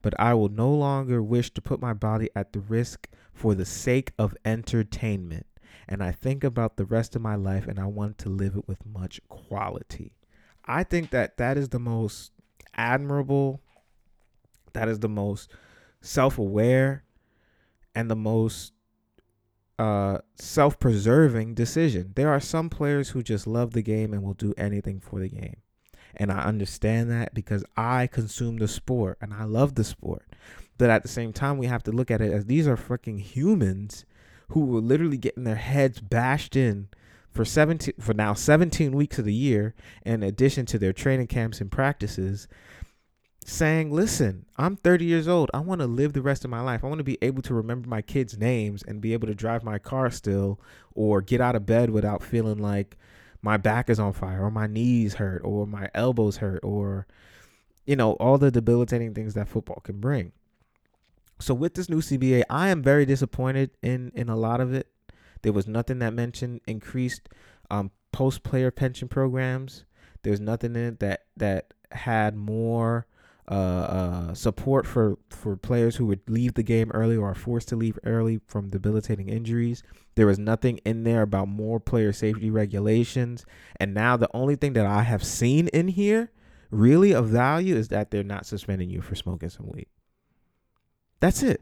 but 0.03 0.13
I 0.19 0.35
will 0.35 0.49
no 0.49 0.69
longer 0.69 1.23
wish 1.23 1.51
to 1.55 1.61
put 1.61 1.81
my 1.81 1.93
body 1.93 2.29
at 2.35 2.53
the 2.53 2.59
risk 2.59 3.09
for 3.33 3.55
the 3.55 3.65
sake 3.65 4.11
of 4.19 4.37
entertainment. 4.45 5.47
And 5.87 6.03
I 6.03 6.11
think 6.11 6.43
about 6.43 6.77
the 6.77 6.85
rest 6.85 7.15
of 7.15 7.23
my 7.23 7.33
life 7.33 7.67
and 7.67 7.79
I 7.79 7.87
want 7.87 8.19
to 8.19 8.29
live 8.29 8.55
it 8.55 8.67
with 8.67 8.85
much 8.85 9.19
quality. 9.27 10.13
I 10.65 10.83
think 10.83 11.09
that 11.09 11.37
that 11.37 11.57
is 11.57 11.69
the 11.69 11.79
most 11.79 12.31
admirable, 12.75 13.59
that 14.73 14.87
is 14.87 14.99
the 14.99 15.09
most 15.09 15.49
self 16.01 16.37
aware, 16.37 17.05
and 17.95 18.07
the 18.07 18.15
most 18.15 18.73
uh, 19.79 20.19
self 20.35 20.79
preserving 20.79 21.53
decision. 21.53 22.13
There 22.15 22.29
are 22.29 22.39
some 22.39 22.69
players 22.69 23.09
who 23.09 23.21
just 23.21 23.47
love 23.47 23.73
the 23.73 23.81
game 23.81 24.13
and 24.13 24.23
will 24.23 24.33
do 24.33 24.53
anything 24.57 24.99
for 24.99 25.19
the 25.19 25.29
game. 25.29 25.57
And 26.15 26.31
I 26.31 26.43
understand 26.43 27.11
that 27.11 27.33
because 27.33 27.63
I 27.75 28.07
consume 28.07 28.57
the 28.57 28.67
sport 28.67 29.17
and 29.21 29.33
I 29.33 29.43
love 29.43 29.75
the 29.75 29.83
sport. 29.83 30.25
But 30.77 30.89
at 30.89 31.03
the 31.03 31.09
same 31.09 31.33
time, 31.33 31.57
we 31.57 31.67
have 31.67 31.83
to 31.83 31.91
look 31.91 32.09
at 32.09 32.21
it 32.21 32.31
as 32.31 32.45
these 32.45 32.67
are 32.67 32.77
freaking 32.77 33.19
humans 33.19 34.05
who 34.49 34.77
are 34.77 34.81
literally 34.81 35.17
getting 35.17 35.43
their 35.43 35.55
heads 35.55 35.99
bashed 35.99 36.55
in 36.55 36.87
for 37.31 37.45
17 37.45 37.93
for 37.99 38.13
now 38.13 38.33
17 38.33 38.93
weeks 38.93 39.19
of 39.19 39.25
the 39.25 39.33
year 39.33 39.75
in 40.03 40.23
addition 40.23 40.65
to 40.65 40.79
their 40.79 40.93
training 40.93 41.27
camps 41.27 41.61
and 41.61 41.71
practices 41.71 42.47
saying, 43.47 43.91
listen, 43.91 44.45
I'm 44.57 44.75
30 44.75 45.05
years 45.05 45.27
old. 45.27 45.49
I 45.53 45.59
want 45.59 45.79
to 45.79 45.87
live 45.87 46.11
the 46.11 46.21
rest 46.21 46.43
of 46.43 46.51
my 46.51 46.59
life. 46.59 46.83
I 46.83 46.87
want 46.87 46.99
to 46.99 47.03
be 47.05 47.17
able 47.21 47.41
to 47.43 47.53
remember 47.53 47.87
my 47.87 48.01
kids' 48.01 48.37
names 48.37 48.83
and 48.83 48.99
be 48.99 49.13
able 49.13 49.27
to 49.27 49.33
drive 49.33 49.63
my 49.63 49.79
car 49.79 50.11
still 50.11 50.59
or 50.93 51.21
get 51.21 51.39
out 51.39 51.55
of 51.55 51.65
bed 51.65 51.89
without 51.89 52.21
feeling 52.21 52.57
like 52.57 52.97
my 53.41 53.55
back 53.55 53.89
is 53.89 53.99
on 53.99 54.11
fire 54.11 54.43
or 54.43 54.51
my 54.51 54.67
knees 54.67 55.15
hurt 55.15 55.41
or 55.45 55.65
my 55.65 55.89
elbows 55.95 56.37
hurt 56.37 56.59
or, 56.61 57.07
you 57.85 57.95
know, 57.95 58.13
all 58.13 58.37
the 58.37 58.51
debilitating 58.51 59.13
things 59.13 59.33
that 59.35 59.47
football 59.47 59.79
can 59.81 60.01
bring. 60.01 60.33
So 61.39 61.53
with 61.53 61.75
this 61.75 61.87
new 61.87 62.01
CBA, 62.01 62.43
I 62.49 62.67
am 62.67 62.83
very 62.83 63.05
disappointed 63.05 63.71
in 63.81 64.11
in 64.13 64.27
a 64.27 64.35
lot 64.35 64.59
of 64.59 64.73
it. 64.73 64.87
There 65.43 65.53
was 65.53 65.67
nothing 65.67 65.99
that 65.99 66.13
mentioned 66.13 66.61
increased 66.67 67.29
um, 67.69 67.91
post 68.11 68.43
player 68.43 68.71
pension 68.71 69.07
programs. 69.07 69.85
There's 70.23 70.41
nothing 70.41 70.75
in 70.75 70.83
it 70.83 70.99
that 70.99 71.25
that 71.37 71.73
had 71.91 72.35
more 72.35 73.05
uh, 73.49 73.53
uh, 73.53 74.33
support 74.33 74.85
for 74.85 75.17
for 75.29 75.55
players 75.55 75.95
who 75.95 76.05
would 76.05 76.19
leave 76.29 76.55
the 76.55 76.63
game 76.63 76.91
early 76.93 77.15
or 77.15 77.31
are 77.31 77.35
forced 77.35 77.69
to 77.69 77.75
leave 77.75 77.97
early 78.03 78.41
from 78.45 78.69
debilitating 78.69 79.29
injuries. 79.29 79.83
There 80.15 80.27
was 80.27 80.37
nothing 80.37 80.79
in 80.79 81.03
there 81.03 81.21
about 81.21 81.47
more 81.47 81.79
player 81.79 82.11
safety 82.11 82.49
regulations. 82.49 83.45
And 83.79 83.93
now 83.93 84.17
the 84.17 84.29
only 84.33 84.55
thing 84.55 84.73
that 84.73 84.85
I 84.85 85.03
have 85.03 85.23
seen 85.23 85.69
in 85.69 85.87
here 85.87 86.31
really 86.71 87.13
of 87.13 87.27
value 87.27 87.75
is 87.75 87.87
that 87.87 88.11
they're 88.11 88.23
not 88.23 88.45
suspending 88.45 88.89
you 88.89 89.01
for 89.01 89.15
smoking 89.15 89.49
some 89.49 89.67
weed. 89.69 89.87
That's 91.21 91.41
it. 91.41 91.61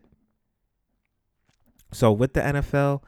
So 1.92 2.12
with 2.12 2.34
the 2.34 2.42
NFL, 2.42 3.04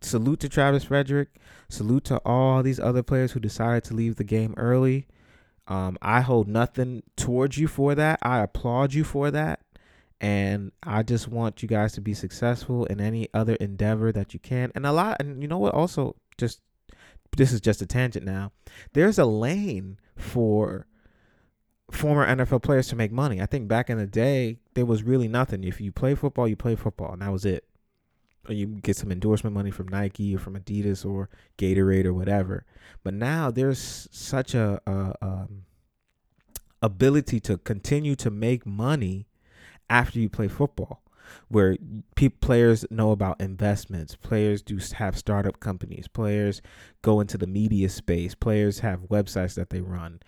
salute 0.00 0.40
to 0.40 0.48
Travis 0.48 0.84
Frederick. 0.84 1.28
Salute 1.68 2.04
to 2.04 2.18
all 2.24 2.62
these 2.62 2.80
other 2.80 3.02
players 3.02 3.32
who 3.32 3.40
decided 3.40 3.84
to 3.84 3.94
leave 3.94 4.16
the 4.16 4.24
game 4.24 4.54
early. 4.56 5.06
Um, 5.68 5.98
I 6.00 6.20
hold 6.20 6.48
nothing 6.48 7.02
towards 7.16 7.58
you 7.58 7.66
for 7.66 7.94
that. 7.94 8.18
I 8.22 8.40
applaud 8.40 8.94
you 8.94 9.04
for 9.04 9.30
that. 9.30 9.60
And 10.20 10.72
I 10.82 11.02
just 11.02 11.28
want 11.28 11.62
you 11.62 11.68
guys 11.68 11.92
to 11.94 12.00
be 12.00 12.14
successful 12.14 12.86
in 12.86 13.00
any 13.00 13.28
other 13.34 13.54
endeavor 13.56 14.12
that 14.12 14.32
you 14.32 14.40
can. 14.40 14.72
And 14.74 14.86
a 14.86 14.92
lot, 14.92 15.16
and 15.20 15.42
you 15.42 15.48
know 15.48 15.58
what? 15.58 15.74
Also, 15.74 16.16
just 16.38 16.60
this 17.36 17.52
is 17.52 17.60
just 17.60 17.82
a 17.82 17.86
tangent 17.86 18.24
now. 18.24 18.52
There's 18.94 19.18
a 19.18 19.26
lane 19.26 19.98
for 20.16 20.86
former 21.90 22.26
NFL 22.26 22.62
players 22.62 22.88
to 22.88 22.96
make 22.96 23.12
money. 23.12 23.40
I 23.40 23.46
think 23.46 23.68
back 23.68 23.90
in 23.90 23.98
the 23.98 24.06
day, 24.06 24.58
there 24.74 24.86
was 24.86 25.02
really 25.02 25.28
nothing. 25.28 25.64
If 25.64 25.80
you 25.80 25.92
play 25.92 26.14
football, 26.14 26.48
you 26.48 26.56
play 26.56 26.76
football, 26.76 27.12
and 27.12 27.22
that 27.22 27.32
was 27.32 27.44
it. 27.44 27.64
You 28.48 28.66
get 28.66 28.96
some 28.96 29.12
endorsement 29.12 29.54
money 29.54 29.70
from 29.70 29.88
Nike 29.88 30.34
or 30.34 30.38
from 30.38 30.58
Adidas 30.58 31.04
or 31.04 31.28
Gatorade 31.58 32.04
or 32.04 32.14
whatever. 32.14 32.64
But 33.02 33.14
now 33.14 33.50
there's 33.50 34.08
such 34.10 34.54
a, 34.54 34.80
a 34.86 35.14
um, 35.22 35.62
ability 36.82 37.40
to 37.40 37.58
continue 37.58 38.14
to 38.16 38.30
make 38.30 38.66
money 38.66 39.26
after 39.88 40.18
you 40.18 40.28
play 40.28 40.48
football 40.48 41.02
where 41.48 41.76
pe- 42.14 42.28
players 42.28 42.84
know 42.90 43.10
about 43.10 43.40
investments 43.40 44.14
players 44.14 44.62
do 44.62 44.78
have 44.94 45.18
startup 45.18 45.58
companies 45.58 46.06
players 46.06 46.62
go 47.02 47.20
into 47.20 47.36
the 47.36 47.46
media 47.46 47.88
space 47.88 48.34
players 48.34 48.80
have 48.80 49.00
websites 49.08 49.54
that 49.54 49.70
they 49.70 49.80
run 49.80 50.20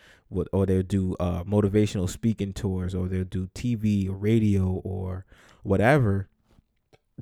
or 0.52 0.66
they'll 0.66 0.82
do 0.82 1.14
uh, 1.20 1.44
motivational 1.44 2.08
speaking 2.08 2.52
tours 2.52 2.94
or 2.94 3.08
they'll 3.08 3.24
do 3.24 3.48
tv 3.54 4.08
or 4.08 4.12
radio 4.12 4.80
or 4.84 5.24
whatever 5.62 6.28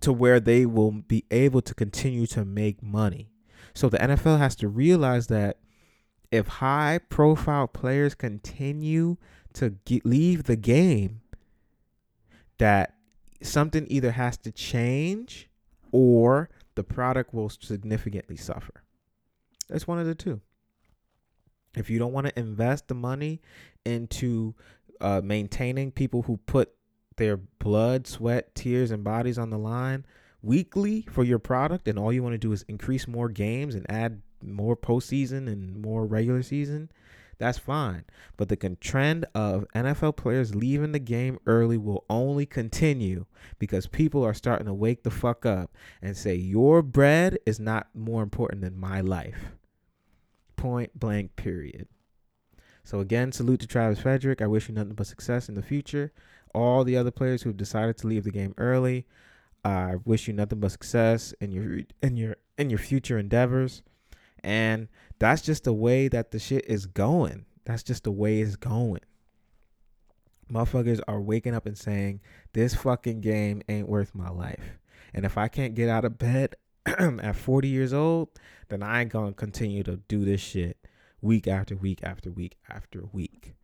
to 0.00 0.12
where 0.12 0.40
they 0.40 0.66
will 0.66 0.92
be 0.92 1.24
able 1.30 1.62
to 1.62 1.74
continue 1.74 2.26
to 2.26 2.44
make 2.44 2.82
money 2.82 3.30
so 3.74 3.88
the 3.88 3.98
nfl 3.98 4.38
has 4.38 4.54
to 4.56 4.68
realize 4.68 5.26
that 5.28 5.58
if 6.30 6.46
high 6.46 6.98
profile 7.08 7.66
players 7.66 8.14
continue 8.14 9.16
to 9.54 9.70
get, 9.84 10.04
leave 10.04 10.44
the 10.44 10.56
game 10.56 11.20
that 12.58 12.94
something 13.42 13.86
either 13.88 14.12
has 14.12 14.36
to 14.38 14.52
change 14.52 15.48
or 15.92 16.50
the 16.74 16.84
product 16.84 17.32
will 17.32 17.48
significantly 17.48 18.36
suffer. 18.36 18.82
It's 19.70 19.86
one 19.86 19.98
of 19.98 20.06
the 20.06 20.14
two. 20.14 20.40
If 21.74 21.90
you 21.90 21.98
don't 21.98 22.12
want 22.12 22.26
to 22.26 22.38
invest 22.38 22.88
the 22.88 22.94
money 22.94 23.40
into 23.84 24.54
uh, 25.00 25.20
maintaining 25.22 25.90
people 25.90 26.22
who 26.22 26.38
put 26.38 26.72
their 27.16 27.36
blood, 27.36 28.06
sweat, 28.06 28.54
tears, 28.54 28.90
and 28.90 29.02
bodies 29.04 29.38
on 29.38 29.50
the 29.50 29.58
line 29.58 30.04
weekly 30.42 31.06
for 31.10 31.24
your 31.24 31.38
product, 31.38 31.88
and 31.88 31.98
all 31.98 32.12
you 32.12 32.22
want 32.22 32.34
to 32.34 32.38
do 32.38 32.52
is 32.52 32.64
increase 32.68 33.08
more 33.08 33.28
games 33.28 33.74
and 33.74 33.90
add 33.90 34.22
more 34.42 34.76
postseason 34.76 35.48
and 35.48 35.80
more 35.82 36.06
regular 36.06 36.42
season, 36.42 36.90
that's 37.38 37.58
fine. 37.58 38.04
But 38.36 38.48
the 38.48 38.56
trend 38.56 39.26
of 39.34 39.66
NFL 39.74 40.16
players 40.16 40.54
leaving 40.54 40.92
the 40.92 40.98
game 40.98 41.38
early 41.46 41.76
will 41.76 42.04
only 42.08 42.46
continue 42.46 43.26
because 43.58 43.86
people 43.86 44.24
are 44.24 44.34
starting 44.34 44.66
to 44.66 44.74
wake 44.74 45.02
the 45.02 45.10
fuck 45.10 45.44
up 45.44 45.74
and 46.00 46.16
say, 46.16 46.34
Your 46.34 46.80
bread 46.82 47.38
is 47.44 47.60
not 47.60 47.88
more 47.94 48.22
important 48.22 48.62
than 48.62 48.78
my 48.78 49.00
life. 49.00 49.52
Point 50.56 50.98
blank, 50.98 51.36
period. 51.36 51.88
So, 52.84 53.00
again, 53.00 53.32
salute 53.32 53.60
to 53.60 53.66
Travis 53.66 53.98
Frederick. 53.98 54.40
I 54.40 54.46
wish 54.46 54.68
you 54.68 54.74
nothing 54.74 54.94
but 54.94 55.08
success 55.08 55.48
in 55.48 55.56
the 55.56 55.62
future. 55.62 56.12
All 56.54 56.84
the 56.84 56.96
other 56.96 57.10
players 57.10 57.42
who've 57.42 57.56
decided 57.56 57.98
to 57.98 58.06
leave 58.06 58.24
the 58.24 58.30
game 58.30 58.54
early, 58.58 59.06
I 59.64 59.96
wish 60.04 60.28
you 60.28 60.34
nothing 60.34 60.60
but 60.60 60.72
success 60.72 61.34
in 61.40 61.52
your 61.52 61.80
in 62.02 62.16
your 62.16 62.36
in 62.56 62.70
your 62.70 62.78
future 62.78 63.18
endeavors. 63.18 63.82
And 64.42 64.88
that's 65.18 65.42
just 65.42 65.64
the 65.64 65.72
way 65.72 66.08
that 66.08 66.30
the 66.30 66.38
shit 66.38 66.64
is 66.66 66.86
going. 66.86 67.46
That's 67.64 67.82
just 67.82 68.04
the 68.04 68.12
way 68.12 68.40
it's 68.40 68.56
going. 68.56 69.00
Motherfuckers 70.50 71.00
are 71.08 71.20
waking 71.20 71.54
up 71.54 71.66
and 71.66 71.76
saying, 71.76 72.20
This 72.52 72.74
fucking 72.74 73.20
game 73.20 73.62
ain't 73.68 73.88
worth 73.88 74.14
my 74.14 74.30
life. 74.30 74.78
And 75.12 75.24
if 75.24 75.36
I 75.36 75.48
can't 75.48 75.74
get 75.74 75.88
out 75.88 76.04
of 76.04 76.18
bed 76.18 76.54
at 76.86 77.34
40 77.34 77.68
years 77.68 77.92
old, 77.92 78.28
then 78.68 78.82
I 78.82 79.00
ain't 79.00 79.12
gonna 79.12 79.32
continue 79.32 79.82
to 79.82 79.96
do 80.08 80.24
this 80.24 80.40
shit 80.40 80.78
week 81.20 81.48
after 81.48 81.74
week 81.74 82.00
after 82.02 82.30
week 82.30 82.56
after 82.68 83.04
week. 83.12 83.54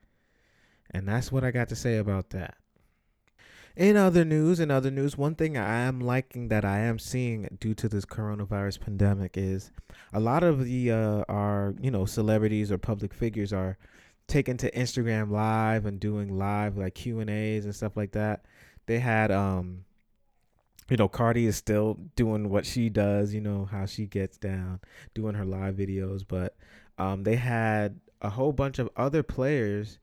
And 0.91 1.09
that's 1.09 1.31
what 1.31 1.45
I 1.45 1.53
got 1.53 1.69
to 1.69 1.77
say 1.77 1.99
about 1.99 2.31
that. 2.31 2.57
In 3.75 3.97
other 3.97 4.25
news, 4.25 4.61
in 4.61 4.71
other 4.71 4.91
news, 4.91 5.17
one 5.17 5.35
thing 5.35 5.57
I 5.57 5.81
am 5.81 5.99
liking 5.99 6.49
that 6.49 6.65
I 6.65 6.81
am 6.81 6.99
seeing 6.99 7.57
due 7.59 7.75
to 7.75 7.89
this 7.89 8.05
coronavirus 8.05 8.81
pandemic 8.81 9.39
is 9.39 9.71
a 10.13 10.21
lot 10.21 10.43
of 10.43 10.65
the 10.65 10.91
uh, 10.91 11.25
our 11.29 11.75
you 11.81 11.91
know 11.91 12.05
celebrities 12.05 12.71
or 12.71 12.77
public 12.77 13.15
figures 13.15 13.53
are 13.53 13.79
taking 14.27 14.59
to 14.59 14.71
Instagram 14.73 15.31
live 15.31 15.87
and 15.87 15.99
doing 15.99 16.37
live 16.37 16.77
like 16.77 16.95
Q 16.95 17.21
and 17.21 17.31
A's 17.31 17.65
and 17.65 17.75
stuff 17.75 17.97
like 17.97 18.13
that. 18.13 18.45
They 18.87 18.99
had 18.99 19.31
um 19.31 19.85
you 20.91 20.99
know 20.99 21.09
Cardi 21.09 21.47
is 21.47 21.57
still 21.57 21.99
doing 22.15 22.51
what 22.51 22.67
she 22.67 22.91
does, 22.91 23.33
you 23.33 23.41
know 23.41 23.65
how 23.65 23.87
she 23.87 24.05
gets 24.07 24.37
down, 24.37 24.81
doing 25.15 25.35
her 25.35 25.47
live 25.47 25.77
videos, 25.77 26.25
but 26.27 26.57
um 26.99 27.23
they 27.23 27.37
had 27.37 28.01
a 28.21 28.29
whole 28.29 28.53
bunch 28.53 28.79
of 28.79 28.91
other 28.97 29.23
players 29.23 29.99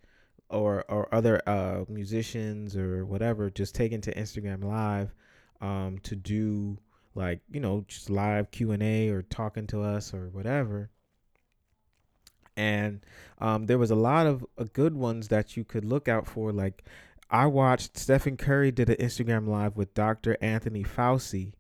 or 0.49 0.83
or 0.89 1.13
other 1.13 1.41
uh 1.47 1.83
musicians 1.87 2.75
or 2.75 3.05
whatever 3.05 3.49
just 3.49 3.75
taking 3.75 4.01
to 4.01 4.13
Instagram 4.15 4.63
live 4.63 5.13
um 5.61 5.99
to 6.03 6.15
do 6.15 6.77
like 7.15 7.41
you 7.51 7.59
know 7.59 7.85
just 7.87 8.09
live 8.09 8.49
Q&A 8.51 9.09
or 9.09 9.21
talking 9.21 9.67
to 9.67 9.81
us 9.81 10.13
or 10.13 10.29
whatever 10.29 10.89
and 12.59 12.99
um, 13.39 13.67
there 13.67 13.77
was 13.77 13.89
a 13.89 13.95
lot 13.95 14.27
of 14.27 14.45
uh, 14.57 14.65
good 14.73 14.93
ones 14.93 15.29
that 15.29 15.55
you 15.55 15.63
could 15.63 15.85
look 15.85 16.09
out 16.09 16.27
for. 16.27 16.51
Like 16.51 16.83
I 17.31 17.45
watched 17.45 17.97
Stephen 17.97 18.35
Curry 18.35 18.69
did 18.69 18.89
an 18.89 18.97
Instagram 18.97 19.47
live 19.47 19.77
with 19.77 19.93
Dr. 19.93 20.37
Anthony 20.41 20.83
Fauci 20.83 21.53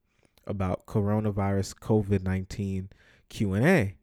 about 0.45 0.85
coronavirus 0.85 1.75
COVID 1.75 2.21
nineteen 2.21 2.89
Q 3.29 3.53
and 3.53 3.65
A, 3.65 3.95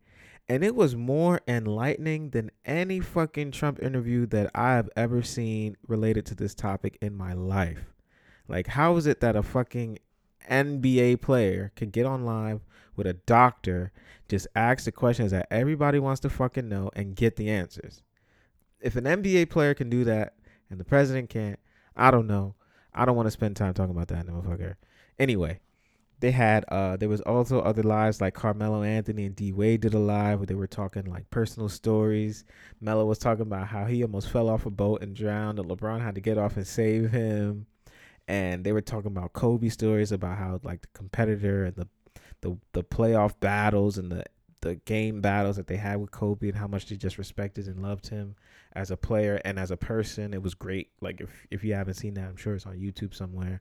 and 0.49 0.65
it 0.65 0.75
was 0.75 0.95
more 0.95 1.41
enlightening 1.49 2.31
than 2.31 2.51
any 2.65 3.01
fucking 3.01 3.51
Trump 3.51 3.83
interview 3.83 4.27
that 4.27 4.51
I 4.55 4.75
have 4.75 4.89
ever 4.97 5.23
seen 5.23 5.77
related 5.87 6.27
to 6.27 6.35
this 6.35 6.55
topic 6.55 6.99
in 7.01 7.17
my 7.17 7.33
life. 7.33 7.93
Like, 8.49 8.69
how 8.69 8.97
is 8.97 9.07
it 9.07 9.21
that 9.21 9.37
a 9.37 9.43
fucking 9.43 9.99
NBA 10.51 11.21
player 11.21 11.73
could 11.77 11.93
get 11.93 12.07
on 12.07 12.25
live 12.25 12.61
with 12.95 13.07
a 13.07 13.15
doctor, 13.15 13.93
just 14.29 14.47
ask 14.55 14.85
the 14.85 14.93
questions 14.93 15.31
that 15.31 15.47
everybody 15.51 15.99
wants 15.99 16.21
to 16.21 16.31
fucking 16.31 16.69
know 16.69 16.91
and 16.95 17.15
get 17.15 17.37
the 17.37 17.51
answers. 17.51 18.03
If 18.81 18.97
an 18.97 19.05
NBA 19.05 19.51
player 19.51 19.75
can 19.75 19.91
do 19.91 20.05
that 20.05 20.35
and 20.71 20.81
the 20.81 20.85
president 20.85 21.31
can't, 21.31 21.59
I 21.97 22.11
don't 22.11 22.27
know. 22.27 22.55
I 22.95 23.05
don't 23.05 23.17
want 23.17 23.27
to 23.27 23.33
spend 23.33 23.57
time 23.57 23.75
talking 23.75 23.95
about 23.95 24.09
that 24.09 24.27
motherfucker. 24.27 24.77
Anyway, 25.19 25.61
they 26.21 26.31
had 26.31 26.65
uh 26.69 26.97
there 26.97 27.09
was 27.09 27.21
also 27.23 27.61
other 27.61 27.83
lives 27.83 28.21
like 28.21 28.35
Carmelo 28.35 28.83
Anthony 28.83 29.27
and 29.27 29.37
D 29.37 29.53
Wade 29.53 29.83
did 29.83 29.95
a 29.95 29.99
live 29.99 30.39
where 30.39 30.47
they 30.47 30.55
were 30.55 30.67
talking 30.67 31.05
like 31.05 31.29
personal 31.31 31.69
stories. 31.69 32.45
Melo 32.81 33.05
was 33.05 33.19
talking 33.19 33.43
about 33.43 33.69
how 33.69 33.85
he 33.85 34.03
almost 34.03 34.31
fell 34.31 34.49
off 34.49 34.67
a 34.67 34.71
boat 34.71 35.03
and 35.03 35.15
drowned 35.15 35.59
and 35.59 35.69
LeBron 35.69 36.01
had 36.01 36.15
to 36.15 36.21
get 36.21 36.39
off 36.39 36.57
and 36.57 36.67
save 36.67 37.11
him. 37.11 37.67
And 38.29 38.65
they 38.65 38.73
were 38.73 38.81
talking 38.81 39.13
about 39.13 39.35
Kobe 39.35 39.69
stories 39.69 40.11
about 40.11 40.39
how 40.39 40.61
like 40.63 40.83
the 40.83 40.89
competitor 40.95 41.65
and 41.65 41.77
the 41.77 41.89
the 42.41 42.57
the 42.73 42.83
playoff 42.85 43.39
battles 43.41 43.99
and 43.99 44.11
the 44.11 44.25
the 44.63 44.77
game 44.77 45.21
battles 45.21 45.57
that 45.57 45.67
they 45.67 45.77
had 45.77 46.01
with 46.01 46.11
Kobe 46.11 46.49
and 46.49 46.57
how 46.57 46.67
much 46.67 46.87
they 46.87 46.97
just 46.97 47.19
respected 47.19 47.67
and 47.69 47.83
loved 47.83 48.09
him 48.09 48.35
as 48.73 48.91
a 48.91 48.97
player 48.97 49.41
and 49.45 49.59
as 49.59 49.71
a 49.71 49.77
person. 49.77 50.35
It 50.35 50.43
was 50.43 50.55
great. 50.55 50.91
Like 51.01 51.21
if 51.21 51.31
if 51.51 51.63
you 51.63 51.75
haven't 51.75 51.95
seen 51.95 52.15
that, 52.15 52.29
I'm 52.29 52.37
sure 52.37 52.55
it's 52.55 52.67
on 52.67 52.79
YouTube 52.79 53.15
somewhere. 53.15 53.61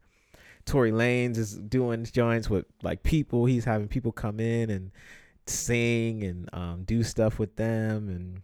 Tory 0.66 0.92
Lanez 0.92 1.38
is 1.38 1.56
doing 1.56 2.06
joints 2.06 2.50
with 2.50 2.66
like 2.82 3.04
people. 3.04 3.46
He's 3.46 3.66
having 3.66 3.88
people 3.88 4.12
come 4.12 4.40
in 4.40 4.70
and 4.70 4.92
sing 5.46 6.24
and 6.24 6.50
um, 6.54 6.84
do 6.84 7.04
stuff 7.04 7.38
with 7.38 7.56
them 7.56 8.10
and 8.10 8.42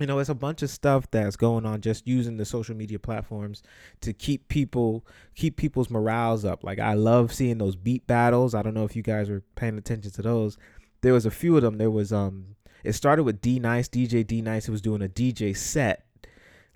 you 0.00 0.06
know, 0.06 0.18
it's 0.18 0.30
a 0.30 0.34
bunch 0.34 0.62
of 0.62 0.70
stuff 0.70 1.08
that's 1.10 1.36
going 1.36 1.66
on 1.66 1.80
just 1.80 2.08
using 2.08 2.36
the 2.36 2.44
social 2.44 2.74
media 2.74 2.98
platforms 2.98 3.62
to 4.00 4.12
keep 4.12 4.48
people 4.48 5.06
keep 5.34 5.56
people's 5.56 5.90
morals 5.90 6.44
up. 6.44 6.64
Like 6.64 6.78
I 6.78 6.94
love 6.94 7.32
seeing 7.32 7.58
those 7.58 7.76
beat 7.76 8.06
battles. 8.06 8.54
I 8.54 8.62
don't 8.62 8.74
know 8.74 8.84
if 8.84 8.96
you 8.96 9.02
guys 9.02 9.28
were 9.28 9.42
paying 9.54 9.78
attention 9.78 10.10
to 10.12 10.22
those. 10.22 10.56
There 11.02 11.12
was 11.12 11.26
a 11.26 11.30
few 11.30 11.56
of 11.56 11.62
them. 11.62 11.78
There 11.78 11.90
was 11.90 12.12
um 12.12 12.56
it 12.82 12.94
started 12.94 13.22
with 13.22 13.40
D 13.40 13.60
Nice, 13.60 13.88
DJ 13.88 14.26
D 14.26 14.42
Nice, 14.42 14.66
who 14.66 14.72
was 14.72 14.80
doing 14.80 15.02
a 15.02 15.08
DJ 15.08 15.56
set. 15.56 16.04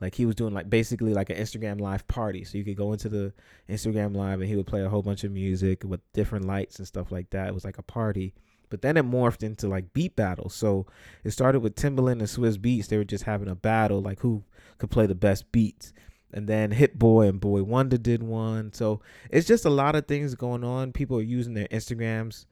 Like 0.01 0.15
he 0.15 0.27
was 0.27 0.35
doing 0.35 0.53
like 0.53 0.69
basically 0.69 1.15
like 1.15 1.31
an 1.31 1.39
Instagram 1.39 1.81
live 1.81 2.07
party. 2.07 2.45
So 2.45 2.59
you 2.59 2.65
could 2.65 2.77
go 2.77 2.93
into 2.93 3.09
the 3.09 3.33
Instagram 3.69 4.15
live 4.15 4.41
and 4.41 4.49
he 4.49 4.57
would 4.57 4.67
play 4.67 4.83
a 4.83 4.89
whole 4.89 5.03
bunch 5.03 5.25
of 5.25 5.33
music 5.33 5.85
with 5.85 6.01
different 6.13 6.45
lights 6.45 6.79
and 6.79 6.87
stuff 6.87 7.11
like 7.11 7.31
that. 7.31 7.49
It 7.49 7.55
was 7.55 7.65
like 7.65 7.79
a 7.79 7.83
party. 7.83 8.35
But 8.69 8.83
then 8.83 8.97
it 8.97 9.09
morphed 9.09 9.43
into 9.43 9.69
like 9.69 9.93
beat 9.93 10.17
battles. 10.17 10.55
So 10.55 10.87
it 11.25 11.31
started 11.31 11.61
with 11.61 11.77
Timbaland 11.77 12.13
and 12.13 12.23
Swizz 12.23 12.59
Beatz. 12.59 12.89
They 12.89 12.99
were 12.99 13.05
just 13.05 13.25
having 13.25 13.49
a 13.49 13.55
battle, 13.55 14.03
like 14.03 14.21
who 14.21 14.45
could 14.79 14.91
play 14.91 15.07
the 15.07 15.15
best 15.15 15.51
beats. 15.53 15.93
And 16.33 16.49
then 16.49 16.73
Hit 16.73 16.99
Boy 16.99 17.29
and 17.29 17.41
Boy 17.41 17.63
Wonder 17.63 17.97
did 17.97 18.23
one. 18.23 18.73
So 18.73 19.01
it's 19.31 19.47
just 19.47 19.65
a 19.65 19.71
lot 19.71 19.95
of 19.95 20.07
things 20.07 20.35
going 20.35 20.65
on. 20.65 20.93
People 20.93 21.17
are 21.19 21.23
using 21.23 21.55
their 21.55 21.69
Instagrams 21.69 22.45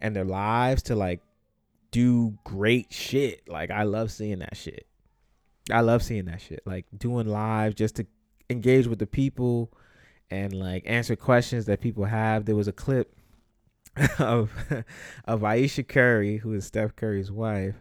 and 0.00 0.14
their 0.14 0.24
lives 0.24 0.82
to 0.84 0.94
like 0.94 1.20
do 1.90 2.38
great 2.44 2.92
shit. 2.92 3.48
Like 3.48 3.70
I 3.70 3.82
love 3.84 4.12
seeing 4.12 4.40
that 4.40 4.56
shit. 4.56 4.86
I 5.70 5.80
love 5.80 6.02
seeing 6.02 6.24
that 6.26 6.40
shit. 6.40 6.62
Like 6.66 6.86
doing 6.96 7.26
live 7.26 7.74
just 7.74 7.96
to 7.96 8.06
engage 8.50 8.86
with 8.86 8.98
the 8.98 9.06
people 9.06 9.72
and 10.30 10.52
like 10.52 10.82
answer 10.86 11.14
questions 11.14 11.66
that 11.66 11.80
people 11.80 12.04
have. 12.04 12.46
There 12.46 12.56
was 12.56 12.68
a 12.68 12.72
clip 12.72 13.14
of 14.18 14.50
of 15.24 15.44
Ayesha 15.44 15.82
Curry, 15.82 16.38
who 16.38 16.52
is 16.54 16.64
Steph 16.64 16.96
Curry's 16.96 17.30
wife, 17.30 17.76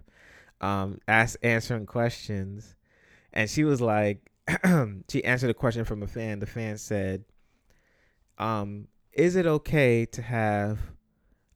um, 0.59 0.99
asked 1.07 1.37
answering 1.41 1.85
questions, 1.85 2.75
and 3.33 3.49
she 3.49 3.63
was 3.63 3.81
like, 3.81 4.29
she 5.09 5.23
answered 5.23 5.49
a 5.49 5.55
question 5.55 5.85
from 5.85 6.03
a 6.03 6.07
fan. 6.07 6.39
The 6.39 6.45
fan 6.45 6.77
said, 6.77 7.23
um, 8.37 8.87
"Is 9.13 9.35
it 9.35 9.45
okay 9.45 10.05
to 10.07 10.21
have, 10.21 10.79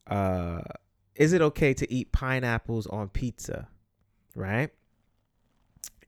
uh, 0.08 0.62
is 1.16 1.34
it 1.34 1.42
okay 1.42 1.74
to 1.74 1.92
eat 1.92 2.12
pineapples 2.12 2.88
on 2.88 3.10
pizza?" 3.10 3.68
Right, 4.36 4.72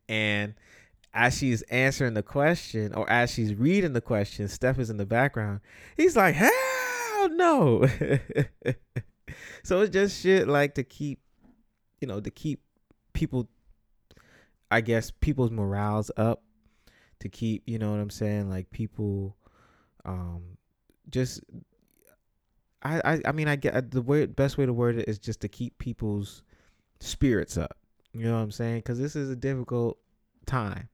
and 0.08 0.54
as 1.14 1.38
she's 1.38 1.64
answering 1.64 2.14
the 2.14 2.24
question, 2.24 2.94
or 2.94 3.10
as 3.10 3.32
she's 3.32 3.56
reading 3.56 3.94
the 3.94 4.02
question, 4.02 4.48
Steph 4.48 4.78
is 4.78 4.90
in 4.90 4.98
the 4.98 5.06
background. 5.06 5.62
He's 5.96 6.16
like, 6.16 6.36
hell 6.36 7.30
no. 7.30 7.88
so 9.64 9.82
it's 9.82 9.92
just 9.92 10.22
shit 10.22 10.48
like 10.48 10.76
to 10.76 10.84
keep, 10.84 11.20
you 12.02 12.08
know, 12.08 12.20
to 12.20 12.30
keep 12.30 12.62
people, 13.14 13.50
I 14.70 14.82
guess, 14.82 15.10
people's 15.10 15.50
morals 15.50 16.12
up, 16.18 16.44
to 17.20 17.30
keep, 17.30 17.64
you 17.66 17.80
know 17.80 17.90
what 17.90 18.00
I'm 18.00 18.12
saying, 18.12 18.50
like 18.50 18.70
people, 18.70 19.36
um, 20.06 20.58
just. 21.10 21.42
I, 22.84 23.02
I, 23.04 23.22
I 23.26 23.32
mean 23.32 23.48
I 23.48 23.56
get 23.56 23.90
the 23.90 24.04
way 24.04 24.28
best 24.28 24.60
way 24.60 24.68
to 24.68 24.72
word 24.72 25.00
it 25.00 25.10
is 25.10 25.18
just 25.18 25.42
to 25.42 25.48
keep 25.48 25.80
people's 25.80 26.44
spirits 27.00 27.58
up. 27.58 27.76
You 28.18 28.26
know 28.26 28.36
what 28.36 28.44
I'm 28.44 28.52
saying? 28.52 28.80
Because 28.80 29.00
this 29.00 29.16
is 29.16 29.30
a 29.30 29.36
difficult 29.36 29.98
time. 30.46 30.90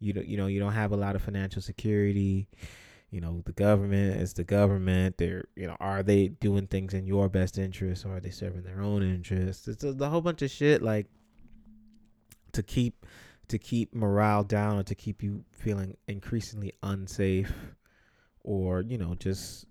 You 0.00 0.12
don't 0.12 0.26
you 0.26 0.36
know 0.36 0.46
you 0.46 0.60
don't 0.60 0.72
have 0.72 0.92
a 0.92 0.96
lot 0.96 1.14
of 1.14 1.22
financial 1.22 1.62
security 1.62 2.48
you 3.12 3.20
know 3.20 3.42
the 3.44 3.52
government 3.52 4.20
is 4.20 4.32
the 4.32 4.42
government 4.42 5.16
they're 5.18 5.44
you 5.54 5.66
know 5.66 5.76
are 5.78 6.02
they 6.02 6.28
doing 6.28 6.66
things 6.66 6.94
in 6.94 7.06
your 7.06 7.28
best 7.28 7.58
interest 7.58 8.04
or 8.04 8.16
are 8.16 8.20
they 8.20 8.30
serving 8.30 8.62
their 8.62 8.80
own 8.80 9.02
interests 9.02 9.68
it's 9.68 9.84
a, 9.84 9.92
the 9.92 10.08
whole 10.08 10.22
bunch 10.22 10.42
of 10.42 10.50
shit 10.50 10.82
like 10.82 11.06
to 12.52 12.62
keep 12.62 13.06
to 13.48 13.58
keep 13.58 13.94
morale 13.94 14.42
down 14.42 14.78
or 14.78 14.82
to 14.82 14.94
keep 14.94 15.22
you 15.22 15.44
feeling 15.52 15.96
increasingly 16.08 16.72
unsafe 16.82 17.52
or 18.42 18.80
you 18.80 18.96
know 18.96 19.14
just 19.14 19.66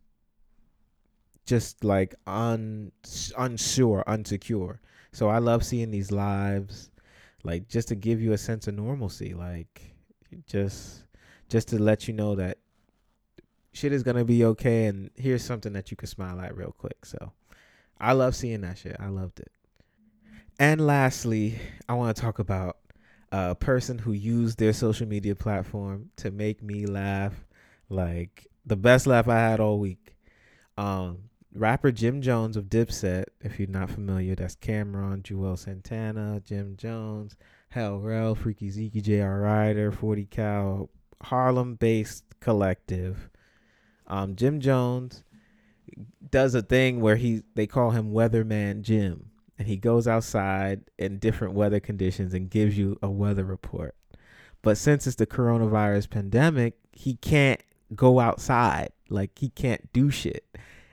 just 1.45 1.83
like 1.83 2.13
un 2.27 2.91
unsure 3.37 4.03
unsecure 4.07 4.77
so 5.13 5.29
i 5.29 5.37
love 5.37 5.63
seeing 5.63 5.91
these 5.91 6.11
lives 6.11 6.89
like 7.43 7.67
just 7.67 7.87
to 7.87 7.95
give 7.95 8.21
you 8.21 8.33
a 8.33 8.37
sense 8.37 8.67
of 8.67 8.75
normalcy 8.75 9.33
like 9.33 9.93
just 10.47 11.03
just 11.49 11.67
to 11.69 11.81
let 11.81 12.07
you 12.07 12.13
know 12.13 12.35
that 12.35 12.57
shit 13.73 13.93
is 13.93 14.03
gonna 14.03 14.25
be 14.25 14.45
okay 14.45 14.85
and 14.85 15.09
here's 15.15 15.43
something 15.43 15.73
that 15.73 15.91
you 15.91 15.97
can 15.97 16.07
smile 16.07 16.39
at 16.41 16.55
real 16.55 16.73
quick. 16.77 17.05
So 17.05 17.31
i 17.99 18.13
love 18.13 18.35
seeing 18.35 18.61
that 18.61 18.77
shit. 18.77 18.95
I 18.99 19.07
loved 19.07 19.39
it. 19.39 19.51
And 20.59 20.85
lastly 20.85 21.59
i 21.87 21.93
want 21.93 22.15
to 22.15 22.21
talk 22.21 22.39
about 22.39 22.77
a 23.31 23.55
person 23.55 23.97
who 23.97 24.11
used 24.11 24.57
their 24.59 24.73
social 24.73 25.07
media 25.07 25.35
platform 25.35 26.09
to 26.17 26.31
make 26.31 26.61
me 26.61 26.85
laugh 26.85 27.33
like 27.89 28.47
the 28.65 28.75
best 28.75 29.07
laugh 29.07 29.27
i 29.27 29.37
had 29.37 29.59
all 29.59 29.79
week. 29.79 30.15
Um 30.77 31.29
rapper 31.53 31.91
Jim 31.91 32.21
Jones 32.21 32.57
of 32.57 32.65
Dipset, 32.65 33.25
if 33.41 33.59
you're 33.59 33.67
not 33.67 33.89
familiar, 33.89 34.35
that's 34.35 34.55
Cam'ron, 34.55 35.21
Juelz 35.21 35.59
Santana, 35.59 36.41
Jim 36.45 36.75
Jones, 36.77 37.35
Hell 37.69 37.99
Rell, 37.99 38.35
Freaky 38.35 38.69
Zeke, 38.69 39.01
J.R. 39.01 39.41
Writer, 39.41 39.91
40 39.91 40.25
Cal, 40.25 40.89
Harlem 41.21 41.75
based 41.75 42.23
collective. 42.39 43.29
Um, 44.07 44.35
Jim 44.35 44.59
Jones 44.59 45.23
does 46.29 46.55
a 46.55 46.61
thing 46.61 47.01
where 47.01 47.15
he 47.15 47.43
they 47.55 47.67
call 47.67 47.91
him 47.91 48.11
Weatherman 48.11 48.81
Jim, 48.81 49.31
and 49.57 49.67
he 49.67 49.77
goes 49.77 50.07
outside 50.07 50.81
in 50.97 51.19
different 51.19 51.53
weather 51.53 51.79
conditions 51.79 52.33
and 52.33 52.49
gives 52.49 52.77
you 52.77 52.97
a 53.01 53.09
weather 53.09 53.45
report. 53.45 53.95
But 54.61 54.77
since 54.77 55.07
it's 55.07 55.15
the 55.15 55.25
coronavirus 55.25 56.09
pandemic, 56.09 56.75
he 56.91 57.15
can't 57.15 57.61
go 57.95 58.19
outside. 58.19 58.89
Like 59.09 59.37
he 59.39 59.49
can't 59.49 59.91
do 59.93 60.09
shit. 60.09 60.45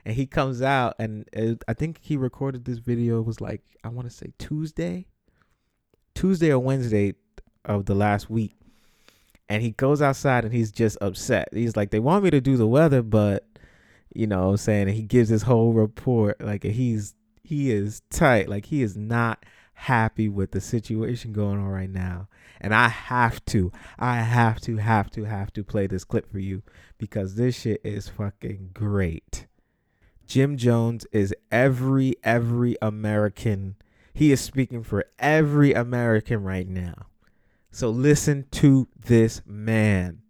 And 0.09 0.15
he 0.15 0.25
comes 0.25 0.63
out 0.63 0.95
and 0.97 1.29
it, 1.31 1.63
I 1.67 1.75
think 1.75 1.99
he 2.01 2.17
recorded 2.17 2.65
this 2.65 2.79
video 2.79 3.19
it 3.19 3.27
was 3.27 3.39
like 3.39 3.61
I 3.83 3.89
want 3.89 4.09
to 4.09 4.15
say 4.15 4.33
Tuesday. 4.39 5.05
Tuesday 6.15 6.51
or 6.51 6.57
Wednesday 6.57 7.13
of 7.63 7.85
the 7.85 7.93
last 7.93 8.27
week. 8.27 8.55
And 9.49 9.61
he 9.61 9.69
goes 9.69 10.01
outside 10.01 10.45
and 10.45 10.51
he's 10.51 10.71
just 10.71 10.97
upset. 10.99 11.49
He's 11.53 11.75
like 11.75 11.91
they 11.91 11.99
want 11.99 12.23
me 12.23 12.31
to 12.31 12.41
do 12.41 12.57
the 12.57 12.65
weather 12.65 13.03
but 13.03 13.45
you 14.11 14.25
know 14.25 14.45
what 14.45 14.49
I'm 14.49 14.57
saying 14.57 14.87
and 14.87 14.97
he 14.97 15.03
gives 15.03 15.29
his 15.29 15.43
whole 15.43 15.73
report 15.73 16.41
like 16.41 16.63
he's 16.63 17.13
he 17.43 17.69
is 17.69 18.01
tight. 18.09 18.49
Like 18.49 18.65
he 18.65 18.81
is 18.81 18.97
not 18.97 19.45
happy 19.73 20.27
with 20.27 20.53
the 20.53 20.59
situation 20.59 21.33
going 21.33 21.59
on 21.59 21.67
right 21.67 21.87
now. 21.87 22.29
And 22.59 22.73
I 22.73 22.87
have 22.87 23.45
to, 23.45 23.71
I 23.99 24.21
have 24.21 24.59
to, 24.61 24.77
have 24.77 25.11
to, 25.11 25.25
have 25.25 25.53
to 25.53 25.63
play 25.63 25.85
this 25.85 26.03
clip 26.03 26.31
for 26.31 26.39
you 26.39 26.63
because 26.97 27.35
this 27.35 27.61
shit 27.61 27.81
is 27.83 28.09
fucking 28.09 28.71
great. 28.73 29.45
Jim 30.29 30.57
Jones 30.57 31.07
is 31.11 31.33
every, 31.51 32.15
every 32.23 32.77
American. 32.83 33.75
He 34.13 34.31
is 34.31 34.39
speaking 34.39 34.83
for 34.83 35.05
every 35.17 35.73
American 35.73 36.43
right 36.43 36.67
now. 36.67 37.07
So 37.71 37.89
listen 37.89 38.45
to 38.51 38.87
this 38.95 39.41
man. 39.47 40.21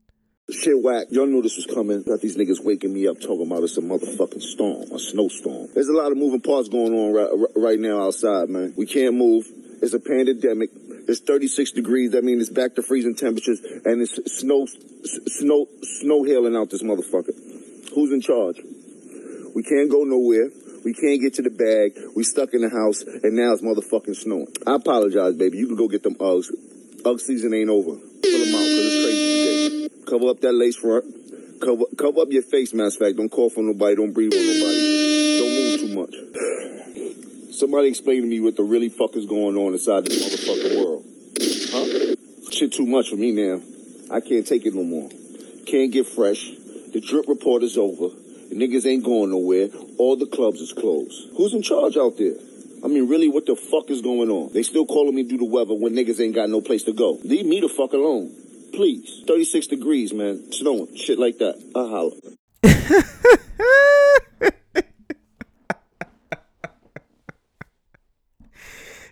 Shit 0.50 0.82
whack. 0.82 1.08
Y'all 1.10 1.26
knew 1.26 1.42
this 1.42 1.58
was 1.58 1.66
coming. 1.66 2.02
Got 2.04 2.22
these 2.22 2.38
niggas 2.38 2.64
waking 2.64 2.94
me 2.94 3.08
up 3.08 3.20
talking 3.20 3.46
about 3.46 3.64
it's 3.64 3.78
a 3.78 3.82
motherfucking 3.82 4.42
storm, 4.42 4.90
a 4.90 5.00
snowstorm. 5.00 5.68
There's 5.74 5.90
a 5.90 5.94
lot 5.94 6.14
of 6.14 6.18
moving 6.18 6.40
parts 6.40 6.70
going 6.70 6.94
on 6.94 7.12
right, 7.12 7.50
right 7.58 7.80
now 7.80 8.02
outside, 8.06 8.48
man. 8.48 8.74
We 8.78 8.86
can't 8.86 9.16
move. 9.16 9.48
It's 9.82 9.94
a 9.94 10.00
pandemic. 10.00 10.70
It's 11.10 11.20
36 11.20 11.74
degrees. 11.74 12.12
That 12.12 12.24
means 12.24 12.48
it's 12.48 12.58
back 12.58 12.76
to 12.76 12.84
freezing 12.84 13.16
temperatures, 13.16 13.60
and 13.84 14.02
it's 14.02 14.18
snow, 14.40 14.66
snow, 15.04 15.68
snow 15.84 16.24
hailing 16.24 16.56
out 16.56 16.70
this 16.70 16.84
motherfucker. 16.84 17.36
Who's 17.94 18.14
in 18.14 18.22
charge? 18.22 18.62
We 19.56 19.64
can't 19.64 19.90
go 19.90 20.04
nowhere. 20.04 20.50
We 20.86 20.94
can't 20.94 21.20
get 21.20 21.34
to 21.36 21.42
the 21.42 21.50
bag. 21.50 22.00
We 22.16 22.24
stuck 22.24 22.54
in 22.54 22.62
the 22.62 22.70
house, 22.70 23.04
and 23.04 23.36
now 23.36 23.52
it's 23.54 23.62
motherfucking 23.62 24.16
snowing. 24.16 24.48
I 24.66 24.76
apologize, 24.76 25.36
baby. 25.36 25.58
You 25.58 25.68
can 25.68 25.76
go 25.76 25.88
get 25.88 26.04
them 26.04 26.16
Uggs. 26.16 26.48
Ugg 27.06 27.20
season 27.20 27.54
ain't 27.54 27.70
over. 27.70 27.96
Pull 27.96 28.40
them 28.40 28.56
out, 28.56 28.68
cause 28.68 28.86
it's 28.88 29.06
crazy 29.06 29.90
today. 29.90 30.06
Cover 30.06 30.30
up 30.30 30.42
that 30.42 30.54
lace 30.54 30.78
front. 30.78 31.06
Cover, 31.62 31.84
cover 31.98 32.22
up 32.22 32.32
your 32.32 32.44
face, 32.44 32.74
matter 32.74 32.88
of 32.88 32.96
fact. 32.96 33.18
Don't 33.18 33.30
cough 33.30 33.58
on 33.58 33.68
nobody. 33.68 33.96
Don't 33.96 34.14
breathe 34.14 34.34
on 34.34 34.40
nobody. 34.40 35.40
Don't 35.40 35.54
move 35.56 35.80
too 35.80 35.94
much. 36.00 37.56
Somebody 37.56 37.90
explain 37.90 38.22
to 38.22 38.28
me 38.28 38.40
what 38.40 38.56
the 38.56 38.64
really 38.64 38.88
fuck 38.88 39.16
is 39.18 39.26
going 39.26 39.58
on 39.58 39.74
inside 39.74 40.06
this 40.06 40.24
motherfucking 40.24 40.78
world. 40.80 41.06
Huh? 41.72 42.52
Shit 42.52 42.72
too 42.72 42.86
much 42.86 43.10
for 43.10 43.18
me 43.18 43.32
now. 43.34 43.62
I 44.12 44.22
can't 44.22 44.48
take 44.48 44.66
it 44.66 44.74
no 44.74 44.84
more. 44.84 45.10
Can't 45.66 45.92
get 45.92 46.08
fresh. 46.08 46.52
The 46.94 47.02
drip 47.02 47.28
report 47.28 47.64
is 47.64 47.78
over. 47.78 48.16
The 48.50 48.56
niggas 48.56 48.86
ain't 48.86 49.04
going 49.04 49.30
nowhere. 49.30 49.70
All 49.98 50.16
the 50.16 50.26
clubs 50.26 50.60
is 50.60 50.74
closed. 50.74 51.30
Who's 51.38 51.54
in 51.54 51.62
charge 51.62 51.98
out 51.98 52.18
there? 52.18 52.34
I 52.84 52.88
mean, 52.88 53.08
really, 53.08 53.30
what 53.30 53.46
the 53.46 53.56
fuck 53.56 53.92
is 53.92 54.02
going 54.02 54.30
on? 54.30 54.54
They 54.54 54.64
still 54.64 54.86
calling 54.86 55.14
me 55.14 55.24
due 55.24 55.38
to 55.38 55.46
weather 55.46 55.76
when 55.76 55.94
niggas 55.94 56.20
ain't 56.20 56.34
got 56.34 56.50
no 56.50 56.62
place 56.62 56.84
to 56.84 56.94
go. 56.94 57.20
Leave 57.24 57.46
me 57.46 57.60
the 57.60 57.70
fuck 57.70 57.94
alone. 57.94 58.34
Please. 58.74 59.24
36 59.28 59.68
degrees, 59.68 60.14
man. 60.14 60.52
Snowing. 60.52 60.96
Shit 60.96 61.20
like 61.20 61.38
that. 61.38 61.56
I 61.76 61.88
holler. 61.88 62.16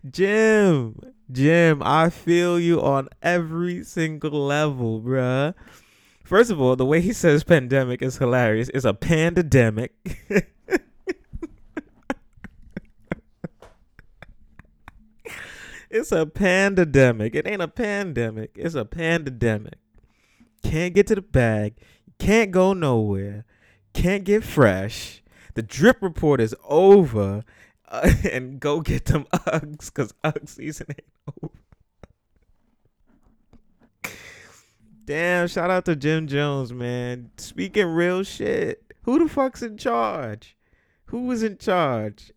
Jim, 0.10 0.98
Jim, 1.32 1.84
I 1.84 2.10
feel 2.10 2.60
you 2.60 2.82
on 2.82 3.10
every 3.22 3.84
single 3.84 4.46
level, 4.46 5.02
bruh. 5.02 5.54
First 6.28 6.52
of 6.52 6.60
all, 6.60 6.76
the 6.76 6.86
way 6.86 7.00
he 7.00 7.14
says 7.14 7.46
pandemic 7.46 8.02
is 8.02 8.18
hilarious. 8.18 8.70
It's 8.74 8.84
a 8.84 8.94
pandemic. 8.94 9.94
it's 15.90 16.12
a 16.12 16.26
pandemic. 16.26 17.34
It 17.34 17.48
ain't 17.48 17.62
a 17.62 17.70
pandemic. 17.70 18.52
It's 18.58 18.76
a 18.76 18.84
pandemic. 18.84 19.76
Can't 20.64 20.94
get 20.94 21.08
to 21.08 21.16
the 21.16 21.22
bag. 21.22 21.76
Can't 22.20 22.52
go 22.52 22.74
nowhere. 22.74 23.46
Can't 23.94 24.26
get 24.26 24.44
fresh. 24.44 25.24
The 25.54 25.62
drip 25.62 26.02
report 26.02 26.42
is 26.42 26.54
over. 26.66 27.46
Uh, 27.88 28.12
and 28.30 28.60
go 28.60 28.82
get 28.82 29.06
them 29.06 29.28
Uggs 29.32 29.86
because 29.86 30.14
Ugg 30.26 30.50
season 30.50 30.88
ain't 30.90 31.08
over. 31.42 31.54
Damn, 35.08 35.48
shout 35.48 35.72
out 35.72 35.86
to 35.86 35.96
Jim 35.96 36.28
Jones, 36.28 36.74
man. 36.74 37.32
Speaking 37.38 37.88
real 37.88 38.24
shit. 38.24 38.84
Who 39.04 39.18
the 39.20 39.30
fuck's 39.30 39.62
in 39.62 39.78
charge? 39.78 40.58
Who 41.06 41.28
was 41.28 41.44
in 41.44 41.58
charge 41.60 42.34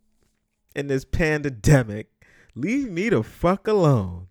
in 0.76 0.86
this 0.86 1.04
pandemic? 1.04 2.06
Leave 2.54 2.88
me 2.88 3.08
the 3.08 3.24
fuck 3.24 3.66
alone. 3.66 4.28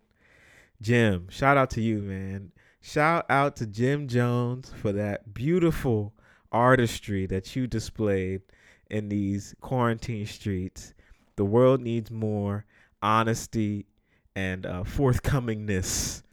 Jim, 0.81 1.27
shout 1.29 1.57
out 1.57 1.69
to 1.71 1.81
you, 1.81 1.97
man. 1.97 2.53
Shout 2.79 3.25
out 3.29 3.57
to 3.57 3.67
Jim 3.67 4.07
Jones 4.07 4.71
for 4.81 4.93
that 4.93 5.33
beautiful 5.33 6.13
artistry 6.49 7.25
that 7.25 7.57
you 7.57 7.67
displayed 7.67 8.43
in 8.89 9.09
these 9.09 9.53
quarantine 9.59 10.25
streets. 10.25 10.93
The 11.35 11.43
world 11.43 11.81
needs 11.81 12.09
more 12.09 12.63
honesty 13.01 13.85
and 14.33 14.65
uh, 14.65 14.83
forthcomingness 14.85 16.23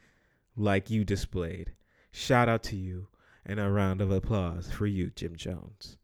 like 0.57 0.89
you 0.89 1.05
displayed. 1.05 1.73
Shout 2.19 2.49
out 2.49 2.63
to 2.65 2.77
you 2.77 3.09
and 3.45 3.61
a 3.61 3.69
round 3.69 4.01
of 4.01 4.11
applause 4.11 4.73
for 4.73 4.87
you, 4.87 5.11
Jim 5.15 5.37
Jones. 5.37 5.99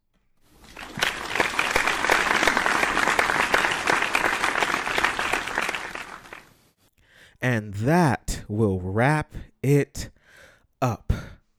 And 7.41 7.73
that 7.73 8.43
will 8.47 8.79
wrap 8.79 9.33
it 9.63 10.11
up. 10.83 11.11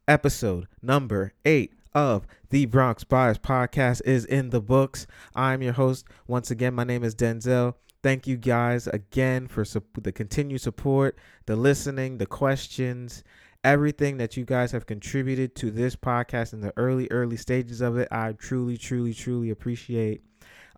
Episode 0.07 0.69
number 0.81 1.33
eight 1.45 1.73
of 1.93 2.25
the 2.51 2.67
Bronx 2.67 3.03
Bias 3.03 3.39
podcast 3.39 4.03
is 4.05 4.25
in 4.25 4.51
the 4.51 4.61
books. 4.61 5.09
I'm 5.35 5.63
your 5.63 5.73
host. 5.73 6.07
Once 6.29 6.53
again, 6.53 6.75
my 6.75 6.85
name 6.85 7.03
is 7.03 7.17
Denzel. 7.17 7.75
Thank 8.05 8.29
you 8.29 8.37
guys 8.37 8.87
again 8.87 9.49
for 9.49 9.65
su- 9.65 9.83
the 10.01 10.13
continued 10.13 10.61
support, 10.61 11.19
the 11.47 11.57
listening, 11.57 12.19
the 12.19 12.27
questions, 12.27 13.25
everything 13.65 14.19
that 14.19 14.37
you 14.37 14.45
guys 14.45 14.71
have 14.73 14.87
contributed 14.87 15.57
to 15.57 15.71
this 15.71 15.97
podcast 15.97 16.53
in 16.53 16.61
the 16.61 16.73
early, 16.77 17.09
early 17.11 17.37
stages 17.37 17.81
of 17.81 17.97
it. 17.97 18.07
I 18.13 18.33
truly, 18.33 18.77
truly, 18.77 19.15
truly 19.15 19.51
appreciate. 19.51 20.23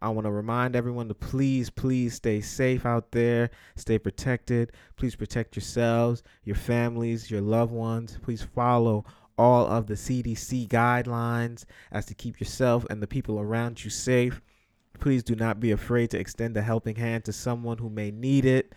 I 0.00 0.10
want 0.10 0.26
to 0.26 0.30
remind 0.30 0.76
everyone 0.76 1.08
to 1.08 1.14
please, 1.14 1.68
please 1.68 2.14
stay 2.14 2.40
safe 2.40 2.86
out 2.86 3.10
there, 3.12 3.50
stay 3.74 3.98
protected. 3.98 4.72
Please 4.96 5.16
protect 5.16 5.56
yourselves, 5.56 6.22
your 6.44 6.56
families, 6.56 7.30
your 7.30 7.40
loved 7.40 7.72
ones. 7.72 8.18
Please 8.22 8.42
follow 8.54 9.04
all 9.38 9.66
of 9.66 9.86
the 9.86 9.94
CDC 9.94 10.68
guidelines 10.68 11.64
as 11.92 12.06
to 12.06 12.14
keep 12.14 12.38
yourself 12.40 12.86
and 12.88 13.02
the 13.02 13.06
people 13.06 13.40
around 13.40 13.82
you 13.82 13.90
safe. 13.90 14.40
Please 15.00 15.22
do 15.22 15.34
not 15.34 15.60
be 15.60 15.72
afraid 15.72 16.10
to 16.10 16.18
extend 16.18 16.56
a 16.56 16.62
helping 16.62 16.96
hand 16.96 17.24
to 17.24 17.32
someone 17.32 17.78
who 17.78 17.90
may 17.90 18.10
need 18.10 18.44
it. 18.44 18.74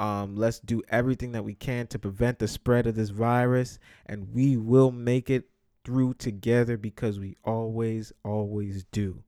Um, 0.00 0.34
let's 0.34 0.58
do 0.58 0.82
everything 0.88 1.32
that 1.32 1.44
we 1.44 1.54
can 1.54 1.86
to 1.88 1.98
prevent 1.98 2.38
the 2.38 2.48
spread 2.48 2.86
of 2.86 2.94
this 2.94 3.10
virus, 3.10 3.78
and 4.06 4.32
we 4.32 4.56
will 4.56 4.90
make 4.90 5.30
it 5.30 5.44
through 5.84 6.14
together 6.14 6.76
because 6.76 7.20
we 7.20 7.36
always, 7.44 8.12
always 8.24 8.84
do. 8.90 9.22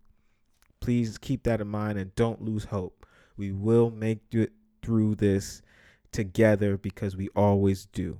Please 0.81 1.19
keep 1.19 1.45
that 1.45 1.61
in 1.61 1.69
mind 1.69 1.99
and 1.99 2.15
don't 2.15 2.43
lose 2.43 2.65
hope. 2.65 3.07
We 3.37 3.53
will 3.53 3.91
make 3.91 4.23
it 4.33 4.53
through 4.83 5.17
this 5.17 5.63
together 6.11 6.77
because 6.77 7.17
we 7.17 7.29
always 7.37 7.87
do 7.87 8.19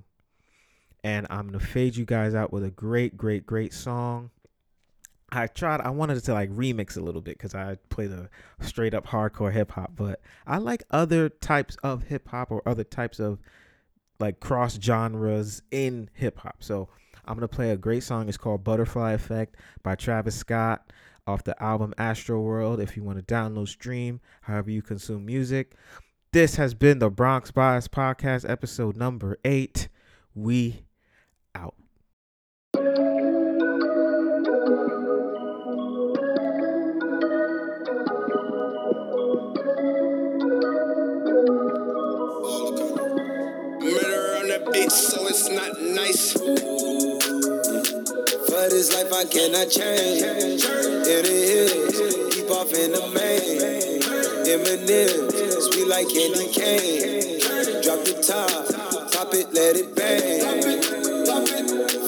and 1.05 1.27
I'm 1.31 1.47
gonna 1.47 1.61
fade 1.61 1.97
you 1.97 2.05
guys 2.05 2.35
out 2.35 2.53
with 2.53 2.65
a 2.65 2.71
great, 2.71 3.17
great, 3.17 3.47
great 3.47 3.73
song. 3.73 4.31
I 5.33 5.47
tried. 5.47 5.81
I 5.81 5.91
wanted 5.91 6.23
to 6.23 6.35
like 6.35 6.51
remix 6.51 6.97
a 6.97 7.01
little 7.01 7.23
bit 7.23 7.39
because 7.39 7.55
I 7.55 7.79
play 7.89 8.07
the 8.07 8.29
straight 8.61 8.93
up 8.93 9.07
hardcore 9.07 9.51
hip 9.51 9.73
hop, 9.73 9.93
but 9.97 10.21
I 10.47 10.59
like 10.59 10.85
other 10.91 11.31
types 11.31 11.77
of 11.83 12.05
hip 12.05 12.29
hop 12.29 12.51
or 12.51 12.63
other 12.69 12.85
types 12.85 13.19
of 13.19 13.39
like 14.21 14.41
cross 14.41 14.79
genres 14.79 15.63
in 15.71 16.11
hip 16.13 16.39
hop. 16.39 16.57
So 16.63 16.89
I'm 17.25 17.35
gonna 17.35 17.49
play 17.49 17.71
a 17.71 17.77
great 17.77 18.03
song. 18.03 18.29
It's 18.29 18.37
called 18.37 18.63
"Butterfly 18.63 19.13
Effect" 19.13 19.57
by 19.83 19.95
Travis 19.95 20.37
Scott. 20.37 20.93
off 21.27 21.45
the 21.45 21.61
album 21.63 21.95
Astroworld. 21.99 22.83
If 22.83 22.97
you 22.97 23.03
want 23.03 23.19
to 23.19 23.35
download, 23.35 23.69
stream, 23.69 24.21
however 24.43 24.71
you 24.71 24.83
consume 24.83 25.25
music. 25.25 25.75
This 26.33 26.57
has 26.57 26.75
been 26.75 26.99
the 26.99 27.11
Bronx 27.11 27.51
Bias 27.51 27.89
Podcast, 27.89 28.49
episode 28.49 28.97
number 28.97 29.39
eight. 29.45 29.89
We 30.35 30.83
out. 31.55 31.75
Nice. 46.13 46.33
For 48.49 48.65
this 48.69 48.93
life, 48.95 49.13
I 49.13 49.25
cannot 49.25 49.69
change. 49.71 50.63
It 51.05 51.27
is 51.27 52.35
keep 52.35 52.51
off 52.51 52.73
in 52.73 52.93
the 52.93 53.01
main. 53.15 54.03
Eminem, 54.45 55.31
sweet 55.63 55.89
like 55.89 56.09
candy 56.09 56.49
cane. 56.53 57.41
Drop 57.83 58.05
the 58.05 58.15
top, 58.23 59.13
pop 59.13 59.35
it, 59.35 59.53
let 59.55 59.77
it 59.77 59.95
bang. 59.97 60.83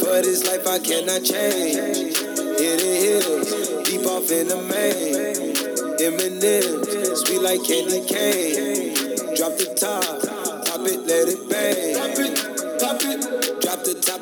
For 0.01 0.23
this 0.23 0.47
life, 0.47 0.67
I 0.67 0.79
cannot 0.79 1.25
change. 1.25 2.17
Hit 2.59 2.81
it 2.81 3.03
hills, 3.05 3.85
deep 3.85 4.07
off 4.07 4.31
in 4.31 4.49
the 4.49 4.57
main. 4.69 5.45
Eminem, 5.99 7.17
sweet 7.17 7.41
like 7.41 7.65
candy 7.65 8.01
cane. 8.07 8.95
Drop 9.37 9.57
the 9.57 9.75
top, 9.75 10.05
pop 10.67 10.87
it, 10.87 11.07
let 11.07 11.29
it 11.29 11.49
bang. 11.49 11.84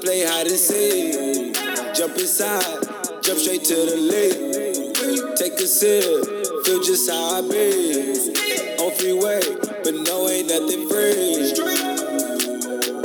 Play 0.03 0.27
hide 0.27 0.49
and 0.49 0.59
seek. 0.59 1.55
Jump 1.95 2.19
inside, 2.19 2.83
jump 3.23 3.39
straight 3.39 3.63
to 3.63 3.75
the 3.75 3.97
lake. 4.11 5.37
Take 5.37 5.55
a 5.61 5.67
sip, 5.67 6.27
feel 6.67 6.83
just 6.83 7.09
how 7.09 7.39
I 7.39 7.41
be. 7.43 8.35
On 8.83 8.91
freeway, 8.99 9.41
but 9.85 9.95
no, 9.95 10.29
ain't 10.29 10.51
nothing 10.51 10.89
free. 10.91 11.55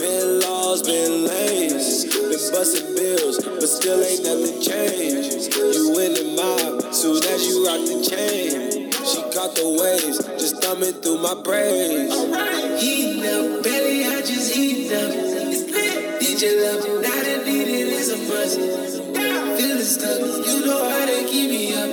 Been 0.01 0.39
laws, 0.41 0.81
been 0.81 1.25
lanes, 1.25 2.05
been 2.05 2.41
busting 2.49 2.95
bills, 2.95 3.45
but 3.45 3.69
still 3.69 4.01
ain't 4.01 4.23
nothing 4.25 4.57
changed. 4.61 5.53
You 5.53 5.93
in 6.01 6.13
the 6.17 6.33
mob, 6.33 6.93
soon 6.95 7.23
as 7.23 7.45
you 7.45 7.65
rock 7.65 7.81
the 7.85 8.01
chain. 8.09 8.91
She 9.05 9.21
caught 9.37 9.53
the 9.53 9.69
waves, 9.69 10.17
just 10.41 10.63
thumbing 10.63 10.93
through 11.01 11.21
my 11.21 11.35
braids. 11.43 12.66
DJ 16.37 16.61
love, 16.61 17.01
not 17.01 17.25
a 17.25 17.45
need 17.45 17.67
it 17.67 17.87
is 17.87 18.11
a 18.11 18.17
must. 18.29 18.59
Feeling 18.59 19.81
stuck, 19.81 20.19
you 20.45 20.65
know 20.67 20.87
how 20.87 21.05
they 21.07 21.25
keep 21.25 21.49
me 21.49 21.73
up. 21.73 21.89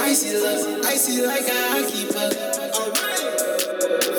Icy 0.00 0.36
love, 0.38 0.84
icy 0.84 1.22
like 1.22 1.46
a 1.46 1.60
hockey 1.70 2.06
puck. 2.08 2.32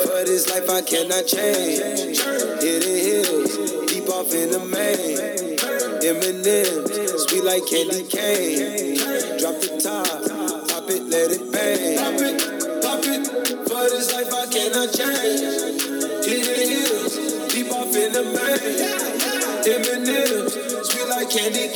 For 0.00 0.24
this 0.24 0.48
life 0.48 0.70
I 0.70 0.80
cannot 0.80 1.26
change. 1.26 2.16
Hidden 2.62 2.96
hills, 2.96 3.92
deep 3.92 4.08
off 4.08 4.32
in 4.32 4.52
the 4.52 4.64
main. 4.72 5.58
Eminem, 6.00 6.88
sweet 7.28 7.44
like 7.44 7.66
candy 7.66 8.04
cane. 8.04 8.96
Drop 9.36 9.60
the 9.60 9.80
top, 9.84 10.70
pop 10.70 10.88
it, 10.88 11.02
let 11.10 11.30
it 11.30 11.49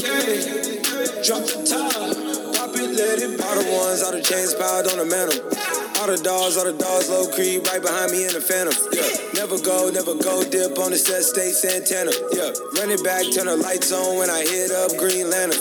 Drop 0.04 1.40
the 1.40 1.64
top, 1.64 1.88
pop 2.52 2.76
it, 2.76 2.92
let 2.92 3.16
it. 3.16 3.40
All 3.40 3.56
the 3.56 3.64
ones, 3.72 4.04
all 4.04 4.12
the 4.12 4.20
chains 4.20 4.52
piled 4.52 4.84
on 4.92 5.00
the 5.00 5.08
mantle. 5.08 5.40
All 5.96 6.12
the 6.12 6.20
dogs, 6.20 6.60
all 6.60 6.68
the 6.68 6.76
dogs, 6.76 7.08
low 7.08 7.24
creep 7.32 7.64
right 7.72 7.80
behind 7.80 8.12
me 8.12 8.28
in 8.28 8.36
the 8.36 8.44
phantom. 8.44 8.76
Yeah, 8.92 9.08
never 9.32 9.56
go, 9.56 9.88
never 9.88 10.12
go 10.20 10.44
dip 10.44 10.76
on 10.76 10.92
the 10.92 11.00
set, 11.00 11.24
stay 11.24 11.56
Santana. 11.56 12.12
Yeah, 12.36 12.52
run 12.76 12.92
it 12.92 13.00
back, 13.00 13.24
turn 13.32 13.48
the 13.48 13.56
lights 13.56 13.96
on 13.96 14.20
when 14.20 14.28
I 14.28 14.44
hit 14.44 14.76
up 14.76 14.92
Green 15.00 15.32
Lantern. 15.32 15.56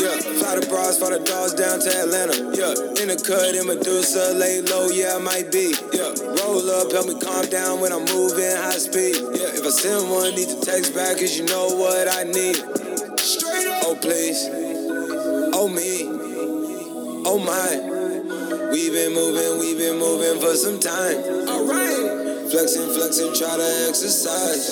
Yeah, 0.00 0.16
fly 0.40 0.56
the 0.56 0.64
bras, 0.64 0.96
fly 0.96 1.12
the 1.12 1.20
dogs 1.20 1.52
down 1.52 1.84
to 1.84 1.90
Atlanta. 1.92 2.48
Yeah, 2.56 3.04
in 3.04 3.12
the 3.12 3.20
cut 3.20 3.52
in 3.52 3.68
Medusa, 3.68 4.32
lay 4.32 4.64
low, 4.64 4.88
yeah, 4.88 5.16
I 5.16 5.20
might 5.20 5.52
be. 5.52 5.76
Yeah, 5.92 6.16
roll 6.40 6.64
up, 6.80 6.88
help 6.88 7.12
me 7.12 7.20
calm 7.20 7.44
down 7.52 7.84
when 7.84 7.92
I'm 7.92 8.08
moving 8.08 8.48
high 8.56 8.80
speed. 8.80 9.20
Yeah, 9.36 9.52
if 9.52 9.68
I 9.68 9.72
send 9.76 10.08
one, 10.08 10.32
need 10.32 10.48
to 10.48 10.56
text 10.64 10.96
back, 10.96 11.20
cause 11.20 11.36
you 11.36 11.44
know 11.44 11.68
what 11.76 12.08
I 12.08 12.24
need. 12.24 12.83
Oh, 13.94 13.98
please. 14.00 14.48
Oh, 15.54 15.68
me. 15.68 16.02
Oh, 17.24 17.38
my. 17.38 18.72
We've 18.72 18.92
been 18.92 19.14
moving, 19.14 19.60
we've 19.60 19.78
been 19.78 20.00
moving 20.00 20.40
for 20.42 20.56
some 20.56 20.80
time. 20.80 21.22
Alright. 21.46 22.50
Flexing, 22.50 22.90
flexing, 22.90 23.32
try 23.34 23.56
to 23.56 23.86
exercise. 23.88 24.66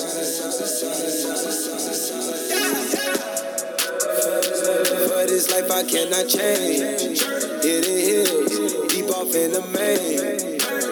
For 5.07 5.23
this 5.25 5.49
life 5.51 5.71
I 5.71 5.83
cannot 5.87 6.27
change. 6.27 7.23
Hidden 7.63 7.99
hills, 8.03 8.51
deep 8.91 9.07
off 9.07 9.33
in 9.33 9.53
the 9.53 9.63
main. 9.71 10.19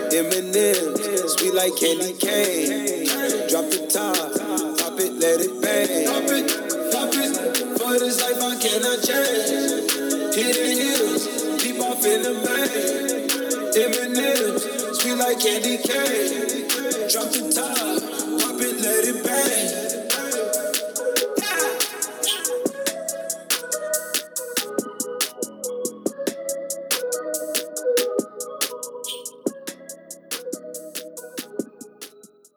Eminem, 0.08 0.96
sweet 1.28 1.54
like 1.54 1.76
candy 1.76 2.14
cane. 2.14 3.08
Drop 3.50 3.70
the 3.70 3.81
change. 9.12 10.36
Hidden 10.36 10.78
hills, 10.78 11.24
deep 11.62 11.80
off 11.82 12.06
in 12.06 12.22
the 12.24 12.34
main. 12.34 13.28
Eminem, 13.84 14.60
sweet 14.96 15.16
like 15.16 15.40
candy 15.40 15.78
cane. 15.78 16.68
Drop 17.10 17.30
the 17.32 17.52
top, 17.54 17.76
pop 18.42 18.62
it, 18.62 18.82
let 18.82 19.04
it 19.06 19.24
bang. 19.24 19.81